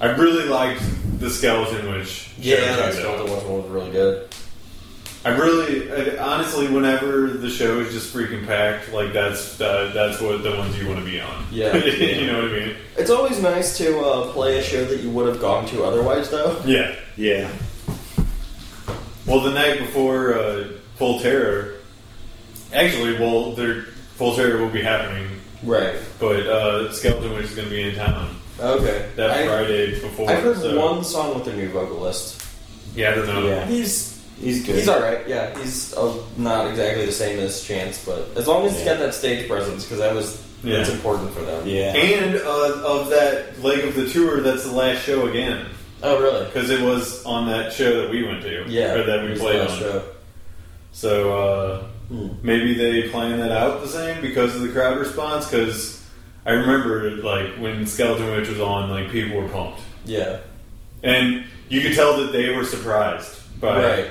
I 0.00 0.06
really 0.12 0.44
liked 0.44 0.82
the 1.18 1.30
Skeleton 1.30 1.90
Witch 1.90 2.30
Yeah, 2.38 2.76
that 2.76 2.94
skeleton 2.94 3.28
one 3.28 3.62
was 3.62 3.70
really 3.70 3.90
good. 3.90 4.28
I 5.26 5.30
really, 5.30 5.90
I, 5.90 6.24
honestly, 6.24 6.68
whenever 6.68 7.26
the 7.26 7.50
show 7.50 7.80
is 7.80 7.92
just 7.92 8.14
freaking 8.14 8.46
packed, 8.46 8.92
like 8.92 9.12
that's 9.12 9.60
uh, 9.60 9.90
that's 9.92 10.20
what 10.20 10.44
the 10.44 10.52
ones 10.52 10.78
you 10.78 10.86
want 10.86 11.00
to 11.00 11.04
be 11.04 11.20
on. 11.20 11.46
Yeah. 11.50 11.74
you 11.84 12.28
know 12.28 12.42
what 12.42 12.52
I 12.52 12.58
mean? 12.60 12.76
It's 12.96 13.10
always 13.10 13.42
nice 13.42 13.76
to 13.78 13.98
uh, 13.98 14.30
play 14.32 14.58
a 14.58 14.62
show 14.62 14.84
that 14.84 15.00
you 15.00 15.10
would 15.10 15.26
have 15.26 15.40
gone 15.40 15.66
to 15.66 15.82
otherwise, 15.82 16.30
though. 16.30 16.62
Yeah. 16.64 16.94
Yeah. 17.16 17.50
Well, 19.26 19.40
the 19.40 19.50
night 19.50 19.80
before 19.80 20.34
uh, 20.38 20.68
Full 20.94 21.18
Terror, 21.18 21.74
actually, 22.72 23.18
well, 23.18 23.50
their 23.56 23.82
Full 24.18 24.36
Terror 24.36 24.58
will 24.62 24.70
be 24.70 24.80
happening, 24.82 25.28
Right. 25.64 25.96
but 26.20 26.46
uh, 26.46 26.92
Skeleton 26.92 27.32
Witch 27.34 27.46
is 27.46 27.56
going 27.56 27.66
to 27.68 27.74
be 27.74 27.82
in 27.82 27.96
town 27.96 28.36
Okay. 28.60 29.10
that 29.16 29.30
I, 29.32 29.44
Friday 29.48 30.00
before. 30.00 30.30
I've 30.30 30.44
heard 30.44 30.58
so- 30.58 30.78
one 30.78 31.02
song 31.02 31.34
with 31.34 31.46
their 31.46 31.56
new 31.56 31.68
vocalist. 31.70 32.40
Yeah, 32.94 33.10
I 33.10 33.14
don't 33.16 33.26
know. 33.26 33.44
Yeah. 33.48 33.66
He's 33.66 34.15
He's 34.40 34.64
good. 34.66 34.76
He's 34.76 34.88
all 34.88 35.00
right. 35.00 35.26
Yeah, 35.26 35.56
he's 35.58 35.94
uh, 35.94 36.14
not 36.36 36.68
exactly 36.68 37.06
the 37.06 37.12
same 37.12 37.38
as 37.38 37.62
Chance, 37.64 38.04
but 38.04 38.28
as 38.36 38.46
long 38.46 38.66
as 38.66 38.74
he's 38.76 38.84
got 38.84 38.98
that 38.98 39.14
stage 39.14 39.48
presence, 39.48 39.84
because 39.84 39.98
that 39.98 40.14
was 40.14 40.42
Yeah. 40.62 40.76
that's 40.78 40.90
important 40.90 41.30
for 41.32 41.40
them. 41.40 41.66
Yeah. 41.66 41.94
And 41.96 42.36
uh, 42.36 42.82
of 42.84 43.08
that 43.10 43.62
leg 43.62 43.84
of 43.84 43.94
the 43.94 44.08
tour, 44.08 44.40
that's 44.42 44.64
the 44.64 44.72
last 44.72 45.02
show 45.04 45.26
again. 45.26 45.66
Oh, 46.02 46.20
really? 46.20 46.44
Because 46.46 46.68
it 46.70 46.82
was 46.82 47.24
on 47.24 47.48
that 47.48 47.72
show 47.72 48.02
that 48.02 48.10
we 48.10 48.24
went 48.26 48.42
to. 48.42 48.64
Yeah. 48.68 48.92
Or 48.94 49.04
that 49.06 49.20
it 49.20 49.24
we 49.24 49.30
was 49.30 49.40
played 49.40 49.60
the 49.60 49.70
on. 49.72 49.78
show. 49.78 50.02
So 50.92 51.36
uh, 51.36 51.82
Hmm. 52.08 52.28
maybe 52.42 52.74
they 52.74 53.08
plan 53.08 53.40
that 53.40 53.50
out 53.50 53.80
the 53.82 53.88
same 53.88 54.20
because 54.22 54.54
of 54.54 54.60
the 54.62 54.68
crowd 54.68 54.98
response. 54.98 55.46
Because 55.50 56.00
I 56.44 56.50
remember, 56.52 57.10
like, 57.22 57.54
when 57.56 57.84
Skeleton 57.86 58.30
Witch 58.30 58.48
was 58.48 58.60
on, 58.60 58.90
like, 58.90 59.10
people 59.10 59.40
were 59.40 59.48
pumped. 59.48 59.80
Yeah. 60.04 60.38
And 61.02 61.44
you 61.68 61.80
could 61.80 61.94
tell 61.94 62.16
that 62.18 62.30
they 62.32 62.54
were 62.54 62.64
surprised 62.64 63.30
by 63.60 63.82
Right. 63.82 64.06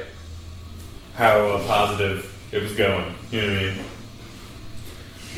How 1.16 1.40
uh, 1.48 1.66
positive 1.68 2.32
it 2.52 2.62
was 2.62 2.74
going. 2.74 3.14
You 3.32 3.42
know 3.42 3.48
what 3.54 3.58
I 3.58 3.64
mean? 3.76 3.86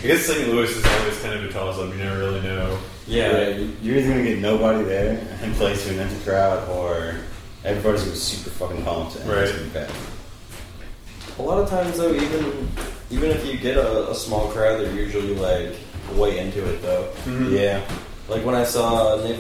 I 0.03 0.07
guess 0.07 0.25
St. 0.25 0.47
Louis 0.49 0.69
is 0.69 0.85
always 0.85 1.19
kind 1.21 1.33
of 1.35 1.43
a 1.45 1.51
toss 1.51 1.77
up. 1.79 1.89
You 1.89 1.95
never 1.97 2.19
really 2.19 2.41
know. 2.41 2.77
Yeah. 3.07 3.31
Yeah, 3.31 3.49
you- 3.49 3.73
you're 3.81 3.97
either 3.97 4.09
gonna 4.09 4.23
get 4.23 4.39
nobody 4.39 4.83
there 4.83 5.19
and 5.41 5.55
play 5.55 5.75
to 5.75 5.89
an 5.89 5.99
empty 5.99 6.23
crowd, 6.23 6.67
or 6.69 7.15
everybody's 7.63 8.01
gonna 8.01 8.11
be 8.13 8.17
super 8.17 8.49
fucking 8.51 8.83
pumped 8.83 9.15
and 9.15 9.29
it's 9.29 9.51
Right. 9.51 9.51
gonna 9.51 9.63
be 9.63 9.69
bad. 9.69 9.91
A 11.39 11.41
lot 11.41 11.59
of 11.59 11.69
times, 11.69 11.97
though, 11.97 12.13
even 12.13 12.67
even 13.09 13.31
if 13.31 13.45
you 13.45 13.57
get 13.57 13.77
a, 13.77 14.09
a 14.09 14.15
small 14.15 14.47
crowd, 14.49 14.81
they're 14.81 14.91
usually 14.93 15.33
like 15.35 15.73
way 16.15 16.39
into 16.39 16.65
it, 16.67 16.81
though. 16.81 17.07
Mhm. 17.25 17.51
Yeah, 17.51 17.81
Like 18.27 18.43
when 18.43 18.55
I 18.55 18.65
saw 18.65 19.15
Nate 19.23 19.39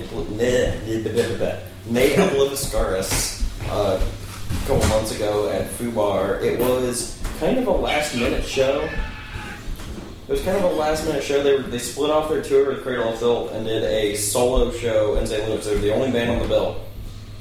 Ne 1.89 2.15
Obliviscaris 2.15 3.41
uh, 3.69 3.99
a 4.51 4.67
couple 4.67 4.87
months 4.89 5.15
ago 5.15 5.49
at 5.49 5.69
Fubar, 5.71 6.41
it 6.43 6.59
was 6.59 7.21
kind 7.39 7.57
of 7.57 7.67
a 7.67 7.71
last 7.71 8.15
minute 8.15 8.43
show. 8.45 8.87
It 10.27 10.31
was 10.31 10.41
kind 10.43 10.57
of 10.57 10.63
a 10.63 10.75
last 10.75 11.05
minute 11.05 11.23
show. 11.23 11.41
They 11.41 11.55
were, 11.55 11.61
they 11.63 11.79
split 11.79 12.09
off 12.11 12.29
their 12.29 12.41
tour 12.41 12.67
with 12.73 12.83
Cradle 12.83 13.09
of 13.13 13.19
Filth 13.19 13.53
and 13.53 13.65
did 13.65 13.83
a 13.83 14.15
solo 14.15 14.71
show 14.71 15.15
in 15.15 15.25
St. 15.25 15.47
Louis. 15.47 15.65
They 15.65 15.73
were 15.73 15.79
the 15.81 15.93
only 15.93 16.11
band 16.11 16.31
on 16.31 16.39
the 16.39 16.47
bill, 16.47 16.81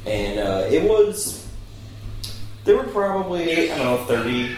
and 0.07 0.39
uh, 0.39 0.67
it 0.71 0.89
was 0.89 1.45
there 2.65 2.77
were 2.77 2.85
probably 2.85 3.73
I 3.73 3.79
don't 3.79 3.87
know 3.99 4.05
30, 4.05 4.55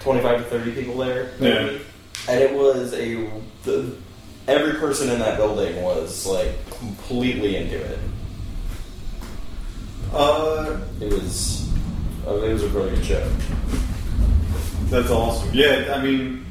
25 0.00 0.38
to 0.38 0.44
thirty 0.44 0.72
people 0.72 0.96
there. 0.98 1.32
maybe. 1.40 1.74
Yeah. 1.74 1.80
and 2.28 2.40
it 2.42 2.52
was 2.54 2.92
a 2.94 3.30
the, 3.64 3.94
every 4.46 4.74
person 4.74 5.08
in 5.10 5.18
that 5.20 5.38
building 5.38 5.82
was 5.82 6.26
like 6.26 6.52
completely 6.70 7.56
into 7.56 7.76
it. 7.76 7.98
Uh, 10.12 10.78
It 11.00 11.10
was 11.12 11.66
uh, 12.26 12.34
it 12.36 12.52
was 12.52 12.62
a 12.64 12.68
brilliant 12.68 13.04
show. 13.04 13.28
That's 14.86 15.10
awesome. 15.10 15.50
Yeah, 15.52 15.92
I 15.96 16.02
mean, 16.02 16.44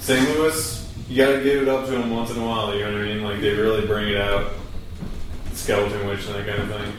St. 0.00 0.28
Louis, 0.30 0.94
you 1.08 1.16
gotta 1.24 1.42
give 1.42 1.62
it 1.62 1.68
up 1.68 1.84
to 1.86 1.92
them 1.92 2.10
once 2.10 2.30
in 2.30 2.38
a 2.38 2.44
while. 2.44 2.74
You 2.74 2.84
know 2.84 2.92
what 2.92 3.00
I 3.02 3.04
mean? 3.04 3.22
Like 3.22 3.40
they 3.40 3.50
really 3.54 3.86
bring 3.86 4.08
it 4.08 4.16
out, 4.20 4.52
Skeleton 5.54 6.06
Witch 6.08 6.26
and 6.26 6.34
that 6.36 6.46
kind 6.46 6.62
of 6.70 6.80
thing. 6.80 6.92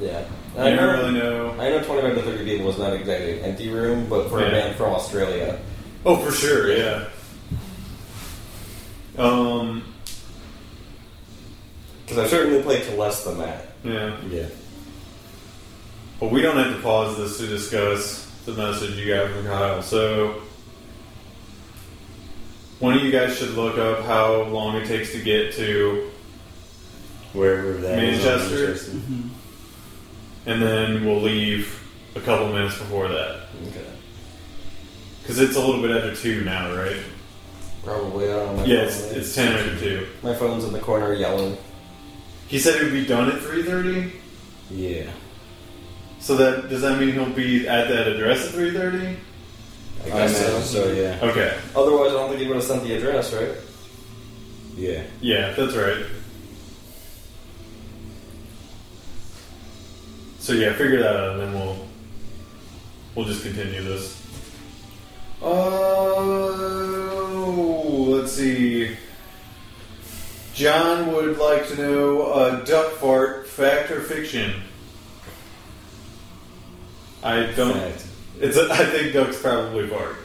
Yeah, 0.00 0.24
You 0.56 0.60
I 0.62 0.70
don't 0.76 0.98
really 0.98 1.12
know. 1.18 1.50
I 1.52 1.68
know 1.70 1.82
twenty 1.82 2.02
five 2.02 2.14
to 2.16 2.22
thirty 2.22 2.44
people 2.44 2.66
was 2.66 2.78
not 2.78 2.92
exactly 2.94 3.38
an 3.38 3.44
empty 3.44 3.68
room, 3.70 4.06
but 4.08 4.28
for 4.28 4.40
Yeah. 4.40 4.46
a 4.46 4.50
band 4.50 4.76
from 4.76 4.92
Australia, 4.92 5.58
Oh, 6.06 6.16
for 6.16 6.32
sure, 6.32 6.70
yeah. 6.76 7.04
Um, 9.16 9.84
because 12.04 12.18
I 12.18 12.26
certainly 12.26 12.62
played 12.62 12.82
to 12.84 12.96
less 12.96 13.24
than 13.24 13.38
that. 13.38 13.66
yeah. 13.84 14.16
yeah. 14.28 14.46
But 16.20 16.30
we 16.30 16.42
don't 16.42 16.56
have 16.56 16.74
to 16.74 16.82
pause 16.82 17.16
this 17.16 17.38
to 17.38 17.46
discuss 17.46 18.30
the 18.46 18.52
message 18.52 18.96
you 18.96 19.12
got 19.12 19.30
from 19.30 19.46
Kyle. 19.46 19.82
So, 19.82 20.42
one 22.78 22.94
of 22.96 23.02
you 23.02 23.10
guys 23.10 23.36
should 23.36 23.50
look 23.50 23.78
up 23.78 24.04
how 24.04 24.42
long 24.44 24.76
it 24.76 24.86
takes 24.86 25.12
to 25.12 25.22
get 25.22 25.54
to, 25.54 26.10
Wherever 27.32 27.72
that 27.74 27.98
is 28.02 28.20
on 28.20 28.26
Manchester? 28.26 28.66
Manchester. 28.66 28.90
Mm-hmm. 28.92 29.28
and 30.46 30.62
then 30.62 31.04
we'll 31.04 31.20
leave 31.20 31.80
a 32.14 32.20
couple 32.20 32.46
minutes 32.52 32.78
before 32.78 33.08
that. 33.08 33.40
Okay. 33.68 33.84
Because 35.20 35.40
it's 35.40 35.56
a 35.56 35.60
little 35.60 35.82
bit 35.82 35.90
after 35.90 36.14
2 36.14 36.44
now, 36.44 36.72
right? 36.76 36.96
Probably. 37.82 38.30
I 38.30 38.36
don't 38.36 38.56
know. 38.56 38.64
Yeah, 38.64 38.82
it's, 38.82 39.00
it's 39.10 39.34
10 39.34 39.52
after 39.52 39.78
2. 39.80 40.06
My 40.22 40.34
phone's 40.34 40.64
in 40.64 40.72
the 40.72 40.78
corner 40.78 41.12
yelling. 41.12 41.56
He 42.46 42.58
said 42.58 42.76
it 42.76 42.84
would 42.84 42.92
be 42.92 43.06
done 43.06 43.30
at 43.30 43.40
3.30? 43.40 44.12
Yeah. 44.70 45.10
So 46.24 46.36
that 46.36 46.70
does 46.70 46.80
that 46.80 46.98
mean 46.98 47.12
he'll 47.12 47.28
be 47.28 47.68
at 47.68 47.86
that 47.88 48.06
address 48.08 48.48
at 48.48 48.54
3.30? 48.54 48.94
I 48.94 50.06
I 50.06 50.08
guess 50.08 50.40
imagine 50.40 50.62
so. 50.62 50.84
so, 50.86 50.92
yeah. 50.94 51.18
Okay. 51.20 51.54
Otherwise, 51.76 52.12
I 52.12 52.14
don't 52.14 52.30
think 52.30 52.40
he 52.40 52.46
would 52.46 52.56
have 52.56 52.64
sent 52.64 52.82
the 52.82 52.94
address, 52.94 53.34
right? 53.34 53.50
Yeah. 54.74 55.02
Yeah, 55.20 55.52
that's 55.52 55.76
right. 55.76 56.06
So 60.38 60.54
yeah, 60.54 60.72
figure 60.72 61.00
that 61.00 61.14
out, 61.14 61.32
and 61.32 61.40
then 61.40 61.52
we'll 61.52 61.76
we'll 63.14 63.26
just 63.26 63.42
continue 63.42 63.82
this. 63.82 64.18
Oh, 65.42 66.56
let's 68.08 68.32
see. 68.32 68.96
John 70.54 71.12
would 71.12 71.36
like 71.36 71.68
to 71.68 71.76
know 71.76 72.22
uh, 72.32 72.64
duck 72.64 72.92
fart 72.92 73.46
fact 73.46 73.90
or 73.90 74.00
fiction. 74.00 74.62
I 77.24 77.46
don't. 77.56 77.72
Fact. 77.74 78.06
It's. 78.40 78.56
A, 78.56 78.68
I 78.70 78.84
think 78.84 79.12
ducks 79.14 79.40
probably 79.40 79.88
fart. 79.88 80.16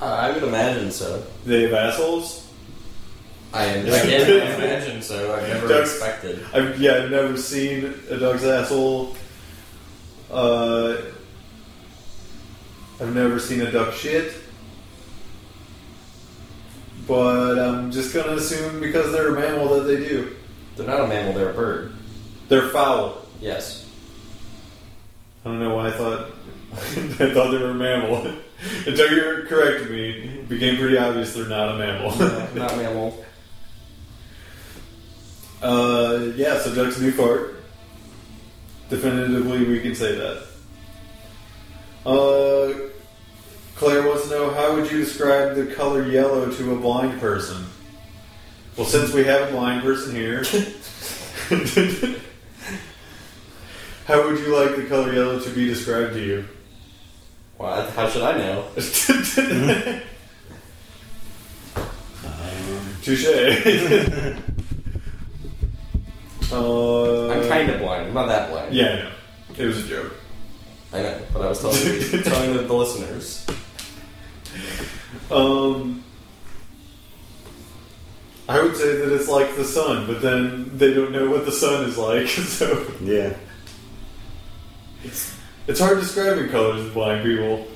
Uh, 0.00 0.04
I 0.04 0.30
would 0.32 0.42
imagine 0.42 0.90
so. 0.90 1.24
They 1.46 1.62
have 1.62 1.72
assholes. 1.72 2.46
I, 3.54 3.64
am, 3.66 3.86
again, 3.86 4.42
I 4.42 4.54
imagine 4.54 5.02
so. 5.02 5.34
I've 5.34 5.48
never 5.48 5.68
Ducks- 5.68 5.90
expected. 5.92 6.44
I've 6.52 6.80
yeah, 6.80 6.96
I've 7.02 7.10
never 7.10 7.36
seen 7.36 7.94
a 8.10 8.18
duck's 8.18 8.44
asshole. 8.44 9.16
Uh, 10.30 10.96
I've 13.00 13.14
never 13.14 13.38
seen 13.38 13.60
a 13.62 13.70
duck 13.70 13.94
shit. 13.94 14.32
But 17.06 17.58
I'm 17.58 17.90
just 17.90 18.14
gonna 18.14 18.32
assume 18.36 18.80
because 18.80 19.10
they're 19.12 19.34
a 19.34 19.40
mammal 19.40 19.74
that 19.76 19.82
they 19.82 19.96
do. 19.96 20.36
They're 20.76 20.86
not 20.86 21.00
a 21.00 21.06
mammal, 21.06 21.32
they're 21.34 21.50
a 21.50 21.54
bird. 21.54 21.92
They're 22.48 22.68
foul. 22.68 23.22
Yes. 23.40 23.86
I 25.44 25.48
don't 25.48 25.58
know 25.58 25.74
why 25.74 25.88
I 25.88 25.90
thought 25.90 26.30
I 26.74 27.34
thought 27.34 27.50
they 27.50 27.58
were 27.58 27.70
a 27.70 27.74
mammal. 27.74 28.26
Until 28.86 29.10
you 29.10 29.46
corrected 29.46 29.90
me, 29.90 30.10
it 30.10 30.48
became 30.48 30.76
pretty 30.76 30.96
obvious 30.96 31.34
they're 31.34 31.48
not 31.48 31.74
a 31.74 31.78
mammal. 31.78 32.16
No, 32.18 32.48
not 32.54 32.76
mammal. 32.76 33.24
Uh, 35.62 36.32
yeah, 36.34 36.58
so 36.58 36.74
ducks 36.74 36.98
new 36.98 37.12
fart. 37.12 37.62
Definitively, 38.90 39.64
we 39.64 39.78
can 39.78 39.94
say 39.94 40.16
that. 40.16 40.42
Uh, 42.04 42.90
Claire 43.76 44.04
wants 44.08 44.24
to 44.24 44.30
know 44.30 44.50
how 44.50 44.74
would 44.74 44.90
you 44.90 44.98
describe 44.98 45.54
the 45.54 45.66
color 45.66 46.04
yellow 46.08 46.50
to 46.50 46.72
a 46.72 46.76
blind 46.76 47.20
person? 47.20 47.64
Well, 48.76 48.86
since 48.86 49.12
we 49.12 49.22
have 49.22 49.50
a 49.50 49.52
blind 49.52 49.82
person 49.82 50.16
here, 50.16 50.42
how 54.06 54.28
would 54.28 54.40
you 54.40 54.56
like 54.56 54.74
the 54.74 54.86
color 54.88 55.12
yellow 55.12 55.38
to 55.38 55.50
be 55.50 55.66
described 55.66 56.14
to 56.14 56.20
you? 56.20 56.44
Well, 57.58 57.90
how 57.90 58.08
should 58.08 58.22
I 58.22 58.38
know? 58.38 58.68
Um, 62.24 62.96
Touche. 63.02 63.26
uh, 66.52 67.28
I'm 67.30 67.48
kind 67.48 67.70
of 67.70 67.80
blind. 67.80 68.08
I'm 68.08 68.14
not 68.14 68.26
that 68.26 68.50
blind. 68.50 68.74
Yeah, 68.74 68.86
I 68.86 68.94
know. 68.96 69.10
It 69.58 69.66
was 69.66 69.84
a 69.84 69.88
joke. 69.88 70.14
I 70.92 71.02
know, 71.02 71.20
but 71.32 71.42
I 71.42 71.48
was 71.48 71.60
telling, 71.60 71.78
telling 72.22 72.56
the, 72.56 72.62
the 72.62 72.74
listeners. 72.74 73.46
Um, 75.30 76.04
I 78.48 78.62
would 78.62 78.76
say 78.76 78.96
that 78.96 79.14
it's 79.14 79.28
like 79.28 79.56
the 79.56 79.64
sun, 79.64 80.06
but 80.06 80.20
then 80.20 80.76
they 80.76 80.92
don't 80.92 81.12
know 81.12 81.30
what 81.30 81.46
the 81.46 81.52
sun 81.52 81.84
is 81.84 81.96
like, 81.96 82.28
so 82.28 82.86
yeah. 83.00 83.34
it's 85.02 85.34
hard 85.80 86.00
describing 86.00 86.48
colors 86.50 86.86
to 86.86 86.92
blind 86.92 87.24
people. 87.24 87.66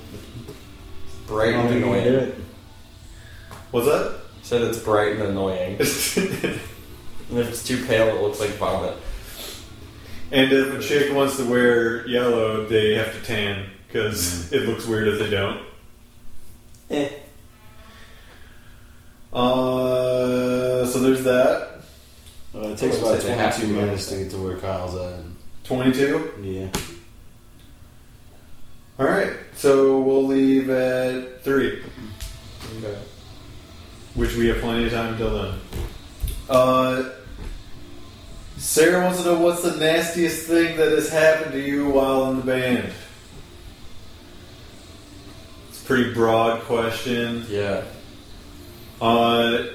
Bright 1.26 1.54
and 1.54 1.68
do 1.68 1.74
you 1.74 1.80
do 1.80 1.86
annoying. 1.92 2.06
it? 2.06 2.34
What's 3.70 3.86
that? 3.86 4.20
Said 4.42 4.62
it's 4.62 4.78
bright 4.78 5.12
and 5.12 5.22
annoying. 5.22 5.78
And 7.28 7.38
if 7.38 7.48
it's 7.48 7.64
too 7.64 7.84
pale, 7.86 8.06
it 8.14 8.22
looks 8.22 8.38
like 8.38 8.50
vomit. 8.50 8.96
and 10.30 10.52
if 10.52 10.74
a 10.74 10.80
chick 10.80 11.12
wants 11.12 11.36
to 11.38 11.44
wear 11.44 12.06
yellow, 12.06 12.64
they 12.66 12.94
have 12.94 13.12
to 13.14 13.22
tan 13.22 13.68
because 13.86 14.52
it 14.52 14.68
looks 14.68 14.86
weird 14.86 15.08
if 15.08 15.18
they 15.18 15.30
don't. 15.30 15.60
Eh. 16.90 17.10
Uh, 19.32 20.86
so 20.86 21.00
there's 21.00 21.24
that. 21.24 21.80
Uh, 22.54 22.68
it 22.68 22.78
takes 22.78 22.98
about 22.98 23.20
say 23.20 23.34
they 23.34 23.50
22 23.50 23.60
to, 23.60 23.72
minutes 23.72 24.06
to 24.08 24.16
get 24.18 24.30
to 24.30 24.38
where 24.38 24.56
Kyle's 24.58 24.94
at. 24.94 25.24
Twenty-two. 25.64 26.32
Yeah. 26.42 26.68
All 28.98 29.06
right, 29.06 29.32
so 29.54 30.00
we'll 30.00 30.24
leave 30.26 30.70
at 30.70 31.42
three. 31.42 31.82
Okay. 32.78 32.98
which 34.14 34.34
we 34.36 34.48
have 34.48 34.58
plenty 34.60 34.86
of 34.86 34.92
time 34.92 35.12
until 35.14 35.42
then. 35.42 35.58
Uh, 36.48 37.10
Sarah 38.56 39.04
wants 39.04 39.18
to 39.22 39.26
know 39.26 39.38
what's 39.38 39.62
the 39.62 39.76
nastiest 39.76 40.46
thing 40.46 40.76
that 40.78 40.90
has 40.92 41.10
happened 41.10 41.52
to 41.52 41.60
you 41.60 41.90
while 41.90 42.30
in 42.30 42.36
the 42.38 42.42
band. 42.42 42.92
It's 45.68 45.82
a 45.82 45.84
pretty 45.86 46.14
broad 46.14 46.62
question. 46.62 47.44
Yeah. 47.50 47.84
Uh, 49.00 49.66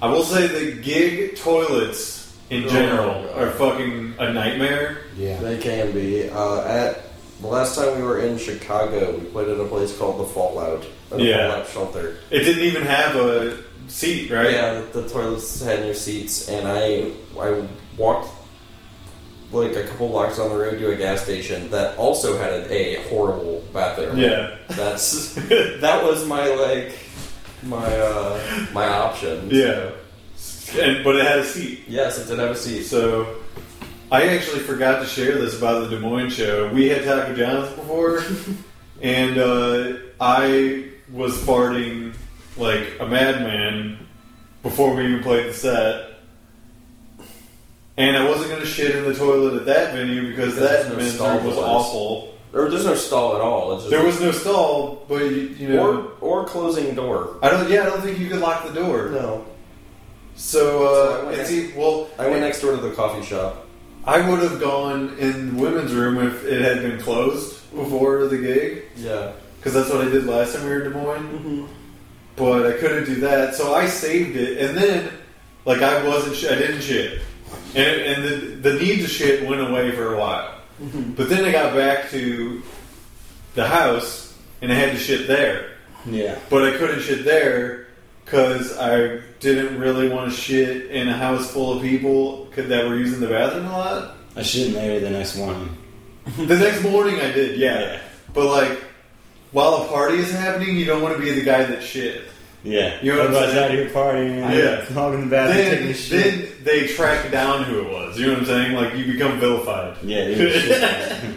I 0.00 0.08
will 0.08 0.22
say 0.22 0.46
the 0.46 0.80
gig 0.80 1.36
toilets 1.36 2.36
in 2.50 2.64
Oh, 2.64 2.68
general 2.68 3.24
God. 3.24 3.38
are 3.38 3.50
fucking 3.52 4.14
a 4.18 4.32
nightmare. 4.32 4.98
Yeah. 5.16 5.40
They 5.40 5.58
can 5.58 5.90
be. 5.92 6.28
Uh, 6.30 6.62
at 6.64 7.02
the 7.42 7.48
last 7.48 7.76
time 7.76 7.96
we 7.96 8.02
were 8.02 8.20
in 8.20 8.38
Chicago, 8.38 9.16
we 9.18 9.26
played 9.26 9.48
at 9.48 9.58
a 9.60 9.64
place 9.66 9.96
called 9.96 10.20
the 10.20 10.24
Fallout. 10.32 10.86
At 11.10 11.20
a 11.20 11.22
Yeah. 11.22 11.50
Fallout 11.50 11.68
shelter. 11.68 12.16
It 12.30 12.40
didn't 12.40 12.62
even 12.64 12.82
have 12.82 13.16
a 13.16 13.58
seat, 13.88 14.30
right? 14.30 14.52
Yeah, 14.52 14.80
the, 14.92 15.02
the 15.02 15.08
toilets 15.08 15.60
had 15.62 15.84
your 15.84 15.94
seats, 15.94 16.48
and 16.48 16.66
I 16.66 17.10
I 17.38 17.66
walked 17.98 18.30
like 19.52 19.76
a 19.76 19.84
couple 19.86 20.08
blocks 20.08 20.38
down 20.38 20.48
the 20.48 20.56
road 20.56 20.78
to 20.78 20.92
a 20.92 20.96
gas 20.96 21.22
station 21.22 21.68
that 21.70 21.98
also 21.98 22.38
had 22.38 22.52
a, 22.52 22.72
a 22.72 23.08
horrible 23.10 23.62
bathroom. 23.72 24.16
Yeah. 24.16 24.56
That's 24.70 25.34
that 25.80 26.02
was 26.04 26.26
my 26.26 26.46
like 26.48 26.98
my 27.64 27.84
uh 28.00 28.66
my 28.72 28.86
option. 28.88 29.48
Yeah. 29.50 29.90
And, 30.80 31.04
but 31.04 31.16
it 31.16 31.26
had 31.26 31.40
a 31.40 31.44
seat. 31.44 31.84
Yes, 31.86 32.18
it 32.18 32.28
did 32.28 32.38
have 32.38 32.52
a 32.52 32.56
seat. 32.56 32.84
So, 32.84 33.36
I 34.12 34.28
actually 34.28 34.60
forgot 34.60 35.00
to 35.00 35.06
share 35.06 35.38
this 35.38 35.56
about 35.56 35.88
the 35.88 35.96
Des 35.96 35.98
Moines 36.02 36.34
show. 36.34 36.68
We 36.68 36.90
had 36.90 37.02
Taco 37.02 37.34
John's 37.34 37.72
before, 37.72 38.22
and 39.00 39.38
uh, 39.38 39.94
I 40.20 40.90
was 41.10 41.34
farting 41.38 42.14
like 42.58 43.00
a 43.00 43.06
madman 43.06 44.06
before 44.62 44.94
we 44.94 45.06
even 45.06 45.22
played 45.22 45.46
the 45.48 45.54
set. 45.54 46.08
And 47.96 48.14
I 48.14 48.28
wasn't 48.28 48.50
going 48.50 48.60
to 48.60 48.66
shit 48.66 48.94
in 48.94 49.04
the 49.04 49.14
toilet 49.14 49.54
at 49.54 49.64
that 49.64 49.94
venue 49.94 50.28
because 50.28 50.56
Because 50.56 50.84
that 50.84 50.90
no 50.90 50.96
men's 50.96 51.14
stall 51.14 51.36
room 51.36 51.46
was 51.46 51.54
place. 51.54 51.66
awful. 51.66 52.38
Or 52.52 52.68
there's 52.68 52.84
no 52.84 52.94
stall 52.94 53.34
at 53.34 53.40
all. 53.40 53.72
It's 53.72 53.84
just 53.84 53.90
There 53.92 54.04
was 54.04 54.20
no 54.20 54.30
stall, 54.30 55.06
but 55.08 55.22
you, 55.22 55.56
you 55.58 55.68
know, 55.70 56.12
or 56.20 56.42
or 56.42 56.44
closing 56.46 56.94
door. 56.94 57.38
I 57.42 57.48
don't. 57.48 57.70
Yeah, 57.70 57.82
I 57.82 57.86
don't 57.86 58.02
think 58.02 58.18
you 58.18 58.28
could 58.28 58.40
lock 58.40 58.66
the 58.66 58.74
door. 58.74 59.08
No, 59.08 59.46
So, 60.36 60.58
So 60.58 60.84
I 60.84 61.22
uh, 61.22 61.26
went 61.26 61.38
and 61.38 61.48
see, 61.48 61.72
well, 61.74 62.10
I 62.18 62.26
went 62.28 62.40
next 62.42 62.60
door 62.60 62.72
to 62.72 62.76
the 62.76 62.90
coffee 62.92 63.24
shop. 63.24 63.61
I 64.04 64.28
would 64.28 64.40
have 64.40 64.60
gone 64.60 65.16
in 65.18 65.56
the 65.56 65.62
women's 65.62 65.92
room 65.94 66.18
if 66.26 66.44
it 66.44 66.60
had 66.62 66.82
been 66.82 66.98
closed 67.00 67.60
before 67.74 68.26
the 68.26 68.38
gig, 68.38 68.82
Yeah. 68.96 69.32
because 69.58 69.74
that's 69.74 69.90
what 69.90 70.06
I 70.06 70.10
did 70.10 70.26
last 70.26 70.54
time 70.54 70.64
we 70.64 70.70
were 70.70 70.82
in 70.84 70.92
Des 70.92 70.98
Moines. 70.98 71.28
Mm-hmm. 71.28 71.64
But 72.36 72.66
I 72.66 72.72
couldn't 72.78 73.04
do 73.04 73.16
that, 73.20 73.54
so 73.54 73.74
I 73.74 73.86
saved 73.86 74.36
it, 74.36 74.58
and 74.58 74.76
then 74.76 75.10
like 75.64 75.82
I 75.82 76.06
wasn't, 76.06 76.34
sh- 76.36 76.46
I 76.46 76.54
didn't 76.56 76.80
shit, 76.80 77.20
and 77.74 78.00
and 78.00 78.24
the 78.24 78.70
the 78.70 78.78
need 78.80 79.00
to 79.02 79.06
shit 79.06 79.46
went 79.48 79.60
away 79.60 79.92
for 79.92 80.14
a 80.14 80.18
while. 80.18 80.54
But 81.16 81.28
then 81.28 81.44
I 81.44 81.52
got 81.52 81.76
back 81.76 82.10
to 82.10 82.62
the 83.54 83.66
house, 83.68 84.36
and 84.62 84.72
I 84.72 84.74
had 84.74 84.92
to 84.92 84.98
shit 84.98 85.28
there, 85.28 85.72
Yeah. 86.06 86.38
but 86.50 86.64
I 86.64 86.76
couldn't 86.78 87.00
shit 87.02 87.24
there 87.24 87.81
because 88.24 88.76
I 88.78 89.20
didn't 89.40 89.78
really 89.78 90.08
want 90.08 90.30
to 90.30 90.36
shit 90.36 90.86
in 90.90 91.08
a 91.08 91.16
house 91.16 91.50
full 91.50 91.76
of 91.76 91.82
people 91.82 92.48
'cause- 92.54 92.66
that 92.68 92.86
were 92.88 92.96
using 92.96 93.20
the 93.20 93.26
bathroom 93.26 93.66
a 93.66 93.70
lot. 93.78 94.16
I 94.36 94.42
shit 94.42 94.68
in 94.68 94.74
there 94.74 95.00
the 95.00 95.10
next 95.10 95.36
morning. 95.36 95.76
The 96.38 96.56
next 96.56 96.82
morning 96.84 97.16
I 97.20 97.32
did, 97.32 97.58
yeah. 97.58 97.80
Yeah. 97.80 97.98
But 98.32 98.46
like, 98.46 98.80
while 99.50 99.74
a 99.74 99.88
party 99.88 100.18
is 100.18 100.30
happening, 100.32 100.76
you 100.76 100.84
don't 100.84 101.02
want 101.02 101.16
to 101.16 101.20
be 101.22 101.30
the 101.32 101.42
guy 101.42 101.64
that 101.64 101.82
shit. 101.82 102.22
Yeah. 102.64 102.96
You 103.02 103.10
know 103.12 103.18
what 103.18 103.26
I'm 103.26 103.34
Everybody's 103.34 103.54
saying? 103.54 103.64
out 103.64 103.70
here 103.72 103.90
partying. 103.90 104.54
Yeah. 104.56 104.94
Talking 104.94 105.22
in 105.22 105.28
the 105.28 105.30
bathroom, 105.36 105.66
taking 105.66 105.86
Then, 105.86 105.94
shit. 105.94 106.22
then 106.22 106.48
they 106.64 106.86
track 106.86 107.30
down 107.32 107.64
who 107.64 107.80
it 107.80 107.90
was. 107.90 108.18
You 108.18 108.26
know 108.28 108.32
what 108.34 108.38
I'm 108.42 108.46
saying? 108.46 108.72
Like 108.74 108.94
you 108.96 109.12
become 109.12 109.40
vilified. 109.40 109.96
yeah, 110.04 110.26
dude, 110.26 110.52
shit. 110.62 111.24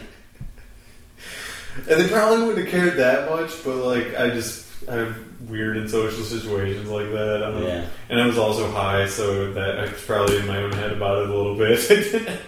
And 1.90 2.02
they 2.02 2.08
probably 2.08 2.46
wouldn't 2.46 2.66
have 2.68 2.72
cared 2.74 2.98
that 2.98 3.30
much, 3.30 3.52
but 3.66 3.76
like 3.76 4.16
I 4.18 4.30
just 4.30 4.66
I'm 4.88 5.25
weird 5.48 5.78
in 5.78 5.88
social 5.88 6.24
situations 6.24 6.90
like 6.90 7.12
that. 7.12 7.44
I. 7.44 7.60
Yeah. 7.62 7.86
And 8.10 8.20
I 8.22 8.28
was 8.28 8.38
also 8.38 8.70
high, 8.72 9.08
so 9.08 9.52
that 9.54 9.80
I 9.80 9.82
was 9.92 10.02
probably 10.04 10.38
in 10.38 10.48
my 10.48 10.58
own 10.58 10.72
head 10.72 10.92
about 10.92 11.24
it 11.24 11.30
a 11.30 11.34
little 11.36 11.56
bit. 11.56 11.80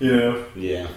you 0.00 0.16
know, 0.16 0.44
yeah. 0.56 0.88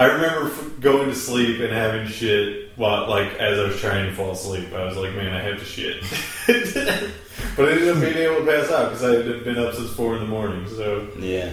I 0.00 0.04
remember 0.06 0.46
f- 0.50 0.80
going 0.80 1.08
to 1.08 1.14
sleep 1.14 1.60
and 1.60 1.72
having 1.72 2.06
shit 2.06 2.70
while 2.76 3.08
like 3.08 3.32
as 3.34 3.58
I 3.58 3.64
was 3.64 3.80
trying 3.80 4.06
to 4.06 4.14
fall 4.14 4.30
asleep. 4.30 4.72
I 4.72 4.84
was 4.84 4.96
like, 4.96 5.12
man, 5.14 5.34
I 5.34 5.40
have 5.40 5.58
to 5.58 5.64
shit. 5.64 6.02
but 7.56 7.68
I 7.68 7.72
ended 7.72 7.88
up 7.88 8.00
being 8.00 8.16
able 8.16 8.36
to 8.36 8.46
pass 8.46 8.70
out 8.70 8.90
because 8.92 9.02
I 9.02 9.14
had 9.16 9.44
been 9.44 9.58
up 9.58 9.74
since 9.74 9.90
four 9.90 10.14
in 10.14 10.20
the 10.20 10.26
morning. 10.28 10.68
So, 10.68 11.08
Yeah. 11.18 11.50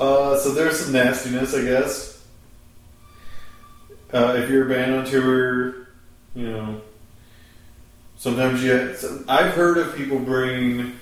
uh, 0.00 0.38
so 0.38 0.52
there's 0.54 0.80
some 0.80 0.92
nastiness, 0.92 1.54
I 1.54 1.62
guess. 1.64 2.24
Uh, 4.10 4.36
if 4.38 4.48
you're 4.48 4.64
a 4.64 4.74
band 4.74 4.94
on 4.94 5.04
tour, 5.04 5.87
you 6.34 6.50
know, 6.50 6.80
sometimes 8.16 8.62
you. 8.62 8.94
so 8.96 9.24
I've 9.28 9.52
heard 9.54 9.78
of 9.78 9.94
people 9.96 10.18
bringing 10.18 10.98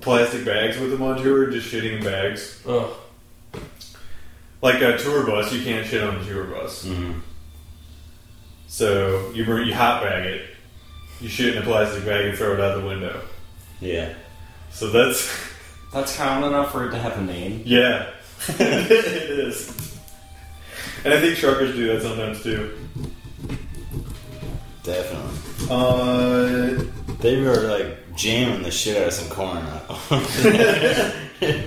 plastic 0.00 0.44
bags 0.44 0.78
with 0.78 0.90
them 0.90 1.02
on 1.02 1.22
tour, 1.22 1.50
just 1.50 1.72
shitting 1.72 1.98
in 1.98 2.04
bags. 2.04 2.62
Ugh. 2.66 2.90
Like 4.62 4.82
a 4.82 4.98
tour 4.98 5.24
bus, 5.26 5.52
you 5.52 5.62
can't 5.62 5.86
shit 5.86 6.02
on 6.02 6.16
a 6.16 6.24
tour 6.24 6.44
bus. 6.44 6.84
hmm 6.84 7.12
So 8.68 9.30
you 9.32 9.44
bring 9.44 9.66
you 9.66 9.74
hot 9.74 10.02
bag 10.02 10.26
it, 10.26 10.50
you 11.20 11.28
shit 11.28 11.56
in 11.56 11.62
a 11.62 11.64
plastic 11.64 12.04
bag 12.04 12.26
and 12.26 12.36
throw 12.38 12.54
it 12.54 12.60
out 12.60 12.80
the 12.80 12.86
window. 12.86 13.20
Yeah. 13.80 14.14
So 14.70 14.90
that's 14.90 15.30
That's 15.92 16.16
common 16.16 16.50
enough 16.50 16.70
for 16.70 16.86
it 16.86 16.92
to 16.92 16.98
have 16.98 17.18
a 17.18 17.22
name. 17.22 17.62
yeah, 17.64 18.10
it 18.48 18.90
is. 18.92 19.98
And 21.04 21.12
I 21.14 21.20
think 21.20 21.36
truckers 21.38 21.74
do 21.74 21.88
that 21.92 22.02
sometimes 22.02 22.42
too. 22.42 22.78
Definitely. 24.82 25.38
Uh, 25.70 26.84
They 27.20 27.40
were 27.42 27.56
like 27.68 28.16
jamming 28.16 28.62
the 28.62 28.70
shit 28.70 28.96
out 28.96 29.08
of 29.08 29.12
some 29.12 29.28
Korn. 29.28 29.62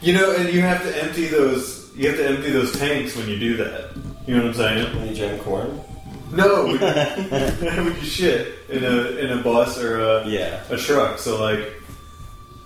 you 0.00 0.14
know, 0.14 0.34
and 0.36 0.48
you 0.52 0.60
have 0.62 0.82
to 0.82 1.02
empty 1.04 1.26
those. 1.26 1.90
You 1.96 2.08
have 2.08 2.16
to 2.18 2.26
empty 2.28 2.50
those 2.50 2.72
tanks 2.78 3.16
when 3.16 3.28
you 3.28 3.38
do 3.38 3.56
that. 3.58 3.90
You 4.26 4.36
know 4.36 4.42
what 4.46 4.48
I'm 4.50 4.54
saying? 4.54 4.96
When 4.96 5.08
you 5.08 5.14
jam 5.14 5.38
Korn? 5.40 5.80
No, 6.32 6.66
when, 6.66 6.78
when 6.80 7.86
you 7.96 8.00
shit 8.02 8.54
in 8.68 8.84
a 8.84 8.96
in 9.18 9.38
a 9.38 9.42
bus 9.42 9.78
or 9.82 10.00
a, 10.00 10.26
Yeah. 10.28 10.62
a 10.70 10.76
truck. 10.76 11.18
So 11.18 11.40
like, 11.42 11.72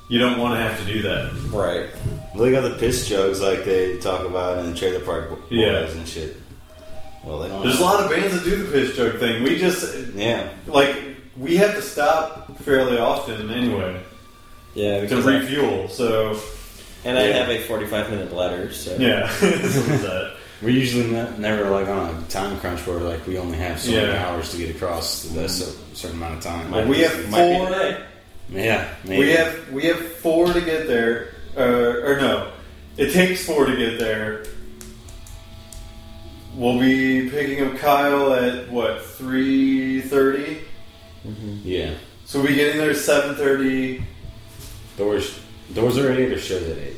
you 0.09 0.19
don't 0.19 0.39
want 0.39 0.55
to 0.55 0.61
have 0.63 0.79
to 0.81 0.85
do 0.93 1.03
that. 1.03 1.33
Right. 1.51 1.89
Look 2.35 2.53
at 2.55 2.63
the 2.63 2.77
piss 2.79 3.07
jugs 3.09 3.41
like 3.41 3.65
they 3.65 3.99
talk 3.99 4.27
about 4.27 4.59
in 4.59 4.73
the 4.73 4.79
trailer 4.79 5.01
park 5.05 5.31
boys 5.31 5.39
Yeah. 5.51 5.87
and 5.89 6.07
shit. 6.09 6.37
Well, 7.25 7.39
they 7.41 7.49
don't. 7.49 7.63
There's 7.63 7.79
a 7.81 7.83
lot 7.85 8.03
of 8.03 8.11
bands 8.11 8.35
that 8.35 8.45
do 8.45 8.57
the 8.65 8.71
piss 8.73 8.97
jug 8.97 9.19
thing. 9.19 9.43
We 9.43 9.59
just 9.59 9.95
Yeah. 10.15 10.49
like 10.67 10.95
we 11.37 11.57
have 11.57 11.75
to 11.75 11.83
stop 11.83 12.57
fairly 12.59 12.99
often 12.99 13.51
anyway 13.51 14.01
Yeah, 14.75 14.97
to 14.97 15.03
because 15.03 15.27
I, 15.27 15.39
refuel. 15.39 15.89
So 15.89 16.39
and 17.05 17.17
I 17.19 17.23
have 17.23 17.49
a 17.49 17.61
45 17.63 18.11
minute 18.11 18.33
letter. 18.33 18.73
so. 18.73 18.97
yeah, 18.99 19.29
so 19.39 19.47
that. 19.49 20.37
We're 20.63 20.69
usually 20.71 21.11
ne- 21.11 21.39
never 21.39 21.69
like 21.71 21.89
on 21.89 22.15
a 22.17 22.23
time 22.29 22.57
crunch 22.61 22.87
where 22.87 23.01
like 23.01 23.27
we 23.27 23.37
only 23.39 23.59
have 23.59 23.81
so 23.81 23.91
many 23.91 24.17
hours 24.17 24.53
to 24.53 24.59
get 24.59 24.75
across 24.77 25.25
the 25.25 25.49
cer- 25.49 25.77
certain 25.95 26.17
amount 26.19 26.37
of 26.39 26.43
time. 26.45 26.71
Well, 26.71 26.87
we 26.87 27.01
have 27.01 27.29
Might 27.31 27.49
be 27.49 27.57
four. 27.59 27.69
today. 27.69 28.05
yeah, 28.51 28.89
maybe. 29.05 29.19
We 29.25 29.31
have 29.33 29.71
we 29.73 29.85
have 29.87 29.99
four 30.19 30.53
to 30.53 30.61
get 30.61 30.87
there, 30.87 31.31
uh, 31.57 31.63
or 32.07 32.17
no, 32.21 32.53
it 32.97 33.13
takes 33.13 33.45
four 33.45 33.65
to 33.67 33.77
get 33.77 33.99
there. 33.99 34.45
We'll 36.55 36.79
be 36.79 37.31
picking 37.31 37.65
up 37.67 37.79
Kyle 37.79 38.33
at 38.35 38.71
what 38.71 39.03
three 39.05 40.01
thirty. 40.03 40.61
yeah. 41.65 41.95
So 42.25 42.41
we 42.43 42.55
getting 42.55 42.79
there 42.79 42.95
seven 42.95 43.35
thirty. 43.37 44.05
Doors 44.99 45.41
doors 45.75 45.97
are 45.99 46.11
at 46.13 46.19
eight 46.19 46.33
or 46.33 46.39
shows 46.39 46.63
at 46.69 46.79
eight. 46.79 46.97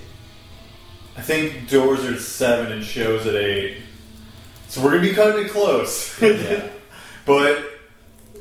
I 1.16 1.22
think 1.22 1.68
doors 1.68 2.04
are 2.04 2.14
at 2.14 2.20
seven 2.20 2.72
and 2.72 2.84
shows 2.84 3.26
at 3.26 3.36
eight. 3.36 3.78
So 4.68 4.82
we're 4.82 4.90
gonna 4.90 5.02
be 5.02 5.14
cutting 5.14 5.44
it 5.46 5.50
close, 5.50 6.20
Yeah. 6.20 6.68
but 7.26 7.64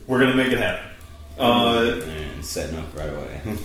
we're 0.07 0.19
gonna 0.19 0.35
make 0.35 0.51
it 0.51 0.57
happen. 0.57 0.89
Uh, 1.37 2.01
and 2.07 2.43
setting 2.43 2.77
up 2.77 2.95
right 2.97 3.09
away. 3.09 3.41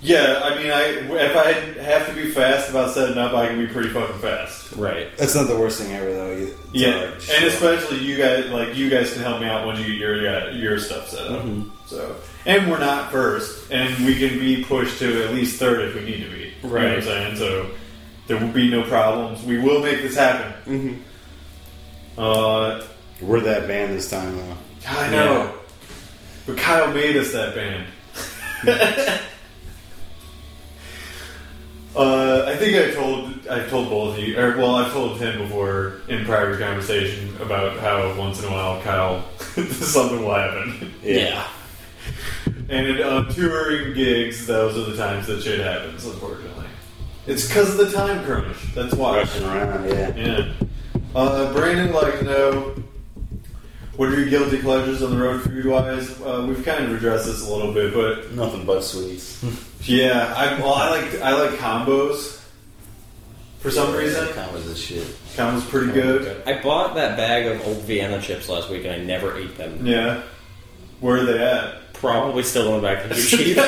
yeah, 0.00 0.40
I 0.44 0.56
mean, 0.56 0.70
I 0.70 0.82
if 1.24 1.36
I 1.36 1.52
have 1.82 2.06
to 2.08 2.14
be 2.14 2.30
fast 2.30 2.70
about 2.70 2.94
setting 2.94 3.18
up, 3.18 3.32
I 3.34 3.48
can 3.48 3.58
be 3.58 3.66
pretty 3.72 3.88
fucking 3.88 4.18
fast. 4.20 4.72
Right. 4.76 5.16
That's 5.16 5.34
not 5.34 5.48
the 5.48 5.58
worst 5.58 5.80
thing 5.80 5.92
ever 5.92 6.12
though. 6.12 6.30
It's 6.30 6.52
Yeah, 6.72 6.92
hard 6.98 7.12
and 7.14 7.22
show. 7.22 7.46
especially 7.46 7.98
you 7.98 8.16
guys, 8.16 8.46
like 8.50 8.76
you 8.76 8.88
guys 8.90 9.12
can 9.12 9.22
help 9.22 9.40
me 9.40 9.46
out 9.48 9.66
once 9.66 9.80
you 9.80 9.86
get 9.86 9.96
your 9.98 10.28
uh, 10.28 10.50
your 10.52 10.78
stuff 10.78 11.08
set 11.08 11.26
up. 11.26 11.44
So, 11.86 12.16
and 12.46 12.70
we're 12.70 12.78
not 12.78 13.10
first, 13.10 13.70
and 13.72 14.04
we 14.06 14.16
can 14.18 14.38
be 14.38 14.62
pushed 14.64 14.98
to 15.00 15.24
at 15.24 15.34
least 15.34 15.58
third 15.58 15.88
if 15.88 15.94
we 15.94 16.02
need 16.02 16.22
to 16.24 16.30
be. 16.30 16.52
You 16.62 16.68
know 16.68 16.74
what 16.74 16.82
I'm 16.84 17.02
saying? 17.02 17.36
So 17.36 17.70
there 18.28 18.38
will 18.38 18.52
be 18.52 18.70
no 18.70 18.82
problems. 18.84 19.42
We 19.44 19.58
will 19.58 19.82
make 19.82 20.02
this 20.02 20.14
happen. 20.16 21.02
Mhm. 22.16 22.20
Uh, 22.22 22.84
we're 23.20 23.40
that 23.40 23.66
band 23.66 23.94
this 23.94 24.10
time 24.10 24.36
though. 24.36 24.56
I 24.88 25.10
know, 25.10 25.54
but 26.46 26.56
Kyle 26.56 26.92
made 26.92 27.16
us 27.16 27.32
that 27.32 27.54
band. 27.54 27.86
Uh, 31.98 32.44
I 32.46 32.54
think 32.54 32.76
I 32.76 32.94
told 32.94 33.48
I 33.48 33.66
told 33.66 33.90
both 33.90 34.16
of 34.16 34.22
you, 34.22 34.38
or 34.38 34.56
well, 34.56 34.76
I've 34.76 34.92
told 34.92 35.18
him 35.18 35.38
before 35.38 35.94
in 36.06 36.24
private 36.24 36.60
conversation 36.60 37.36
about 37.42 37.76
how 37.80 38.14
once 38.16 38.38
in 38.40 38.48
a 38.48 38.52
while 38.52 38.80
Kyle 38.82 39.24
something 39.38 40.22
will 40.24 40.32
happen, 40.34 40.94
Yeah. 41.02 41.44
and 42.68 42.86
in 42.86 43.02
uh, 43.02 43.24
touring 43.32 43.94
gigs, 43.94 44.46
those 44.46 44.76
are 44.76 44.88
the 44.92 44.96
times 44.96 45.26
that 45.26 45.42
shit 45.42 45.58
happens. 45.58 46.04
Unfortunately, 46.04 46.66
it's 47.26 47.48
because 47.48 47.70
of 47.70 47.78
the 47.78 47.90
time 47.96 48.24
crunch. 48.24 48.56
That's 48.76 48.94
why. 48.94 49.16
Rushing 49.18 49.44
around, 49.44 49.88
yeah. 49.88 50.14
Yeah. 50.14 50.52
Uh, 51.16 51.52
Brandon 51.52 51.92
would 51.92 52.00
like 52.02 52.18
to 52.20 52.24
know 52.24 52.74
what 53.98 54.08
are 54.08 54.18
your 54.18 54.28
guilty 54.30 54.58
pleasures 54.62 55.02
on 55.02 55.10
the 55.10 55.16
road 55.22 55.42
food 55.42 55.66
wise? 55.66 56.08
Uh, 56.22 56.46
we've 56.48 56.64
kind 56.64 56.84
of 56.84 56.94
addressed 56.96 57.26
this 57.26 57.46
a 57.46 57.52
little 57.54 57.74
bit, 57.74 57.92
but 57.92 58.32
Nothing 58.32 58.64
but 58.64 58.82
sweets. 58.82 59.44
yeah, 59.82 60.32
I 60.36 60.58
well, 60.60 60.72
I 60.74 60.88
like 60.90 61.20
I 61.20 61.32
like 61.42 61.58
combos 61.58 62.40
for 63.58 63.70
some 63.72 63.92
reason. 63.94 64.24
combos 64.28 64.64
this 64.66 64.78
shit. 64.78 65.04
Combos 65.36 65.68
pretty 65.68 65.92
good. 65.92 66.42
I 66.46 66.62
bought 66.62 66.94
that 66.94 67.16
bag 67.16 67.46
of 67.46 67.66
old 67.66 67.78
Vienna 67.82 68.22
chips 68.22 68.48
last 68.48 68.70
week 68.70 68.84
and 68.84 68.94
I 68.94 68.98
never 69.04 69.36
ate 69.36 69.56
them. 69.56 69.84
Yeah. 69.84 70.22
Where 71.00 71.18
are 71.18 71.24
they 71.24 71.38
at? 71.44 71.92
Probably 71.92 72.44
still 72.44 72.74
in 72.76 72.80
the 72.80 72.86
back 72.88 73.02
of 73.04 73.10
the 73.10 73.16
Jeep. 73.16 73.58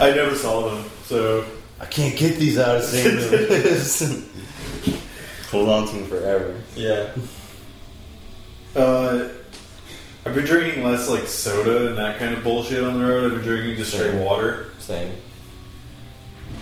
I 0.00 0.10
never 0.10 0.34
saw 0.34 0.68
them, 0.68 0.84
so 1.04 1.44
I 1.80 1.86
can't 1.86 2.16
get 2.18 2.36
these 2.38 2.58
out 2.58 2.76
of 2.78 2.82
St. 2.84 3.14
Louis. 3.14 4.26
Hold 5.50 5.68
on 5.68 5.86
to 5.88 5.94
them 5.94 6.06
forever. 6.08 6.60
yeah. 6.74 7.10
Uh, 8.76 9.28
I've 10.26 10.34
been 10.34 10.44
drinking 10.44 10.84
less 10.84 11.08
like 11.08 11.26
soda 11.26 11.88
and 11.88 11.98
that 11.98 12.18
kind 12.18 12.34
of 12.36 12.42
bullshit 12.44 12.84
on 12.84 12.98
the 13.00 13.04
road. 13.06 13.24
I've 13.32 13.38
been 13.38 13.48
drinking 13.48 13.76
just 13.76 13.92
straight 13.92 14.10
Same. 14.12 14.20
water. 14.24 14.66
Same. 14.78 15.14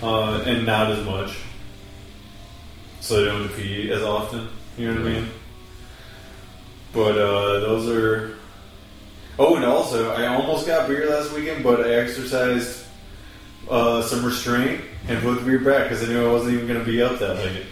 uh, 0.02 0.42
and 0.46 0.64
not 0.66 0.90
as 0.92 1.04
much, 1.04 1.36
so 3.00 3.22
I 3.22 3.24
don't 3.26 3.48
pee 3.56 3.90
as 3.90 4.02
often. 4.02 4.48
You 4.76 4.92
know 4.94 5.00
what 5.02 5.10
I 5.10 5.14
mean? 5.14 5.28
But 6.92 7.18
uh, 7.18 7.60
those 7.60 7.88
are. 7.88 8.36
Oh, 9.40 9.54
and 9.56 9.64
also, 9.64 10.10
I 10.12 10.26
almost 10.26 10.66
got 10.66 10.88
beer 10.88 11.08
last 11.10 11.32
weekend, 11.32 11.62
but 11.62 11.80
I 11.86 11.90
exercised 11.94 12.84
uh, 13.70 14.02
some 14.02 14.24
restraint 14.24 14.80
and 15.06 15.20
put 15.22 15.38
the 15.38 15.44
beer 15.46 15.60
back 15.60 15.84
because 15.88 16.02
I 16.02 16.06
knew 16.12 16.28
I 16.28 16.32
wasn't 16.32 16.54
even 16.54 16.66
going 16.66 16.80
to 16.80 16.84
be 16.84 17.00
up 17.02 17.18
that 17.20 17.36
late. 17.36 17.64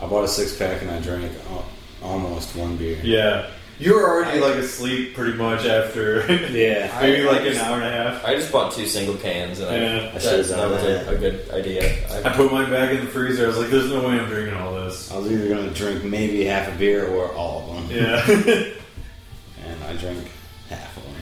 I 0.00 0.06
bought 0.06 0.24
a 0.24 0.28
six 0.28 0.56
pack 0.56 0.82
and 0.82 0.90
I 0.90 1.00
drank 1.00 1.32
al- 1.50 1.64
almost 2.02 2.54
one 2.56 2.76
beer. 2.76 2.98
Yeah, 3.02 3.50
you 3.80 3.94
were 3.94 4.06
already 4.08 4.38
like 4.40 4.54
asleep 4.56 5.14
pretty 5.14 5.36
much 5.36 5.64
after 5.64 6.20
Yeah. 6.52 6.96
maybe 7.00 7.22
I- 7.26 7.28
I 7.28 7.32
like 7.32 7.40
an 7.40 7.52
just- 7.54 7.64
hour 7.64 7.76
and 7.80 7.84
a 7.86 7.90
half. 7.90 8.24
I 8.24 8.34
just 8.36 8.52
bought 8.52 8.72
two 8.72 8.86
single 8.86 9.16
cans 9.16 9.58
and 9.58 9.70
Yeah. 9.74 10.10
I, 10.12 10.16
I 10.16 10.18
that, 10.18 10.20
that 10.20 10.36
was 10.70 10.82
that. 10.82 11.08
a, 11.08 11.10
a 11.10 11.18
good 11.18 11.50
idea. 11.50 12.08
I 12.10 12.28
I, 12.30 12.32
put 12.36 12.52
mine 12.52 12.70
back 12.70 12.90
in 12.92 13.00
the 13.04 13.10
freezer. 13.10 13.44
I 13.44 13.48
was 13.48 13.56
like, 13.58 13.70
"There's 13.70 13.88
no 13.90 14.06
way 14.06 14.20
I'm 14.20 14.28
drinking 14.28 14.54
all 14.54 14.74
this." 14.74 15.10
I 15.10 15.16
was 15.18 15.30
either 15.32 15.48
going 15.48 15.66
to 15.68 15.74
drink 15.74 16.04
maybe 16.04 16.44
half 16.44 16.68
a 16.72 16.76
beer 16.78 17.08
or 17.08 17.32
all 17.32 17.70
of 17.76 17.88
them. 17.88 17.96
Yeah. 17.96 18.24
And 19.66 19.84
I 19.84 19.92
drank 19.94 20.26
half 20.68 20.96
of 20.96 21.02
them. 21.04 21.14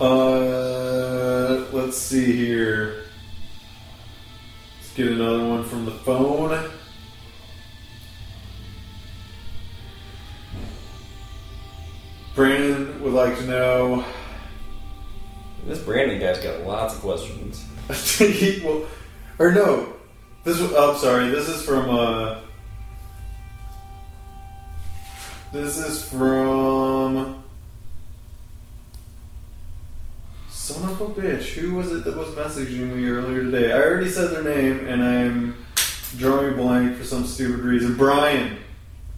Uh, 0.00 1.66
let's 1.72 1.96
see 1.96 2.32
here. 2.36 3.04
Let's 4.78 4.92
get 4.94 5.08
another 5.08 5.46
one 5.46 5.64
from 5.64 5.84
the 5.84 5.90
phone. 5.92 6.70
Would 13.12 13.28
like 13.28 13.38
to 13.38 13.46
know. 13.46 14.04
This 15.66 15.78
Brandon 15.80 16.18
guy's 16.18 16.38
got 16.38 16.62
lots 16.62 16.94
of 16.94 17.00
questions. 17.00 17.64
well, 18.64 18.84
or 19.38 19.52
no, 19.52 19.92
this. 20.44 20.60
was- 20.60 20.72
Oh, 20.74 20.96
sorry. 20.96 21.28
This 21.30 21.48
is 21.48 21.62
from. 21.64 21.90
uh 21.90 22.40
This 25.52 25.78
is 25.78 26.08
from. 26.08 27.42
Son 30.48 30.88
of 30.90 31.00
a 31.00 31.06
bitch! 31.08 31.50
Who 31.54 31.74
was 31.74 31.92
it 31.92 32.04
that 32.04 32.16
was 32.16 32.28
messaging 32.30 32.94
me 32.94 33.06
earlier 33.08 33.42
today? 33.42 33.72
I 33.72 33.82
already 33.82 34.08
said 34.08 34.30
their 34.30 34.44
name, 34.44 34.86
and 34.88 35.02
I'm 35.02 35.56
drawing 36.16 36.54
a 36.54 36.56
blank 36.56 36.96
for 36.96 37.04
some 37.04 37.26
stupid 37.26 37.60
reason. 37.60 37.96
Brian. 37.96 38.58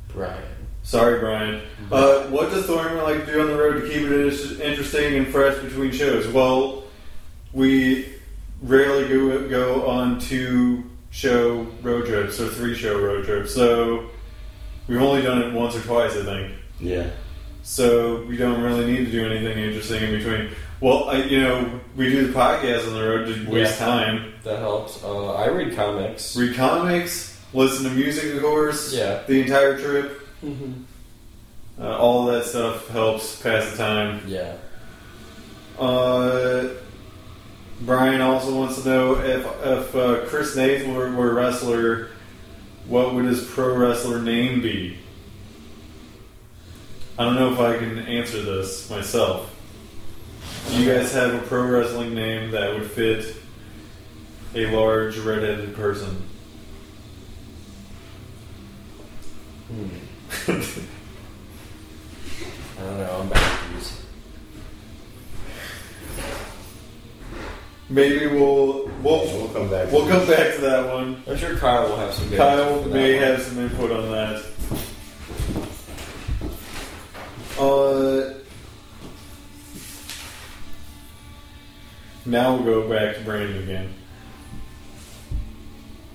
Brian. 0.09 0.54
Sorry, 0.85 1.19
Brian. 1.19 1.63
Uh, 1.91 2.25
what 2.27 2.51
does 2.51 2.67
Thornton 2.67 2.99
like 2.99 3.25
to 3.25 3.33
do 3.33 3.41
on 3.41 3.49
the 3.49 3.57
road 3.57 3.81
to 3.81 3.89
keep 3.89 4.03
it 4.03 4.61
interesting 4.61 5.17
and 5.17 5.27
fresh 5.27 5.57
between 5.63 5.91
shows? 5.91 6.29
Well, 6.29 6.85
we 7.53 8.15
rarely 8.63 9.09
go 9.09 9.49
go 9.49 9.87
on 9.87 10.21
two 10.21 10.85
show 11.11 11.63
road 11.83 12.07
trips 12.07 12.39
or 12.39 12.49
three 12.49 12.75
show 12.75 13.01
road 13.01 13.25
trips. 13.25 13.55
So 13.55 14.11
we've 14.87 15.01
only 15.01 15.23
done 15.23 15.43
it 15.43 15.53
once 15.55 15.75
or 15.75 15.81
twice, 15.81 16.13
I 16.17 16.23
think. 16.23 16.53
Yeah. 16.79 17.11
So 17.63 18.23
we 18.25 18.37
don't 18.37 18.61
really 18.63 18.85
need 18.85 19.07
to 19.07 19.11
do 19.11 19.25
anything 19.27 19.57
interesting 19.59 20.03
in 20.03 20.19
between. 20.19 20.51
Well, 20.81 21.09
I, 21.09 21.23
you 21.23 21.41
know, 21.43 21.81
we 21.97 22.11
do 22.11 22.27
the 22.27 22.33
podcast 22.39 22.87
on 22.87 22.95
the 22.95 23.03
road 23.03 23.25
to 23.27 23.51
waste 23.51 23.81
Yeah. 23.81 23.87
time. 23.87 24.35
That 24.43 24.59
helps. 24.59 25.03
Uh, 25.03 25.33
I 25.33 25.47
read 25.49 25.75
comics. 25.75 26.37
Read 26.37 26.55
comics, 26.57 27.41
listen 27.55 27.85
to 27.85 27.91
music, 27.91 28.35
of 28.35 28.43
course. 28.43 28.93
Yeah. 28.93 29.23
The 29.27 29.41
entire 29.41 29.79
trip. 29.79 30.21
Mm-hmm. 30.45 31.83
Uh, 31.83 31.99
all 31.99 32.27
that 32.27 32.45
stuff 32.45 32.87
helps 32.89 33.41
pass 33.41 33.71
the 33.71 33.77
time. 33.77 34.23
Yeah. 34.27 34.57
Uh, 35.79 36.69
Brian 37.81 38.21
also 38.21 38.55
wants 38.55 38.83
to 38.83 38.89
know 38.89 39.15
if 39.17 39.45
if 39.65 39.97
uh, 39.97 40.27
Chris 40.27 40.55
Nath 40.55 40.87
were, 40.87 41.11
were 41.13 41.31
a 41.31 41.35
wrestler, 41.35 42.11
what 42.87 43.15
would 43.15 43.25
his 43.25 43.45
pro 43.45 43.75
wrestler 43.77 44.21
name 44.21 44.61
be? 44.61 44.99
I 47.19 47.25
don't 47.25 47.37
know 47.37 47.53
if 47.53 47.59
I 47.59 47.79
can 47.79 47.99
answer 47.99 48.43
this 48.43 48.91
myself. 48.91 49.51
Do 50.69 50.83
you 50.83 50.93
guys 50.93 51.13
have 51.13 51.35
a 51.35 51.39
pro 51.47 51.67
wrestling 51.67 52.15
name 52.15 52.51
that 52.53 52.73
would 52.73 52.91
fit 52.91 53.37
a 54.55 54.67
large 54.67 55.19
redheaded 55.19 55.75
person? 55.75 56.23
Hmm. 59.69 60.04
I 62.79 62.83
don't 62.83 62.99
know. 62.99 63.19
I'm 63.21 63.29
back 63.29 63.61
to 63.69 63.75
these. 63.75 64.01
Maybe 67.89 68.27
we'll 68.27 68.87
we'll 69.03 69.25
We'll 69.27 69.49
come 69.49 69.71
back. 69.71 69.93
we'll 69.93 70.09
come 70.09 70.27
back 70.27 70.55
to 70.57 70.61
that 70.63 70.93
one. 70.93 71.23
I'm 71.29 71.37
sure 71.37 71.57
Kyle 71.57 71.89
will 71.89 71.97
have 71.97 72.13
some 72.15 72.29
good 72.29 72.39
Kyle 72.39 72.61
answers 72.61 72.83
for 72.83 72.89
that 72.89 72.95
may 72.95 73.15
one. 73.15 73.23
have 73.23 73.43
some 73.43 73.59
input 73.59 73.91
on 73.91 74.11
that. 74.11 74.43
Uh, 77.59 78.35
now 82.27 82.57
we'll 82.57 82.65
go 82.83 82.89
back 82.89 83.17
to 83.17 83.23
Brandon 83.23 83.63
again. 83.63 83.95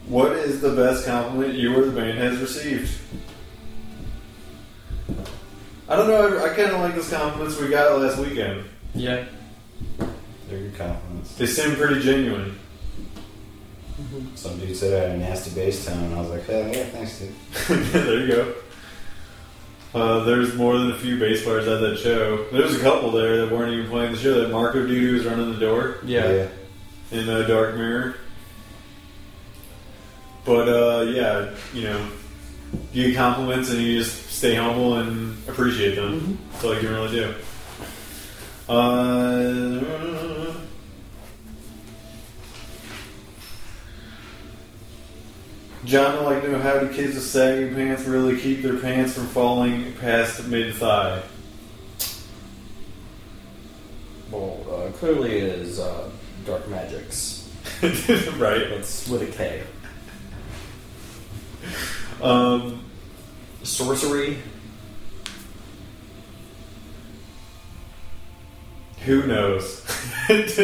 What 0.07 0.31
is 0.33 0.59
the 0.59 0.71
best 0.75 1.05
compliment 1.05 1.53
you 1.53 1.75
or 1.79 1.85
the 1.85 1.91
band 1.91 2.17
has 2.17 2.39
received? 2.39 2.99
I 5.89 5.95
don't 5.95 6.07
know. 6.07 6.37
I, 6.37 6.51
I 6.51 6.55
kind 6.55 6.71
of 6.71 6.79
like 6.81 6.95
those 6.95 7.09
compliments 7.09 7.59
we 7.59 7.67
got 7.69 7.99
last 7.99 8.17
weekend. 8.19 8.63
Yeah. 8.93 9.25
They're 10.47 10.59
good 10.59 10.75
compliments. 10.77 11.35
They 11.35 11.45
seem 11.47 11.75
pretty 11.75 11.99
genuine. 12.01 12.57
Some 14.35 14.57
dude 14.59 14.75
said 14.77 14.93
I 14.93 15.07
had 15.09 15.15
a 15.15 15.19
nasty 15.19 15.51
bass 15.53 15.85
tone, 15.85 15.97
and 16.03 16.15
I 16.15 16.21
was 16.21 16.29
like, 16.29 16.45
hell 16.45 16.67
yeah, 16.67 16.83
thanks, 16.85 17.19
dude. 17.19 17.33
there 17.91 18.19
you 18.21 18.27
go. 18.27 18.53
Uh, 19.93 20.23
there's 20.23 20.53
more 20.55 20.77
than 20.77 20.91
a 20.91 20.97
few 20.97 21.19
bass 21.19 21.43
players 21.43 21.67
at 21.67 21.81
that 21.81 21.97
show. 21.97 22.45
There's 22.51 22.75
a 22.75 22.79
couple 22.79 23.11
there 23.11 23.43
that 23.45 23.51
weren't 23.53 23.73
even 23.73 23.89
playing 23.89 24.11
the 24.13 24.17
show. 24.19 24.39
That 24.41 24.51
Marco 24.51 24.85
dude 24.85 25.01
who 25.01 25.13
was 25.15 25.25
running 25.25 25.51
the 25.51 25.59
door 25.59 25.97
Yeah. 26.05 26.47
in 27.11 27.27
uh, 27.27 27.41
Dark 27.47 27.75
Mirror. 27.75 28.15
But 30.45 30.69
uh, 30.69 31.01
yeah, 31.09 31.53
you 31.73 31.83
know, 31.83 32.09
you 32.93 33.07
get 33.07 33.17
compliments 33.17 33.69
and 33.71 33.81
you 33.81 33.99
just 33.99 34.29
stay 34.29 34.55
humble 34.55 34.97
and 34.97 35.37
appreciate 35.47 35.95
them. 35.95 36.39
That's 36.51 36.63
all 36.63 36.73
you 36.73 36.79
can 36.81 36.89
really 36.89 37.11
do. 37.11 37.35
Uh, 38.67 40.53
John 45.85 46.17
would 46.17 46.31
like 46.31 46.43
to 46.43 46.51
know 46.51 46.59
how 46.59 46.77
do 46.79 46.87
kids 46.89 47.15
with 47.15 47.23
saggy 47.23 47.73
pants 47.73 48.03
really 48.03 48.39
keep 48.39 48.61
their 48.61 48.77
pants 48.77 49.13
from 49.13 49.27
falling 49.27 49.93
past 49.93 50.45
mid 50.47 50.75
thigh? 50.75 51.23
Well, 54.29 54.59
uh, 54.69 54.91
clearly 54.97 55.39
it 55.39 55.59
is 55.59 55.79
uh, 55.79 56.09
Dark 56.45 56.67
Magics. 56.67 57.49
right. 57.81 58.69
That's 58.69 59.07
with 59.07 59.23
a 59.23 59.31
K. 59.31 59.63
Um, 62.21 62.83
Sorcery. 63.63 64.37
who 69.05 69.25
knows? 69.25 69.83
That's 70.27 70.57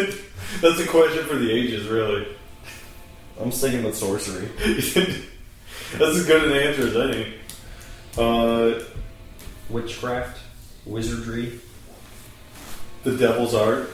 a 0.79 0.87
question 0.87 1.25
for 1.25 1.35
the 1.35 1.51
ages, 1.51 1.87
really. 1.87 2.27
I'm 3.39 3.51
sticking 3.51 3.83
with 3.83 3.97
sorcery. 3.97 4.47
That's 4.57 6.17
as 6.17 6.25
good 6.25 6.43
an 6.43 6.51
answer 6.51 6.87
as 6.87 6.95
any. 6.95 7.33
Uh, 8.17 8.83
Witchcraft. 9.69 10.39
Wizardry. 10.85 11.59
the 13.03 13.17
Devil's 13.17 13.55
Art. 13.55 13.89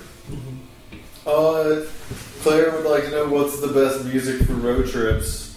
Uh, 1.26 1.82
Claire 2.42 2.72
would 2.72 2.86
like 2.86 3.04
to 3.06 3.12
know 3.12 3.30
what's 3.30 3.62
the 3.62 3.68
best 3.68 4.04
music 4.06 4.46
for 4.46 4.54
road 4.54 4.88
trips. 4.90 5.51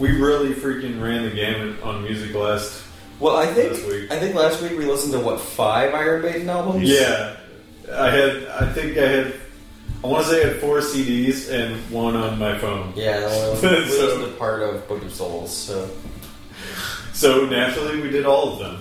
We 0.00 0.12
really 0.12 0.54
freaking 0.54 1.00
ran 1.02 1.24
the 1.24 1.30
gamut 1.30 1.82
on 1.82 2.02
music 2.02 2.34
last. 2.34 2.82
Well, 3.20 3.36
I 3.36 3.46
think 3.46 3.72
Last 3.74 3.86
week. 3.86 4.10
I 4.10 4.18
think 4.18 4.34
last 4.34 4.62
week 4.62 4.72
we 4.72 4.86
listened 4.86 5.12
to 5.12 5.20
what 5.20 5.38
five 5.40 5.92
Iron 5.94 6.22
Maiden 6.22 6.48
albums. 6.48 6.88
Yeah, 6.88 7.36
I 7.92 8.10
had. 8.10 8.46
I 8.46 8.72
think 8.72 8.96
I 8.96 9.06
had. 9.06 9.34
I 10.02 10.06
want 10.06 10.24
to 10.24 10.30
say 10.30 10.42
I 10.42 10.48
had 10.48 10.56
four 10.60 10.78
CDs 10.78 11.50
and 11.52 11.76
one 11.90 12.16
on 12.16 12.38
my 12.38 12.56
phone. 12.58 12.94
Yeah, 12.96 13.20
well, 13.26 13.52
we 13.54 13.60
So- 13.60 13.68
listened 13.68 14.24
to 14.24 14.38
part 14.38 14.62
of 14.62 14.88
Book 14.88 15.02
of 15.02 15.12
Souls. 15.12 15.54
So 15.54 15.90
So 17.12 17.44
naturally, 17.44 18.00
we 18.00 18.08
did 18.08 18.24
all 18.24 18.54
of 18.54 18.58
them. 18.58 18.78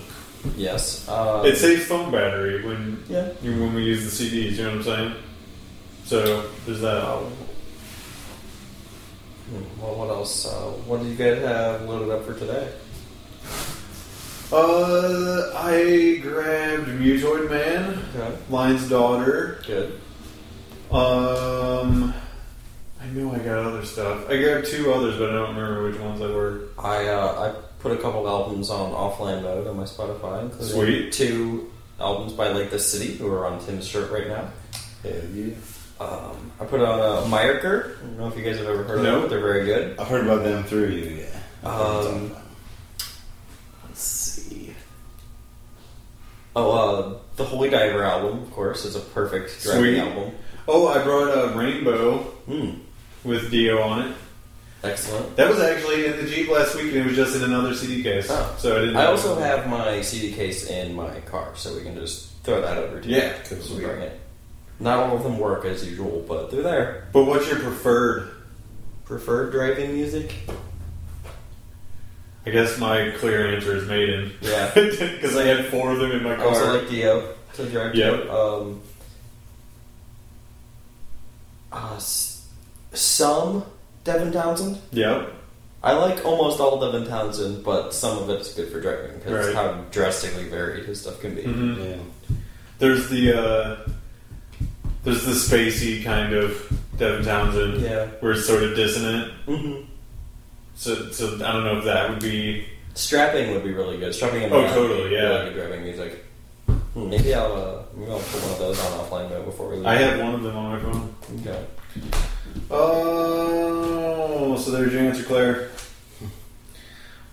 yes, 0.55 1.05
um, 1.09 1.45
It 1.45 1.57
saves 1.57 1.86
phone 1.86 2.09
battery 2.11 2.63
when 2.65 3.03
yeah. 3.09 3.28
when 3.41 3.74
we 3.74 3.84
use 3.84 4.05
the 4.05 4.24
CDs. 4.26 4.51
You 4.55 4.63
know 4.63 4.70
what 4.70 4.78
I'm 4.78 4.84
saying? 4.84 5.13
So 6.05 6.49
there's 6.65 6.80
that. 6.80 7.03
Um, 7.05 7.26
well, 9.82 9.95
what 9.95 10.10
else? 10.10 10.45
Uh, 10.45 10.72
what 10.86 11.02
do 11.02 11.08
you 11.08 11.16
guys 11.16 11.39
have 11.41 11.82
loaded 11.84 12.10
up 12.12 12.26
for 12.26 12.34
today? 12.38 12.72
Uh, 14.52 15.52
I 15.56 16.18
grabbed 16.24 16.88
Mutoid 16.88 17.50
Man, 17.50 18.04
Okay, 18.16 18.36
Lion's 18.50 18.89
Daughter. 18.89 19.62
good. 19.66 20.00
Um, 20.91 22.14
I 23.00 23.06
know 23.14 23.32
I 23.32 23.38
got 23.39 23.60
other 23.60 23.86
stuff. 23.86 24.28
I 24.28 24.38
grabbed 24.41 24.66
two 24.68 24.91
others, 24.91 25.18
but 25.20 25.30
I 25.30 25.34
don't 25.34 25.56
remember 25.56 25.84
which 25.84 26.00
ones 26.00 26.20
they 26.20 26.28
were. 26.32 26.62
I 26.80 27.08
uh, 27.10 27.52
I 27.54 27.62
put 27.80 27.91
a 27.91 27.97
couple 28.02 28.28
albums 28.28 28.72
on 28.72 28.91
offline 28.91 29.43
mode 29.43 29.68
on 29.68 29.78
my 29.78 29.84
Spotify, 29.84 30.41
including 30.43 31.12
Sweet. 31.12 31.14
two 31.14 31.72
albums 32.00 32.34
by 32.34 32.47
Like 32.50 32.72
the 32.72 32.80
City, 32.80 33.18
who 33.18 33.32
are 33.32 33.45
on 33.45 33.64
Tim's 33.64 33.88
shirt 33.88 34.10
right 34.12 34.28
now. 34.28 34.50
Yeah. 35.04 35.52
Um, 36.00 36.52
I 36.60 36.66
put 36.66 36.82
on 36.82 37.00
a 37.00 37.28
Meyerker. 37.28 37.97
I 37.97 38.02
don't 38.02 38.18
know 38.18 38.28
if 38.30 38.38
you 38.38 38.43
guys 38.43 38.58
have 38.58 38.68
ever 38.68 38.84
heard 38.84 39.00
of 39.00 39.04
No. 39.04 39.12
them, 39.14 39.22
but 39.22 39.30
they're 39.30 39.39
very 39.41 39.66
good. 39.66 40.00
I've 40.00 40.08
heard 40.08 40.26
about 40.26 40.43
them 40.43 40.64
through 40.64 40.88
you, 40.89 41.10
yeah. 41.24 41.39
I've 41.64 41.74
heard 41.74 42.06
Um, 42.08 42.30
them 42.30 42.36
Let's 43.88 44.02
see. 44.02 44.76
Oh, 46.56 46.72
uh, 46.72 47.14
the 47.36 47.43
Holy 47.43 47.70
Diver 47.70 48.04
album, 48.04 48.43
of 48.43 48.52
course, 48.52 48.86
is 48.86 48.95
a 48.95 49.00
perfect 49.02 49.62
driving 49.64 49.84
Sweet. 49.95 50.00
album. 50.00 50.32
Oh, 50.68 50.88
I 50.88 51.04
brought 51.04 51.30
a 51.30 51.58
Rainbow 51.58 52.18
Hmm. 52.47 52.70
with 53.24 53.52
Dio 53.52 53.82
on 53.82 54.08
it. 54.08 54.16
Excellent. 54.84 55.36
That 55.36 55.50
was 55.50 55.60
actually 55.60 56.06
in 56.06 56.16
the 56.24 56.24
Jeep 56.32 56.50
last 56.50 56.76
week, 56.76 56.93
and 56.93 57.02
it 57.02 57.06
was 57.08 57.16
just 57.18 57.36
in 57.36 57.43
another 57.43 57.74
CD 57.76 58.02
case. 58.02 58.28
Oh. 58.30 58.56
So 58.58 58.78
I 58.78 58.80
didn't. 58.80 58.95
I 58.95 59.06
also 59.08 59.36
have 59.38 59.68
my 59.68 60.02
CD 60.02 60.32
case 60.32 60.68
in 60.70 60.95
my 60.95 61.20
car, 61.22 61.50
so 61.56 61.76
we 61.76 61.82
can 61.82 61.95
just 61.95 62.30
throw 62.43 62.62
that 62.62 62.78
over 62.78 63.02
to 63.02 63.08
you. 63.10 63.18
Yeah, 63.18 63.34
because 63.43 63.70
we 63.72 63.84
bring 63.84 64.02
it. 64.02 64.18
Not 64.80 64.99
all 64.99 65.17
of 65.17 65.23
them 65.23 65.38
work 65.39 65.65
as 65.65 65.86
usual, 65.88 66.23
but 66.27 66.51
they're 66.51 66.61
there. 66.63 67.07
But 67.11 67.25
what's 67.25 67.47
your 67.49 67.59
preferred 67.59 68.30
preferred 69.05 69.51
driving 69.51 69.93
music? 69.93 70.34
I 72.45 72.51
guess 72.51 72.77
my 72.80 73.11
clear 73.17 73.53
answer 73.55 73.75
is 73.75 73.88
Maiden. 73.88 74.32
Yeah. 74.41 74.71
Because 74.75 75.36
I 75.36 75.43
had 75.45 75.65
four 75.65 75.91
of 75.91 75.99
them 75.99 76.11
in 76.11 76.23
my 76.23 76.34
I 76.34 76.38
car. 76.38 76.47
also 76.47 76.80
like 76.80 76.89
Dio 76.89 77.34
to 77.55 77.65
drive 77.69 77.93
Yep. 77.95 78.13
to. 78.23 78.34
Um, 78.34 78.82
uh, 81.71 81.99
some 81.99 83.65
Devin 84.03 84.32
Townsend. 84.32 84.80
yep. 84.91 85.34
I 85.84 85.93
like 85.93 86.25
almost 86.25 86.59
all 86.59 86.80
Devin 86.80 87.07
Townsend, 87.07 87.63
but 87.63 87.93
some 87.93 88.17
of 88.17 88.30
it's 88.30 88.53
good 88.53 88.69
for 88.71 88.82
driving 88.82 89.17
because 89.17 89.47
Right. 89.47 89.55
how 89.55 89.73
drastically 89.91 90.45
varied 90.49 90.86
his 90.86 91.01
stuff 91.01 91.19
can 91.21 91.36
be. 91.36 91.43
hmm 91.43 91.73
Yeah. 91.82 91.95
There's 92.80 93.09
the 93.09 93.34
uh, 93.39 93.75
there's 95.10 95.26
the 95.26 95.32
spacey 95.57 96.03
kind 96.03 96.34
of 96.34 96.72
Devin 96.97 97.26
Townsend 97.26 97.82
Yeah. 97.82 98.05
where 98.20 98.34
it's 98.34 98.45
sort 98.45 98.64
of 98.64 98.76
dissonant. 98.76 99.32
hmm 99.45 99.82
So, 100.76 101.10
so 101.12 101.36
I 101.36 101.51
don't 101.51 101.64
know 101.64 101.78
if 101.80 101.86
that 101.86 102.10
would 102.10 102.20
be. 102.22 102.66
Strapping 102.93 103.51
would 103.53 103.64
be 103.64 103.72
really 103.74 103.97
good. 103.97 104.14
Strapping 104.14 104.43
and 104.43 104.53
Oh, 104.53 104.68
totally, 104.68 105.14
yeah. 105.14 105.22
Really 105.39 105.53
good 105.53 105.68
driving 105.68 105.84
music. 105.84 106.26
Hmm, 106.93 107.10
Maybe 107.10 107.34
I'll 107.34 107.53
uh, 107.53 107.84
maybe 107.95 108.12
I'll 108.12 108.20
put 108.20 108.41
one 108.43 108.51
of 108.51 108.60
those 108.60 108.80
on 108.80 108.91
offline 108.99 109.30
mode 109.30 109.45
before 109.45 109.70
we 109.70 109.78
leave. 109.78 109.86
I 109.86 109.95
have 109.95 110.20
one 110.20 110.36
of 110.36 110.43
them 110.43 110.55
on 110.55 110.72
my 110.72 110.80
phone. 110.91 111.16
Okay. 111.41 111.66
Oh, 112.72 114.57
so 114.57 114.72
there's 114.72 114.91
your 114.93 115.01
answer, 115.03 115.24
Claire. 115.24 115.70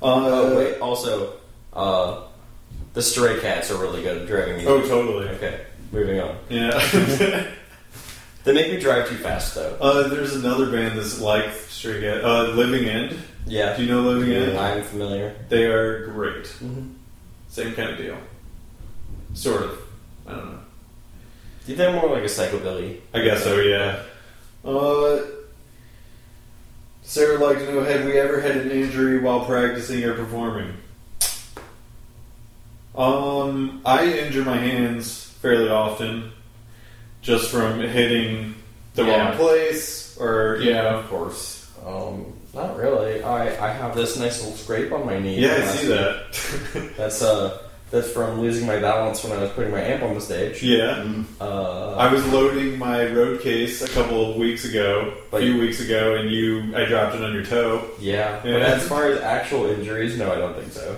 Uh, 0.02 0.28
oh 0.28 0.56
wait. 0.56 0.78
Also, 0.80 1.34
uh, 1.72 2.22
the 2.94 3.02
Stray 3.02 3.40
Cats 3.40 3.70
are 3.70 3.78
really 3.80 4.02
good 4.02 4.22
at 4.22 4.28
driving 4.28 4.56
music. 4.56 4.68
Oh, 4.70 4.82
totally. 4.86 5.28
Okay. 5.30 5.60
Moving 5.92 6.20
on. 6.20 6.36
Yeah. 6.48 7.50
They 8.46 8.52
make 8.52 8.70
me 8.70 8.78
drive 8.78 9.08
too 9.08 9.16
fast 9.16 9.56
though. 9.56 9.76
uh, 9.80 10.06
there's 10.06 10.36
another 10.36 10.70
band 10.70 10.96
that's 10.96 11.20
like 11.20 11.50
Stray 11.68 12.00
Cat. 12.00 12.24
Uh, 12.24 12.44
Living 12.52 12.88
End. 12.88 13.18
Yeah. 13.44 13.76
Do 13.76 13.82
you 13.82 13.90
know 13.90 14.02
Living 14.02 14.32
End? 14.32 14.56
I'm 14.56 14.84
familiar. 14.84 15.34
They 15.48 15.64
are 15.64 16.06
great. 16.06 16.44
Mm-hmm. 16.44 16.90
Same 17.48 17.74
kind 17.74 17.90
of 17.90 17.98
deal. 17.98 18.16
Sort 19.34 19.62
of. 19.62 19.80
I 20.28 20.30
don't 20.30 20.52
know. 20.52 20.58
They're 21.66 21.92
more 21.92 22.08
like 22.08 22.22
a 22.22 22.26
psychobilly. 22.26 23.00
I 23.12 23.22
guess 23.22 23.42
so, 23.42 23.58
yeah. 23.58 24.02
Uh, 24.64 25.22
Sarah 27.02 27.40
would 27.40 27.48
like 27.48 27.58
to 27.58 27.72
know 27.72 27.82
Have 27.82 28.04
we 28.04 28.16
ever 28.16 28.40
had 28.40 28.58
an 28.58 28.70
injury 28.70 29.18
while 29.18 29.44
practicing 29.44 30.04
or 30.04 30.14
performing? 30.14 30.72
Um, 32.94 33.82
I 33.84 34.04
injure 34.06 34.44
my 34.44 34.56
hands 34.56 35.24
fairly 35.42 35.68
often 35.68 36.30
just 37.26 37.50
from 37.50 37.80
hitting 37.80 38.54
the 38.94 39.04
Yeah. 39.04 39.28
wrong 39.30 39.36
place 39.36 40.16
or, 40.18 40.58
yeah. 40.62 40.94
of 40.98 41.08
course. 41.10 41.68
Um, 41.84 42.32
not 42.54 42.76
really. 42.78 43.22
I, 43.22 43.48
I 43.68 43.70
have 43.72 43.94
this 43.94 44.16
nice 44.16 44.40
little 44.42 44.56
scrape 44.56 44.92
on 44.92 45.04
my 45.04 45.18
knee. 45.18 45.38
Yeah, 45.40 45.56
I 45.56 45.60
see 45.66 45.88
week. 45.88 45.98
that. 45.98 46.92
That's 46.96 47.20
uh, 47.22 47.58
that's 47.88 48.10
from 48.10 48.40
losing 48.40 48.66
my 48.66 48.80
balance 48.80 49.22
when 49.22 49.32
I 49.32 49.40
was 49.42 49.52
putting 49.52 49.70
my 49.70 49.80
amp 49.80 50.02
on 50.02 50.14
the 50.14 50.20
stage. 50.20 50.60
yeah. 50.60 51.04
Uh, 51.40 51.94
I 51.94 52.12
was 52.12 52.26
loading 52.32 52.76
my 52.78 53.06
road 53.12 53.42
case 53.42 53.80
a 53.80 53.88
couple 53.88 54.28
of 54.30 54.36
weeks 54.36 54.64
ago, 54.64 55.14
a 55.32 55.38
few 55.38 55.56
weeks 55.60 55.78
ago, 55.80 56.16
and 56.16 56.28
you, 56.28 56.74
I 56.76 56.84
dropped 56.86 57.14
it 57.14 57.22
on 57.22 57.32
your 57.32 57.44
toe. 57.44 57.88
yeah, 58.00 58.40
but 58.42 58.60
as 58.62 58.88
far 58.88 59.06
as 59.06 59.20
actual 59.20 59.66
injuries, 59.66 60.18
no, 60.18 60.32
I 60.32 60.34
don't 60.36 60.54
think 60.56 60.72
so. 60.72 60.96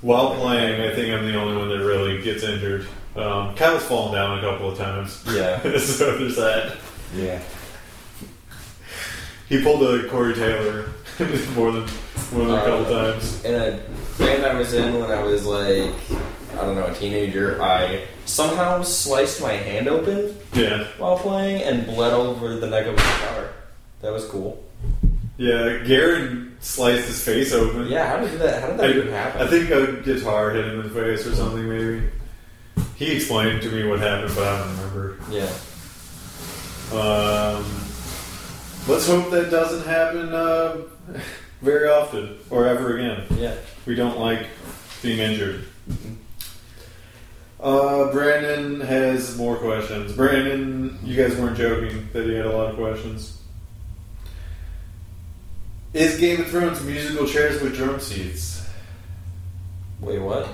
While 0.00 0.34
playing, 0.36 0.80
I 0.80 0.94
think 0.94 1.12
I'm 1.14 1.26
the 1.30 1.38
only 1.38 1.56
one 1.58 1.68
that 1.68 1.84
really 1.84 2.22
gets 2.22 2.42
injured. 2.42 2.86
Um, 3.16 3.54
Kyle's 3.56 3.82
fallen 3.84 4.14
down 4.14 4.38
a 4.38 4.40
couple 4.40 4.70
of 4.70 4.78
times, 4.78 5.22
Yeah, 5.28 5.60
so 5.78 6.16
there's 6.18 6.36
that. 6.36 6.76
Yeah. 7.14 7.40
He 9.48 9.62
pulled 9.62 9.82
a 9.82 10.08
Corey 10.08 10.34
Taylor 10.34 10.90
more 11.56 11.72
than 11.72 11.88
more 12.32 12.46
than 12.46 12.50
a 12.54 12.64
couple 12.64 12.86
Uh, 12.94 13.12
times. 13.12 13.44
in 13.44 13.54
a 13.54 13.80
band 14.18 14.46
I 14.46 14.54
was 14.56 14.72
in 14.74 14.94
when 15.00 15.10
I 15.10 15.22
was 15.22 15.44
like, 15.44 15.92
I 16.52 16.64
don't 16.64 16.76
know, 16.76 16.86
a 16.86 16.94
teenager, 16.94 17.60
I 17.60 18.04
somehow 18.26 18.82
sliced 18.82 19.42
my 19.42 19.52
hand 19.54 19.88
open 19.88 20.36
Yeah, 20.52 20.84
while 20.98 21.18
playing 21.18 21.62
and 21.62 21.86
bled 21.86 22.12
over 22.12 22.56
the 22.56 22.68
neck 22.68 22.86
of 22.86 22.94
a 22.94 22.96
guitar. 22.96 23.48
That 24.02 24.12
was 24.12 24.24
cool. 24.26 24.62
yeah. 25.36 25.78
Garen 25.84 26.56
sliced 26.60 27.08
his 27.08 27.22
face 27.24 27.52
open. 27.52 27.88
Yeah, 27.88 28.06
how 28.08 28.24
did 28.24 28.38
that? 28.38 28.60
How 28.62 28.68
did 28.68 28.78
that 28.78 28.86
I, 28.86 28.92
even 28.92 29.08
happen? 29.12 29.42
I 29.42 29.46
think 29.50 29.70
a 29.70 30.00
guitar 30.02 30.50
hit 30.52 30.64
him 30.66 30.80
in 30.80 30.88
the 30.88 30.94
face 30.94 31.26
or 31.26 31.34
something. 31.34 31.68
Maybe 31.68 32.06
he 33.00 33.16
explained 33.16 33.62
to 33.62 33.70
me 33.70 33.82
what 33.88 33.98
happened, 33.98 34.34
but 34.34 34.46
I 34.46 34.58
don't 34.58 34.76
remember. 34.76 35.16
Yeah. 35.30 35.50
Um, 36.92 37.64
let's 38.86 39.06
hope 39.06 39.30
that 39.30 39.48
doesn't 39.50 39.86
happen 39.86 40.34
uh, 40.34 40.82
very 41.62 41.88
often 41.88 42.36
or 42.50 42.66
ever 42.66 42.98
again. 42.98 43.24
Yeah. 43.30 43.54
We 43.86 43.94
don't 43.94 44.18
like 44.18 44.46
being 45.02 45.18
injured. 45.18 45.64
Uh, 47.58 48.12
Brandon 48.12 48.82
has 48.82 49.34
more 49.38 49.56
questions. 49.56 50.12
Brandon, 50.12 50.98
you 51.02 51.16
guys 51.16 51.34
weren't 51.38 51.56
joking 51.56 52.06
that 52.12 52.26
he 52.26 52.34
had 52.34 52.44
a 52.44 52.54
lot 52.54 52.68
of 52.68 52.76
questions. 52.76 53.40
Is 55.94 56.20
Game 56.20 56.42
of 56.42 56.48
Thrones 56.48 56.82
musical 56.84 57.26
chairs 57.26 57.62
with 57.62 57.74
drum 57.74 57.98
seats? 57.98 58.68
Wait, 60.00 60.18
what? 60.18 60.48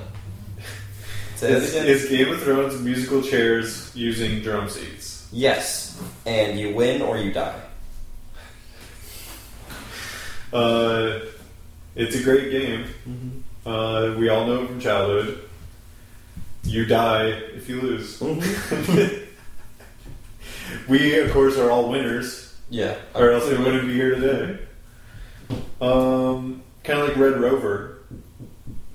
Say 1.36 1.52
that 1.52 1.62
Is, 1.62 1.74
again. 1.74 1.86
is 1.86 2.08
Game 2.08 2.32
of 2.32 2.42
Thrones 2.42 2.80
musical 2.80 3.22
chairs 3.22 3.92
using 3.94 4.40
drum 4.40 4.68
seats? 4.68 5.28
yes, 5.32 6.00
and 6.24 6.58
you 6.58 6.74
win 6.74 7.02
or 7.02 7.18
you 7.18 7.32
die. 7.32 7.60
Uh, 10.52 11.20
it's 11.94 12.16
a 12.16 12.22
great 12.22 12.50
game. 12.50 13.44
Uh, 13.66 14.14
we 14.18 14.28
all 14.28 14.46
know 14.46 14.66
from 14.66 14.80
childhood. 14.80 15.42
You 16.64 16.86
die 16.86 17.26
if 17.26 17.68
you 17.68 17.80
lose. 17.80 18.20
we, 20.88 21.18
of 21.20 21.30
course, 21.32 21.58
are 21.58 21.70
all 21.70 21.90
winners, 21.90 22.54
Yeah. 22.70 22.94
or 23.14 23.30
else 23.32 23.48
we 23.48 23.58
wouldn't 23.58 23.86
be 23.88 23.94
here 23.94 24.14
today. 24.14 24.58
Um, 25.80 26.62
kind 26.84 27.00
of 27.00 27.08
like 27.08 27.16
Red 27.18 27.40
Rover. 27.40 27.95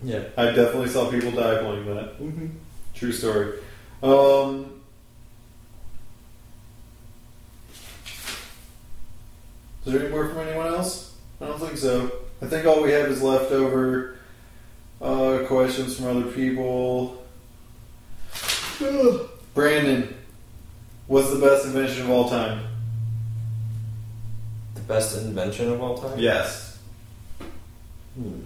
Yeah. 0.03 0.23
I 0.37 0.45
definitely 0.47 0.89
saw 0.89 1.09
people 1.09 1.31
die 1.31 1.61
playing 1.61 1.85
that. 1.95 2.19
Mm-hmm. 2.19 2.47
True 2.93 3.11
story. 3.11 3.59
Um, 4.01 4.81
is 9.85 9.93
there 9.93 10.01
any 10.01 10.09
more 10.09 10.27
from 10.29 10.39
anyone 10.39 10.67
else? 10.67 11.15
I 11.39 11.45
don't 11.45 11.59
think 11.59 11.77
so. 11.77 12.11
I 12.41 12.47
think 12.47 12.65
all 12.65 12.81
we 12.81 12.91
have 12.91 13.09
is 13.09 13.21
leftover 13.21 14.17
uh, 15.01 15.39
questions 15.47 15.97
from 15.97 16.07
other 16.17 16.31
people. 16.31 17.23
Brandon, 19.53 20.15
what's 21.07 21.31
the 21.31 21.39
best 21.39 21.65
invention 21.65 22.03
of 22.03 22.09
all 22.09 22.29
time? 22.29 22.67
The 24.75 24.81
best 24.81 25.17
invention 25.17 25.71
of 25.71 25.81
all 25.81 25.97
time. 25.97 26.17
Yes. 26.17 26.79
Hmm. 28.15 28.41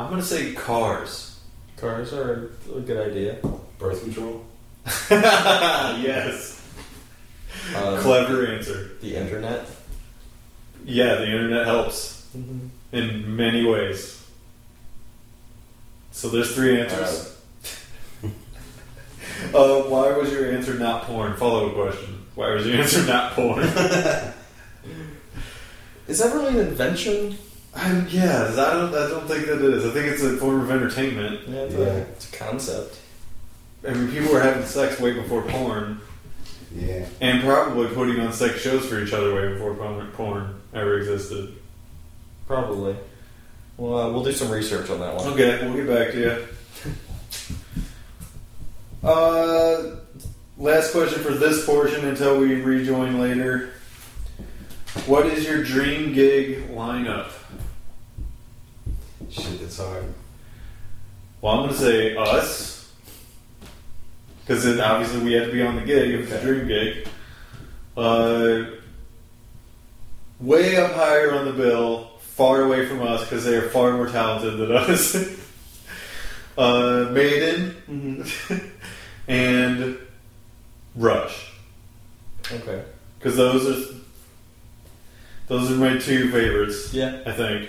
I'm 0.00 0.08
going 0.08 0.22
to 0.22 0.26
say 0.26 0.54
cars. 0.54 1.38
Cars 1.76 2.14
are 2.14 2.52
a 2.74 2.80
good 2.80 3.10
idea. 3.10 3.36
Birth 3.78 4.02
control. 4.02 4.46
yes. 5.10 6.66
Um, 7.76 7.98
Clever 7.98 8.46
answer. 8.46 8.92
The 9.02 9.14
internet. 9.14 9.68
Yeah, 10.86 11.16
the 11.16 11.26
internet 11.26 11.66
helps 11.66 12.26
in 12.92 13.36
many 13.36 13.62
ways. 13.62 14.26
So 16.12 16.30
there's 16.30 16.54
three 16.54 16.80
answers. 16.80 17.36
Uh, 19.54 19.82
why 19.84 20.12
was 20.12 20.30
your 20.30 20.52
answer 20.52 20.74
not 20.74 21.04
porn? 21.04 21.34
Follow 21.34 21.68
up 21.68 21.74
question. 21.74 22.26
Why 22.34 22.50
was 22.50 22.66
your 22.66 22.76
answer 22.76 23.02
not 23.06 23.32
porn? 23.32 23.62
Is 26.08 26.18
that 26.18 26.34
really 26.34 26.60
an 26.60 26.66
invention? 26.66 27.38
I'm, 27.74 28.06
yeah, 28.08 28.48
I 28.52 28.74
don't. 28.74 28.94
I 28.94 29.08
don't 29.08 29.28
think 29.28 29.46
that 29.46 29.62
it 29.64 29.74
is. 29.74 29.86
I 29.86 29.90
think 29.90 30.06
it's 30.06 30.22
a 30.22 30.36
form 30.38 30.60
of 30.60 30.70
entertainment. 30.70 31.40
Yeah, 31.48 31.54
it's, 31.60 31.74
Yeah. 31.74 31.80
A, 31.80 31.96
it's 31.98 32.32
a 32.32 32.36
concept. 32.36 32.98
I 33.88 33.92
mean, 33.92 34.10
people 34.10 34.32
were 34.32 34.40
having 34.40 34.66
sex 34.66 35.00
way 35.00 35.12
before 35.12 35.42
porn, 35.42 36.00
Yeah. 36.74 37.06
and 37.20 37.42
probably 37.42 37.86
putting 37.94 38.18
on 38.20 38.32
sex 38.32 38.60
shows 38.60 38.86
for 38.86 39.00
each 39.00 39.12
other 39.12 39.34
way 39.34 39.52
before 39.52 39.74
porn, 39.74 40.06
porn 40.12 40.54
ever 40.74 40.98
existed. 40.98 41.54
Probably. 42.46 42.96
Well, 43.76 43.98
uh, 43.98 44.10
we'll 44.12 44.24
do 44.24 44.32
some 44.32 44.50
research 44.50 44.90
on 44.90 44.98
that 45.00 45.14
one. 45.14 45.28
Okay, 45.28 45.64
we'll 45.64 45.76
get 45.76 45.86
back 45.86 46.12
to 46.12 46.18
you. 46.20 46.46
Uh, 49.02 49.96
last 50.58 50.92
question 50.92 51.22
for 51.22 51.32
this 51.32 51.64
portion 51.64 52.06
until 52.06 52.38
we 52.38 52.60
rejoin 52.60 53.18
later. 53.18 53.70
What 55.06 55.24
is 55.24 55.46
your 55.46 55.64
dream 55.64 56.12
gig 56.12 56.68
lineup? 56.70 57.30
Shit, 59.30 59.60
that's 59.60 59.78
hard. 59.78 60.04
Well, 61.40 61.60
I'm 61.60 61.68
to 61.68 61.74
say 61.74 62.16
us. 62.16 62.92
because 64.40 64.64
then 64.64 64.80
obviously 64.80 65.20
we 65.22 65.32
had 65.32 65.46
to 65.46 65.52
be 65.52 65.62
on 65.62 65.76
the 65.76 65.82
gig. 65.82 66.10
It 66.10 66.20
was 66.20 66.32
a 66.32 66.40
dream 66.42 66.66
gig. 66.68 67.08
Uh, 67.96 68.64
way 70.40 70.76
up 70.76 70.92
higher 70.92 71.34
on 71.34 71.44
the 71.46 71.52
bill, 71.52 72.10
far 72.20 72.62
away 72.62 72.86
from 72.86 73.02
us 73.02 73.22
because 73.22 73.44
they 73.44 73.56
are 73.56 73.68
far 73.70 73.92
more 73.92 74.08
talented 74.08 74.58
than 74.58 74.72
us. 74.72 75.14
uh, 76.58 77.08
Maiden 77.12 77.76
Mm-hmm. 77.88 78.66
and 79.28 79.98
Rush. 80.96 81.52
Okay. 82.52 82.82
because 83.18 83.36
those 83.36 83.66
are 83.66 83.94
those 85.46 85.70
are 85.70 85.74
my 85.76 85.98
two 85.98 86.30
favorites. 86.30 86.92
Yeah. 86.92 87.22
I 87.26 87.32
think. 87.32 87.68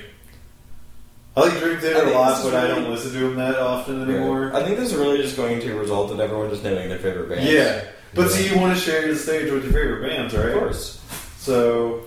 I 1.35 1.41
like 1.41 1.59
Dream 1.59 1.77
I 1.77 1.79
Theater 1.79 2.07
a 2.07 2.11
lot, 2.11 2.43
but 2.43 2.53
I 2.53 2.67
don't 2.67 2.89
listen 2.89 3.13
to 3.13 3.19
them 3.19 3.35
that 3.37 3.55
often 3.57 4.01
anymore. 4.09 4.53
I 4.53 4.63
think 4.63 4.77
this 4.77 4.91
is 4.91 4.97
really 4.97 5.21
just 5.21 5.37
going 5.37 5.61
to 5.61 5.73
result 5.75 6.11
in 6.11 6.19
everyone 6.19 6.49
just 6.49 6.63
knowing 6.63 6.89
their 6.89 6.99
favorite 6.99 7.29
bands. 7.29 7.49
Yeah, 7.49 7.85
but 8.13 8.23
Yeah. 8.23 8.27
see, 8.35 8.49
you 8.53 8.59
want 8.59 8.75
to 8.75 8.79
share 8.81 9.07
the 9.07 9.15
stage 9.17 9.49
with 9.49 9.63
your 9.63 9.71
favorite 9.73 10.01
bands, 10.09 10.33
right? 10.35 10.47
Of 10.49 10.59
course. 10.59 10.99
So 11.37 12.01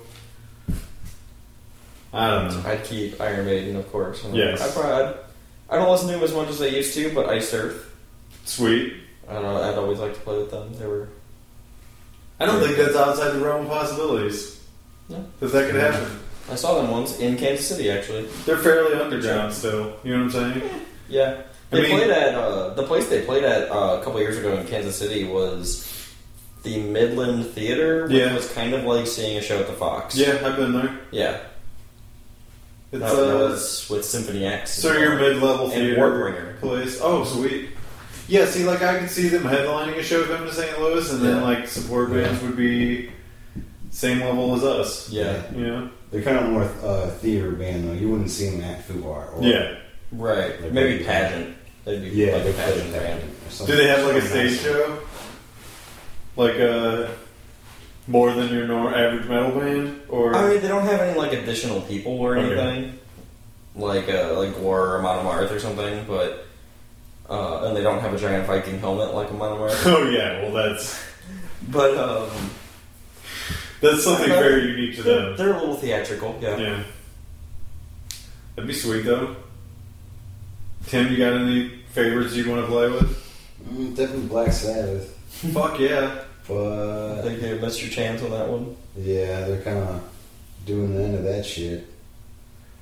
I 2.13 2.29
don't 2.31 2.49
know. 2.65 2.69
I'd 2.71 2.85
keep 2.85 3.21
Iron 3.21 3.47
Maiden, 3.47 3.77
of 3.77 3.91
course. 3.91 4.23
Yes. 4.33 4.61
I, 4.61 4.71
probably, 4.81 5.15
I 5.71 5.77
don't 5.77 5.91
listen 5.91 6.09
to 6.09 6.15
them 6.15 6.23
as 6.23 6.33
much 6.35 6.49
as 6.49 6.61
I 6.63 6.67
used 6.67 6.95
to, 6.95 7.13
but 7.15 7.29
Iced 7.29 7.55
Earth. 7.55 7.91
Sweet. 8.45 8.93
I 9.29 9.33
don't 9.33 9.43
know. 9.43 9.63
I'd 9.63 9.79
always 9.79 9.99
like 9.99 10.15
to 10.15 10.21
play 10.21 10.37
with 10.37 10.51
them. 10.51 10.73
They 10.79 10.87
were. 10.87 11.09
I 12.39 12.47
don't 12.47 12.61
think 12.61 12.77
that's 12.77 12.95
outside 12.95 13.31
the 13.31 13.45
realm 13.45 13.63
of 13.65 13.69
possibilities. 13.73 14.61
No. 15.09 15.25
Because 15.41 15.53
that 15.53 15.71
could 15.71 15.81
happen. 15.81 16.21
I 16.51 16.57
saw 16.57 16.81
them 16.81 16.91
once 16.91 17.19
in 17.21 17.37
Kansas 17.37 17.67
City, 17.67 17.91
actually. 17.91 18.27
They're 18.45 18.59
fairly 18.59 18.95
underground 19.01 19.53
still. 19.55 19.97
You 20.05 20.17
know 20.17 20.25
what 20.27 20.35
I'm 20.37 20.53
saying? 20.61 20.71
Yeah. 21.09 21.43
I 21.73 21.77
They 21.77 21.83
mean- 21.83 21.97
played 21.99 22.11
at 22.11 22.35
uh, 22.35 22.75
the 22.75 22.83
place 22.85 23.09
they 23.09 23.23
played 23.25 23.45
at 23.45 23.71
uh, 23.71 23.99
a 24.01 24.05
couple 24.05 24.21
years 24.21 24.37
ago 24.39 24.55
in 24.55 24.67
Kansas 24.67 24.97
City 24.97 25.25
was 25.25 25.91
the 26.63 26.81
Midland 26.83 27.47
Theater, 27.47 28.05
which 28.05 28.13
Yeah. 28.13 28.35
was 28.35 28.51
kind 28.53 28.75
of 28.75 28.85
like 28.85 29.07
seeing 29.07 29.37
a 29.39 29.41
show 29.43 29.59
at 29.59 29.67
the 29.67 29.73
Fox. 29.73 30.17
Yeah, 30.17 30.39
I've 30.45 30.57
been 30.57 30.73
there. 30.73 30.99
Yeah. 31.11 31.39
It's 32.93 33.01
that, 33.03 33.17
that 33.17 33.35
uh, 33.37 33.39
was 33.49 33.89
with 33.91 34.05
Symphony 34.05 34.45
X. 34.47 34.73
So 34.73 34.93
your 34.97 35.17
mid-level 35.19 35.69
theater 35.71 35.97
Warbringer. 36.01 36.61
place. 36.61 37.01
Oh, 37.03 37.25
sweet. 37.25 37.71
Yeah, 38.29 38.47
see, 38.47 38.65
like 38.65 38.83
I 38.83 39.01
could 39.01 39.11
see 39.11 39.29
them 39.29 39.43
headlining 39.43 39.97
a 39.99 40.03
show 40.03 40.25
coming 40.27 40.47
to 40.49 40.55
St. 40.55 40.79
Louis, 40.81 41.11
and 41.13 41.23
then 41.23 41.43
like 41.43 41.67
support 41.69 42.11
bands 42.11 42.41
would 42.43 42.57
be 42.57 43.11
same 43.91 44.21
level 44.21 44.55
as 44.55 44.63
us. 44.65 45.11
Yeah. 45.11 45.43
You 45.55 45.67
know? 45.67 45.91
They're 46.15 46.23
kind 46.23 46.37
of 46.39 46.49
more 46.49 46.63
uh, 46.63 47.11
theater 47.11 47.51
band 47.51 47.89
though. 47.89 47.93
You 47.93 48.09
wouldn't 48.09 48.31
see 48.31 48.49
them 48.49 48.61
at 48.63 48.87
Fubar. 48.87 49.35
Or, 49.37 49.43
Yeah. 49.43 49.75
Right. 50.13 50.61
Like 50.63 50.71
Maybe 50.71 50.91
maybe- 50.93 51.05
pageant. 51.05 51.57
They'd 51.85 52.03
be 52.03 52.11
yeah. 52.11 52.35
like 52.37 52.43
a 52.43 52.53
play 52.53 52.53
pageant 52.53 52.93
band. 52.93 53.23
or 53.61 53.67
Do 53.67 53.75
they 53.77 53.89
have 53.89 54.07
like 54.07 54.23
a 54.23 54.27
stage 54.27 54.51
nice. 54.53 54.63
show? 54.63 54.99
Like 56.37 56.55
a 56.55 57.17
more 58.07 58.33
than 58.33 58.49
your 58.55 58.69
normal 58.69 58.95
average 58.95 59.27
metal 59.29 59.59
band, 59.59 60.03
or 60.09 60.37
I 60.37 60.51
mean, 60.51 60.61
they 60.63 60.69
don't 60.69 60.85
have 60.85 61.01
any 61.01 61.19
like 61.19 61.33
additional 61.33 61.81
people 61.81 62.13
or 62.13 62.37
Okay. 62.39 62.61
anything, 62.61 62.99
like 63.75 64.09
uh, 64.09 64.35
like 64.39 64.51
Gwar 64.55 64.63
or 64.63 64.99
Amon 65.01 65.25
Amarth 65.27 65.51
or 65.51 65.59
something. 65.59 66.05
But 66.07 66.47
uh, 67.29 67.65
and 67.65 67.77
they 67.77 67.83
don't 67.83 67.99
have 68.01 68.15
a 68.15 68.19
giant 68.19 68.47
Viking 68.47 68.79
helmet 68.79 69.15
like 69.15 69.31
Amon 69.33 69.59
Amarth. 69.59 69.83
oh 69.87 70.09
yeah, 70.09 70.43
well 70.43 70.53
that's 70.53 71.03
but 71.71 71.97
um, 71.99 72.31
that's 73.91 74.05
something 74.05 74.31
Uh, 74.31 74.35
very 74.41 74.67
unique 74.69 74.97
to 74.97 75.03
them. 75.03 75.37
they're 75.37 75.53
a 75.53 75.59
little 75.59 75.77
theatrical. 75.77 76.39
Yeah. 76.41 76.57
Yeah, 76.57 76.83
that'd 78.57 78.69
be 78.69 78.75
sweet 78.75 79.05
though. 79.05 79.37
Tim, 80.87 81.11
you 81.11 81.17
got 81.19 81.33
any 81.35 81.71
favorites 81.93 82.35
you 82.35 82.49
want 82.51 82.63
to 82.63 82.67
play 82.67 82.89
with? 82.91 83.23
Mm, 83.71 83.97
definitely 83.97 84.27
Black 84.27 84.53
Sabbath, 84.53 85.11
Fuck 85.53 85.79
yeah. 85.81 86.19
But 86.47 87.13
I 87.13 87.15
but 87.17 87.25
think 87.25 87.43
you 87.43 87.57
missed 87.57 87.81
your 87.83 87.91
chance 87.91 88.23
on 88.23 88.31
that 88.33 88.49
one. 88.49 88.77
yeah, 88.99 89.47
they're 89.49 89.63
kind 89.63 89.79
of 89.79 90.03
doing 90.67 90.95
the 90.95 91.03
end 91.03 91.15
of 91.15 91.25
that 91.25 91.45
shit. 91.47 91.87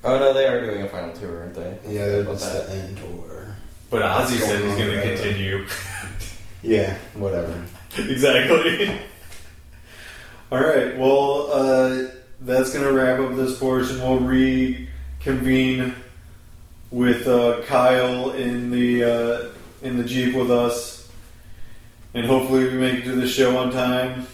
Oh 0.03 0.19
no, 0.19 0.33
they 0.33 0.45
are 0.47 0.59
doing 0.59 0.81
a 0.83 0.89
final 0.89 1.13
tour, 1.15 1.39
aren't 1.43 1.55
they? 1.55 1.77
Yeah, 1.87 2.07
they're 2.07 2.21
About 2.21 2.39
just 2.39 2.51
that. 2.53 2.67
the 2.67 2.73
end 2.75 2.97
tour. 2.97 3.55
But 3.89 4.01
Ozzy 4.01 4.37
said 4.39 4.61
he's 4.63 4.75
going 4.75 4.91
to 4.91 5.01
continue. 5.01 5.65
Yeah, 6.61 6.97
whatever. 7.13 7.63
exactly. 7.97 8.99
All 10.53 10.61
right. 10.61 10.95
Well, 10.95 11.51
uh, 11.51 12.09
that's 12.41 12.71
going 12.71 12.85
to 12.85 12.93
wrap 12.93 13.19
up 13.19 13.35
this 13.35 13.57
portion. 13.57 13.97
We'll 13.97 14.19
reconvene 14.19 15.95
with 16.91 17.27
uh, 17.27 17.63
Kyle 17.63 18.29
in 18.33 18.69
the 18.69 19.03
uh, 19.03 19.49
in 19.81 19.97
the 19.97 20.03
jeep 20.03 20.35
with 20.35 20.51
us, 20.51 21.09
and 22.13 22.27
hopefully 22.27 22.65
we 22.65 22.75
make 22.75 22.99
it 22.99 23.05
to 23.05 23.15
the 23.15 23.27
show 23.27 23.57
on 23.57 23.71
time. 23.71 24.27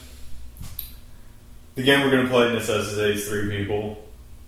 The 1.76 1.84
game 1.84 2.02
we're 2.02 2.12
going 2.12 2.26
to 2.26 2.30
play 2.30 2.52
necessitates 2.52 3.30
three 3.30 3.56
people, 3.56 4.06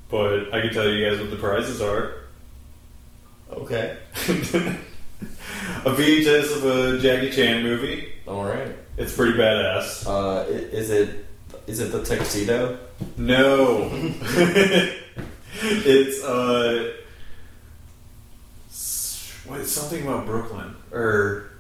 but 0.10 0.54
I 0.54 0.60
can 0.60 0.74
tell 0.74 0.90
you 0.90 1.10
guys 1.10 1.22
what 1.22 1.30
the 1.30 1.38
prizes 1.38 1.82
are. 1.82 2.16
Okay. 3.50 3.96
a 4.16 4.76
VHS 5.86 6.54
of 6.54 6.66
a 6.66 7.00
Jackie 7.00 7.32
Chan 7.32 7.64
movie. 7.64 8.12
All 8.28 8.44
right. 8.44 8.76
It's 8.98 9.16
pretty 9.16 9.38
badass. 9.38 10.06
Uh, 10.06 10.50
is 10.50 10.90
it 10.90 11.28
is 11.68 11.80
it 11.80 11.92
the 11.92 12.04
tuxedo? 12.04 12.78
No. 13.18 13.90
it's 15.62 16.24
uh 16.24 16.94
what 19.46 19.66
something 19.66 20.04
about 20.04 20.26
Brooklyn 20.26 20.76
or 20.92 21.52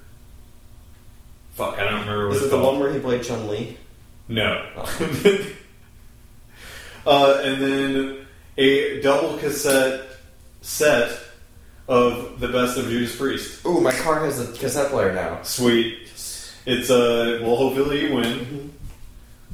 fuck, 1.53 1.77
I 1.77 1.83
don't 1.83 2.01
remember 2.01 2.27
what 2.29 2.37
Is 2.37 2.43
it 2.43 2.45
the 2.51 2.57
called. 2.61 2.73
one 2.73 2.79
where 2.79 2.93
he 2.93 2.99
played 2.99 3.23
Chun 3.23 3.47
Li? 3.47 3.77
No. 4.27 4.65
uh, 7.05 7.41
and 7.43 7.61
then 7.61 8.25
a 8.57 9.01
double 9.01 9.37
cassette 9.37 10.07
set 10.61 11.19
of 11.87 12.39
the 12.39 12.47
best 12.47 12.77
of 12.77 12.85
Judas 12.85 13.15
Priest. 13.15 13.65
Ooh, 13.65 13.81
my 13.81 13.91
car 13.91 14.23
has 14.25 14.39
a 14.39 14.51
cassette 14.57 14.89
player 14.91 15.13
now. 15.13 15.41
Sweet. 15.43 15.97
It's 16.65 16.89
a. 16.89 17.39
uh 17.39 17.41
well 17.41 17.55
hopefully 17.57 18.07
you 18.07 18.15
win. 18.15 18.71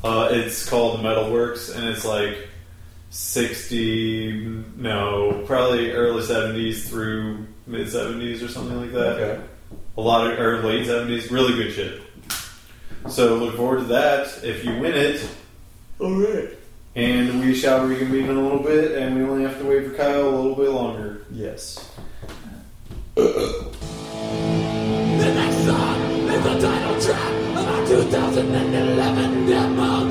Uh, 0.08 0.30
it's 0.32 0.68
called 0.70 1.02
Metalworks 1.02 1.76
and 1.76 1.84
it's 1.84 2.06
like 2.06 2.48
sixty 3.10 4.32
no, 4.78 5.44
probably 5.46 5.92
early 5.92 6.24
seventies 6.24 6.90
through 6.90 7.46
mid 7.66 7.90
seventies 7.90 8.42
or 8.42 8.48
something 8.48 8.80
like 8.80 8.94
that. 8.94 9.20
Okay. 9.20 9.44
A 9.98 10.02
lot 10.02 10.32
of 10.32 10.40
or 10.40 10.62
late 10.62 10.86
seventies, 10.86 11.30
really 11.30 11.56
good 11.56 11.74
shit. 11.74 12.02
So 13.10 13.36
look 13.36 13.58
forward 13.58 13.80
to 13.80 13.84
that 13.88 14.46
if 14.46 14.64
you 14.64 14.80
win 14.80 14.94
it. 14.94 15.30
All 16.00 16.16
right. 16.16 16.52
And 16.96 17.42
we 17.42 17.54
shall 17.54 17.86
reconvene 17.86 18.30
in 18.30 18.38
a 18.38 18.42
little 18.42 18.64
bit, 18.64 18.98
and 18.98 19.14
we 19.14 19.24
only 19.24 19.44
have 19.44 19.60
to 19.60 19.66
wait 19.66 19.88
for 19.90 19.94
Kyle 19.94 20.30
a 20.30 20.32
little 20.32 20.56
bit 20.56 20.70
longer. 20.70 21.26
Yes. 21.32 21.92
2011 28.04 29.46
demo 29.48 30.06